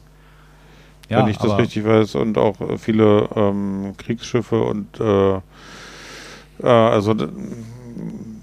Ja, 1.12 1.18
wenn 1.18 1.28
ich 1.28 1.38
das 1.38 1.58
richtig 1.58 1.84
weiß, 1.84 2.14
und 2.14 2.38
auch 2.38 2.56
viele 2.78 3.28
ähm, 3.34 3.94
Kriegsschiffe 3.98 4.62
und 4.62 4.98
äh, 5.00 5.36
äh, 6.62 6.66
also 6.66 7.14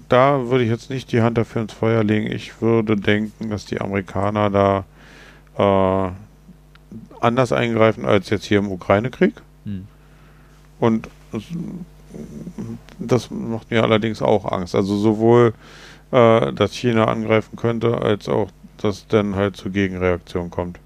da 0.08 0.48
würde 0.48 0.64
ich 0.64 0.70
jetzt 0.70 0.90
nicht 0.90 1.12
die 1.12 1.22
Hand 1.22 1.38
dafür 1.38 1.62
ins 1.62 1.72
Feuer 1.72 2.02
legen. 2.04 2.30
Ich 2.30 2.60
würde 2.60 2.96
denken, 2.96 3.50
dass 3.50 3.64
die 3.64 3.80
Amerikaner 3.80 4.50
da 4.50 4.84
äh, 5.56 6.10
anders 7.20 7.52
eingreifen 7.52 8.04
als 8.04 8.30
jetzt 8.30 8.44
hier 8.44 8.58
im 8.58 8.70
Ukraine-Krieg. 8.70 9.34
Hm. 9.64 9.86
Und 10.80 11.08
das, 11.32 11.42
das 12.98 13.30
macht 13.30 13.70
mir 13.70 13.82
allerdings 13.82 14.22
auch 14.22 14.50
Angst. 14.50 14.74
Also 14.74 14.96
sowohl, 14.96 15.54
äh, 16.10 16.52
dass 16.52 16.74
China 16.74 17.06
angreifen 17.06 17.56
könnte, 17.56 17.98
als 17.98 18.28
auch, 18.28 18.50
dass 18.78 19.06
dann 19.06 19.36
halt 19.36 19.56
zur 19.56 19.70
Gegenreaktion 19.70 20.50
kommt. 20.50 20.78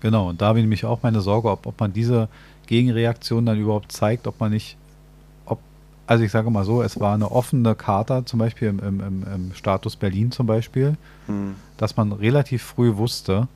Genau, 0.00 0.30
und 0.30 0.40
da 0.40 0.48
habe 0.48 0.58
ich 0.58 0.64
nämlich 0.64 0.84
auch 0.84 1.02
meine 1.02 1.20
Sorge, 1.20 1.50
ob, 1.50 1.66
ob 1.66 1.78
man 1.78 1.92
diese 1.92 2.28
Gegenreaktion 2.66 3.46
dann 3.46 3.58
überhaupt 3.58 3.92
zeigt, 3.92 4.26
ob 4.26 4.40
man 4.40 4.52
nicht, 4.52 4.76
ob, 5.44 5.58
also 6.06 6.24
ich 6.24 6.30
sage 6.30 6.50
mal 6.50 6.64
so, 6.64 6.82
es 6.82 6.98
war 6.98 7.14
eine 7.14 7.30
offene 7.30 7.74
Charta, 7.74 8.24
zum 8.24 8.38
Beispiel 8.38 8.68
im, 8.68 8.78
im, 8.78 9.00
im, 9.00 9.26
im 9.34 9.54
Status 9.54 9.96
Berlin 9.96 10.32
zum 10.32 10.46
Beispiel, 10.46 10.96
Hm. 11.26 11.54
dass 11.76 11.96
man 11.96 12.12
relativ 12.12 12.62
früh 12.62 12.96
wusste, 12.96 13.46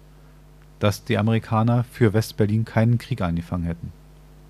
dass 0.79 1.05
die 1.05 1.19
Amerikaner 1.19 1.85
für 1.91 2.13
West-Berlin 2.13 2.65
keinen 2.65 2.99
Krieg 2.99 3.21
angefangen 3.21 3.65
hätten. 3.65 3.93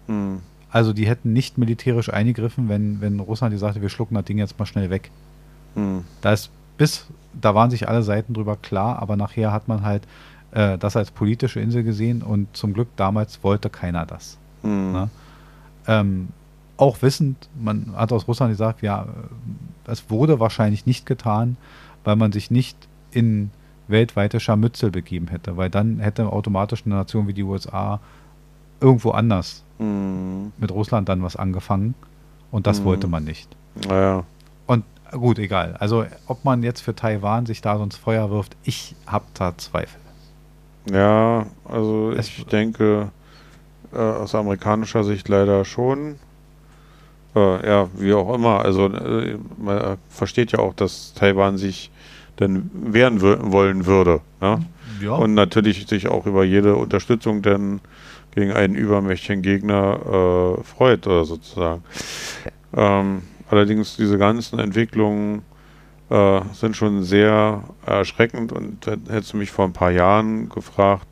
Hm. 0.06 0.40
Also 0.70 0.92
die 0.92 1.06
hätten 1.06 1.32
nicht 1.32 1.56
militärisch 1.56 2.12
eingegriffen, 2.12 2.68
wenn, 2.68 3.00
wenn 3.00 3.20
Russland 3.20 3.54
die 3.54 3.58
sagte, 3.58 3.80
wir 3.80 3.88
schlucken 3.88 4.16
das 4.16 4.24
Ding 4.24 4.38
jetzt 4.38 4.58
mal 4.58 4.66
schnell 4.66 4.90
weg. 4.90 5.10
Hm. 5.74 6.04
Da 6.20 6.32
ist 6.32 6.50
bis, 6.76 7.06
da 7.32 7.54
waren 7.54 7.70
sich 7.70 7.88
alle 7.88 8.02
Seiten 8.02 8.34
drüber 8.34 8.56
klar, 8.56 9.00
aber 9.00 9.16
nachher 9.16 9.52
hat 9.52 9.68
man 9.68 9.84
halt 9.84 10.02
äh, 10.54 10.78
das 10.78 10.96
als 10.96 11.10
politische 11.10 11.60
Insel 11.60 11.82
gesehen 11.82 12.22
und 12.22 12.48
zum 12.56 12.72
Glück 12.72 12.88
damals 12.96 13.42
wollte 13.44 13.68
keiner 13.70 14.06
das. 14.06 14.38
Hm. 14.62 14.92
Ne? 14.92 15.10
Ähm, 15.86 16.28
auch 16.76 17.02
wissend, 17.02 17.48
man 17.60 17.92
hat 17.94 18.12
aus 18.12 18.26
Russland 18.26 18.50
gesagt, 18.52 18.82
ja, 18.82 19.06
es 19.86 20.08
wurde 20.10 20.40
wahrscheinlich 20.40 20.86
nicht 20.86 21.04
getan, 21.06 21.56
weil 22.02 22.16
man 22.16 22.32
sich 22.32 22.50
nicht 22.50 22.76
in 23.12 23.50
weltweite 23.86 24.40
Scharmützel 24.40 24.90
begeben 24.90 25.28
hätte, 25.28 25.56
weil 25.56 25.68
dann 25.70 25.98
hätte 26.00 26.32
automatisch 26.32 26.82
eine 26.86 26.94
Nation 26.96 27.28
wie 27.28 27.34
die 27.34 27.42
USA 27.42 28.00
irgendwo 28.80 29.10
anders 29.10 29.62
Hm. 29.78 30.52
mit 30.58 30.70
Russland 30.72 31.08
dann 31.08 31.22
was 31.22 31.36
angefangen 31.36 31.94
und 32.50 32.66
das 32.66 32.80
Mhm. 32.80 32.84
wollte 32.84 33.08
man 33.08 33.24
nicht. 33.24 33.48
Naja. 33.88 34.24
Und 34.66 34.84
gut, 35.10 35.38
egal. 35.38 35.76
Also 35.78 36.06
ob 36.26 36.44
man 36.44 36.62
jetzt 36.62 36.80
für 36.80 36.94
Taiwan 36.94 37.44
sich 37.46 37.60
da 37.60 37.76
so 37.76 37.84
ins 37.84 37.96
Feuer 37.96 38.30
wirft, 38.30 38.56
ich 38.64 38.94
habe 39.06 39.24
da 39.34 39.56
Zweifel. 39.58 40.00
Ja, 40.90 41.46
also 41.64 42.12
Es- 42.16 42.28
ich 42.28 42.46
denke 42.46 43.08
äh, 43.92 43.98
aus 43.98 44.34
amerikanischer 44.34 45.04
Sicht 45.04 45.28
leider 45.28 45.64
schon. 45.64 46.16
Äh, 47.34 47.66
ja, 47.66 47.88
wie 47.94 48.12
auch 48.14 48.34
immer. 48.34 48.64
Also 48.64 48.86
äh, 48.86 49.38
man 49.56 49.78
äh, 49.78 49.96
versteht 50.08 50.52
ja 50.52 50.58
auch, 50.58 50.74
dass 50.74 51.14
Taiwan 51.14 51.56
sich 51.58 51.90
dann 52.36 52.70
wehren 52.74 53.20
wollen 53.20 53.86
würde. 53.86 54.20
Ne? 54.40 54.64
Ja. 55.00 55.12
Und 55.12 55.34
natürlich 55.34 55.86
sich 55.86 56.08
auch 56.08 56.26
über 56.26 56.44
jede 56.44 56.76
Unterstützung 56.76 57.42
dann 57.42 57.80
gegen 58.34 58.52
einen 58.52 58.74
übermächtigen 58.74 59.42
Gegner 59.42 60.56
äh, 60.58 60.62
freut, 60.64 61.06
oder 61.06 61.24
sozusagen. 61.24 61.82
Ähm, 62.76 63.22
allerdings 63.48 63.96
diese 63.96 64.18
ganzen 64.18 64.58
Entwicklungen 64.58 65.42
äh, 66.10 66.40
sind 66.52 66.76
schon 66.76 67.02
sehr 67.04 67.64
erschreckend 67.86 68.52
und 68.52 68.86
hätt- 68.86 69.08
hättest 69.10 69.32
du 69.32 69.36
mich 69.38 69.50
vor 69.50 69.64
ein 69.64 69.72
paar 69.72 69.90
Jahren 69.90 70.48
gefragt, 70.48 71.06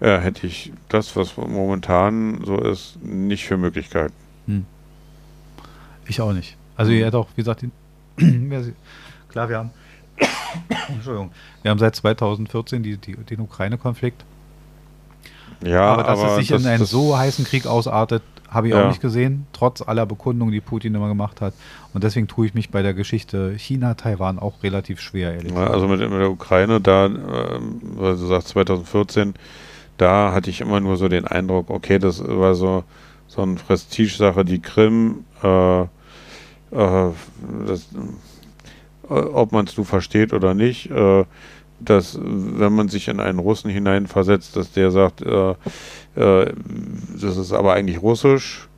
äh, 0.00 0.18
hätte 0.18 0.46
ich 0.46 0.72
das, 0.88 1.16
was 1.16 1.36
momentan 1.36 2.42
so 2.44 2.56
ist, 2.58 3.02
nicht 3.02 3.46
für 3.46 3.56
Möglichkeiten. 3.56 4.12
Ich 6.06 6.20
auch 6.20 6.32
nicht. 6.32 6.56
Also 6.76 6.92
ihr 6.92 7.00
hättet 7.04 7.16
auch, 7.16 7.28
wie 7.34 7.42
gesagt, 7.42 7.64
klar, 9.28 9.48
wir 9.48 9.58
haben 9.58 9.70
Entschuldigung, 10.88 11.30
wir 11.62 11.70
haben 11.70 11.78
seit 11.78 11.94
2014 11.96 12.82
die, 12.82 12.96
die, 12.96 13.16
den 13.16 13.40
Ukraine-Konflikt. 13.40 14.24
Ja, 15.62 15.82
aber 15.92 16.02
dass 16.04 16.22
es 16.22 16.36
sich 16.36 16.48
das- 16.48 16.62
in 16.62 16.68
einen 16.68 16.84
so 16.86 17.16
heißen 17.18 17.44
Krieg 17.44 17.66
ausartet, 17.66 18.22
habe 18.48 18.68
ich 18.68 18.74
Ja. 18.74 18.84
auch 18.84 18.88
nicht 18.88 19.00
gesehen, 19.00 19.46
trotz 19.52 19.82
aller 19.82 20.06
Bekundungen, 20.06 20.52
die 20.52 20.60
Putin 20.60 20.94
immer 20.94 21.08
gemacht 21.08 21.40
hat. 21.40 21.54
Und 21.92 22.04
deswegen 22.04 22.28
tue 22.28 22.46
ich 22.46 22.54
mich 22.54 22.70
bei 22.70 22.82
der 22.82 22.94
Geschichte 22.94 23.54
China-Taiwan 23.58 24.38
auch 24.38 24.62
relativ 24.62 25.00
schwer, 25.00 25.34
ehrlich 25.34 25.52
Ja, 25.52 25.66
also 25.68 25.86
mit, 25.86 26.00
mit 26.00 26.12
der 26.20 26.30
Ukraine, 26.30 26.80
da, 26.80 27.06
ähm, 27.06 27.80
weil 27.96 28.16
du 28.16 28.26
sagst 28.26 28.48
2014, 28.48 29.34
da 29.96 30.32
hatte 30.32 30.50
ich 30.50 30.60
immer 30.60 30.80
nur 30.80 30.96
so 30.96 31.08
den 31.08 31.26
Eindruck, 31.26 31.70
okay, 31.70 31.98
das 31.98 32.22
war 32.26 32.54
so, 32.54 32.84
so 33.26 33.42
eine 33.42 33.54
Prestige-Sache, 33.56 34.44
die 34.44 34.60
Krim, 34.60 35.24
äh, 35.42 35.82
äh, 35.82 35.86
das, 37.66 37.88
äh, 39.10 39.12
ob 39.12 39.52
man 39.52 39.66
es 39.66 39.74
du 39.74 39.84
versteht 39.84 40.32
oder 40.32 40.54
nicht, 40.54 40.90
äh, 40.90 41.24
dass 41.80 42.18
wenn 42.20 42.72
man 42.72 42.88
sich 42.88 43.08
in 43.08 43.20
einen 43.20 43.38
Russen 43.38 43.70
hineinversetzt, 43.70 44.56
dass 44.56 44.72
der 44.72 44.90
sagt, 44.90 45.22
äh, 45.22 45.50
äh, 46.16 46.52
das 47.20 47.36
ist 47.36 47.52
aber 47.52 47.74
eigentlich 47.74 48.02
russisch 48.02 48.68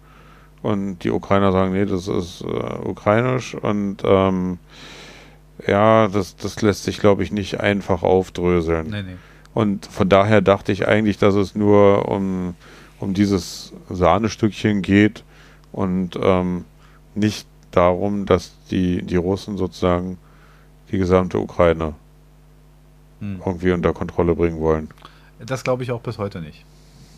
und 0.63 0.99
die 0.99 1.11
Ukrainer 1.11 1.53
sagen, 1.53 1.73
nee, 1.73 1.87
das 1.87 2.09
ist 2.09 2.43
äh, 2.43 2.89
ukrainisch 2.89 3.55
und 3.55 3.99
ähm, 4.05 4.59
ja, 5.67 6.09
das, 6.09 6.37
das 6.37 6.63
lässt 6.63 6.85
sich, 6.85 7.01
glaube 7.01 7.23
ich, 7.23 7.33
nicht 7.33 7.61
einfach 7.61 8.03
aufdröseln. 8.03 8.89
Nee, 8.91 9.03
nee. 9.03 9.17
Und 9.53 9.87
von 9.87 10.09
daher 10.09 10.41
dachte 10.41 10.73
ich 10.73 10.87
eigentlich, 10.87 11.19
dass 11.19 11.35
es 11.35 11.55
nur 11.55 12.09
um, 12.09 12.55
um 12.99 13.15
dieses 13.15 13.73
Sahnestückchen 13.89 14.81
geht 14.81 15.25
und 15.73 16.19
ähm, 16.23 16.65
nicht 17.15 17.47
darum, 17.73 18.27
dass 18.27 18.57
die, 18.71 19.03
die 19.03 19.17
Russen 19.17 19.57
sozusagen 19.57 20.19
die 20.91 20.99
gesamte 20.99 21.39
Ukraine 21.39 21.95
Hm. 23.21 23.41
irgendwie 23.45 23.73
unter 23.73 23.93
Kontrolle 23.93 24.35
bringen 24.35 24.59
wollen. 24.61 24.89
Das 25.45 25.63
glaube 25.65 25.83
ich 25.83 25.93
auch 25.93 26.01
bis 26.01 26.19
heute 26.19 26.41
nicht. 26.41 26.65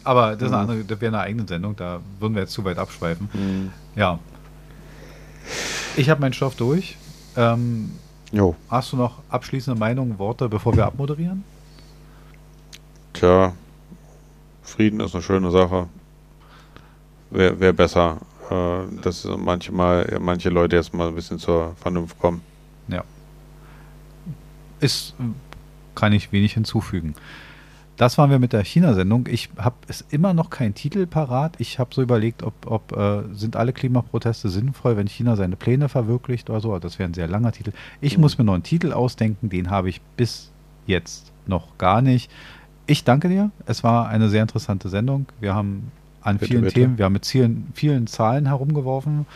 Aber 0.04 0.32
das, 0.36 0.42
ist 0.42 0.54
eine 0.54 0.64
Mhm. 0.64 0.70
andere, 0.70 0.84
das 0.84 1.00
wäre 1.00 1.14
eine 1.16 1.22
eigene 1.22 1.46
Sendung, 1.46 1.76
da 1.76 2.00
würden 2.18 2.34
wir 2.34 2.42
jetzt 2.42 2.52
zu 2.52 2.64
weit 2.64 2.78
abschweifen. 2.78 3.28
Hm. 3.32 3.72
Ja. 3.94 4.18
Ich 5.96 6.10
habe 6.10 6.20
meinen 6.20 6.32
Stoff 6.32 6.54
durch. 6.56 6.96
Ähm, 7.36 7.92
Jo, 8.32 8.56
hast 8.68 8.92
du 8.92 8.96
noch 8.96 9.18
abschließende 9.28 9.78
Meinungen, 9.78 10.18
Worte, 10.18 10.48
bevor 10.48 10.74
wir 10.76 10.86
abmoderieren? 10.86 11.44
tja, 13.12 13.52
Frieden 14.62 15.00
ist 15.00 15.14
eine 15.14 15.22
schöne 15.22 15.50
Sache. 15.50 15.86
Wäre 17.30 17.60
wär 17.60 17.72
besser, 17.72 18.18
äh, 18.50 18.80
dass 19.02 19.24
manchmal 19.36 20.18
manche 20.20 20.48
Leute 20.48 20.76
jetzt 20.76 20.94
mal 20.94 21.08
ein 21.08 21.14
bisschen 21.14 21.38
zur 21.38 21.74
Vernunft 21.76 22.18
kommen. 22.18 22.40
Ist, 24.80 25.14
äh, 25.20 25.22
kann 25.94 26.12
ich 26.12 26.32
wenig 26.32 26.54
hinzufügen. 26.54 27.14
Das 27.98 28.16
waren 28.18 28.30
wir 28.30 28.38
mit 28.38 28.52
der 28.54 28.64
China-Sendung. 28.64 29.28
Ich 29.30 29.50
habe 29.58 29.76
es 29.86 30.00
immer 30.10 30.32
noch 30.32 30.48
keinen 30.50 30.74
Titel 30.74 31.06
parat. 31.06 31.54
Ich 31.58 31.78
habe 31.78 31.94
so 31.94 32.02
überlegt, 32.02 32.42
ob, 32.42 32.54
ob 32.66 32.96
äh, 32.96 33.22
sind 33.34 33.54
alle 33.54 33.72
Klimaproteste 33.72 34.48
sinnvoll, 34.48 34.96
wenn 34.96 35.06
China 35.06 35.36
seine 35.36 35.56
Pläne 35.56 35.88
verwirklicht 35.88 36.48
oder 36.50 36.60
so. 36.60 36.76
Das 36.78 36.98
wäre 36.98 37.08
ein 37.10 37.14
sehr 37.14 37.28
langer 37.28 37.52
Titel. 37.52 37.72
Ich 38.00 38.16
Mhm. 38.16 38.22
muss 38.22 38.38
mir 38.38 38.44
noch 38.44 38.54
einen 38.54 38.62
Titel 38.62 38.92
ausdenken. 38.92 39.50
Den 39.50 39.70
habe 39.70 39.88
ich 39.90 40.00
bis 40.16 40.50
jetzt 40.86 41.32
noch 41.46 41.76
gar 41.78 42.00
nicht. 42.02 42.30
Ich 42.86 43.04
danke 43.04 43.28
dir. 43.28 43.50
Es 43.66 43.84
war 43.84 44.08
eine 44.08 44.28
sehr 44.30 44.42
interessante 44.42 44.88
Sendung. 44.88 45.26
Wir 45.38 45.54
haben 45.54 45.92
an 46.22 46.38
Bitte, 46.38 46.46
vielen 46.50 46.62
bitte. 46.62 46.74
Themen, 46.74 46.98
wir 46.98 47.04
haben 47.04 47.12
mit 47.12 47.26
vielen, 47.26 47.68
vielen 47.74 48.06
Zahlen 48.06 48.46
herumgeworfen. 48.46 49.26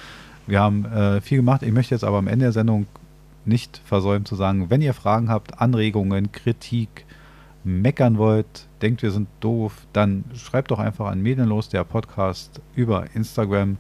Wir 0.46 0.60
haben 0.60 0.84
äh, 0.86 1.20
viel 1.20 1.38
gemacht. 1.38 1.62
Ich 1.62 1.72
möchte 1.72 1.94
jetzt 1.94 2.04
aber 2.04 2.18
am 2.18 2.26
Ende 2.26 2.46
der 2.46 2.52
Sendung 2.52 2.86
nicht 3.47 3.81
versäumen 3.85 4.24
zu 4.24 4.35
sagen, 4.35 4.70
wenn 4.70 4.82
ihr 4.82 4.94
Fragen 4.94 5.28
habt, 5.28 5.60
Anregungen, 5.60 6.32
Kritik, 6.32 7.06
meckern 7.64 8.16
wollt, 8.16 8.66
denkt, 8.81 9.02
wir 9.02 9.10
sind 9.10 9.28
doof, 9.40 9.86
dann 9.93 10.24
schreibt 10.35 10.70
doch 10.70 10.78
einfach 10.78 11.06
an 11.06 11.20
Medienlos, 11.20 11.68
der 11.68 11.85
Podcast 11.85 12.60
über 12.77 13.06
Instagram. 13.14 13.77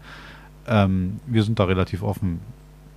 Ähm, 0.66 1.20
wir 1.26 1.44
sind 1.44 1.58
da 1.58 1.64
relativ 1.64 2.02
offen. 2.02 2.40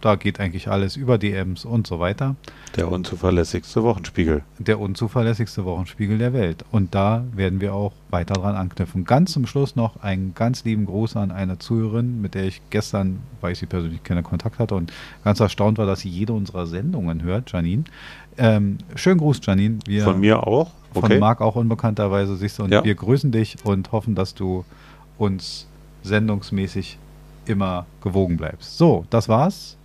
Da 0.01 0.15
geht 0.15 0.39
eigentlich 0.39 0.69
alles 0.69 0.95
über 0.95 1.17
DMs 1.17 1.65
und 1.65 1.85
so 1.85 1.99
weiter. 1.99 2.35
Der 2.77 2.89
unzuverlässigste 2.89 3.84
Wochenspiegel. 3.84 4.43
Der 4.57 4.80
unzuverlässigste 4.80 5.65
Wochenspiegel 5.65 6.17
der 6.17 6.31
Welt. 6.31 6.63
Und 6.71 6.95
da 6.95 7.26
werden 7.34 7.59
wir 7.59 7.73
auch 7.73 7.91
weiter 8.09 8.35
dran 8.35 8.55
anknüpfen. 8.55 9.03
Ganz 9.03 9.34
zum 9.34 9.45
Schluss 9.45 9.76
noch 9.76 10.01
einen 10.01 10.34
ganz 10.35 10.63
lieben 10.63 10.85
Gruß 10.85 11.17
an 11.17 11.31
eine 11.31 11.59
Zuhörerin, 11.59 12.21
mit 12.21 12.34
der 12.34 12.45
ich 12.45 12.61
gestern, 12.69 13.19
weil 13.41 13.51
ich 13.51 13.59
sie 13.59 13.65
persönlich 13.65 14.01
kenne, 14.03 14.23
Kontakt 14.23 14.57
hatte 14.59 14.76
und 14.76 14.93
ganz 15.23 15.41
erstaunt 15.41 15.77
war, 15.77 15.85
dass 15.85 15.99
sie 15.99 16.09
jede 16.09 16.31
unserer 16.34 16.65
Sendungen 16.65 17.21
hört, 17.23 17.51
Janine. 17.51 17.84
Ähm, 18.38 18.77
schönen 18.95 19.17
Gruß, 19.19 19.41
Janine. 19.43 19.80
Wir, 19.85 20.03
Von 20.05 20.21
mir 20.21 20.47
auch. 20.47 20.71
Von 20.93 21.03
Okay. 21.03 21.19
Marc 21.19 21.41
auch 21.41 21.55
unbekannterweise, 21.55 22.35
siehst 22.38 22.57
du. 22.59 22.63
Und 22.63 22.71
Ja. 22.71 22.84
wir 22.84 22.95
grüßen 22.95 23.31
dich 23.31 23.57
und 23.65 23.91
hoffen, 23.91 24.15
dass 24.15 24.34
du 24.34 24.63
uns 25.17 25.67
sendungsmäßig 26.03 26.97
immer 27.45 27.85
gewogen 28.01 28.38
bleibst. 28.38 28.77
So, 28.77 29.05
das 29.09 29.27
war's. 29.27 29.76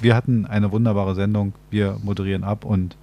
Wir 0.00 0.16
hatten 0.16 0.46
eine 0.46 0.72
wunderbare 0.72 1.14
Sendung. 1.14 1.52
Wir 1.70 1.98
moderieren 2.02 2.44
ab 2.44 2.64
und 2.64 2.96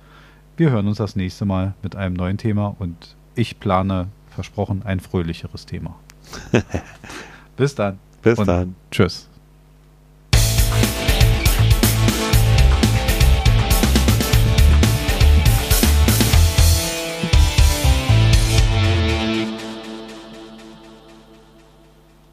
wir 0.58 0.72
hören 0.72 0.88
uns 0.88 0.98
das 0.98 1.16
nächste 1.16 1.46
Mal 1.46 1.74
mit 1.82 1.96
einem 1.96 2.16
neuen 2.16 2.38
Thema 2.38 2.76
und 2.80 3.16
ich 3.36 3.60
plane, 3.60 4.08
versprochen, 4.30 4.82
ein 4.84 5.00
fröhlicheres 5.00 5.66
Thema. 5.66 5.96
Bis 7.58 7.76
dann. 7.76 8.00
Bis 8.22 8.38
dann. 8.38 8.76
Tschüss. 8.92 9.29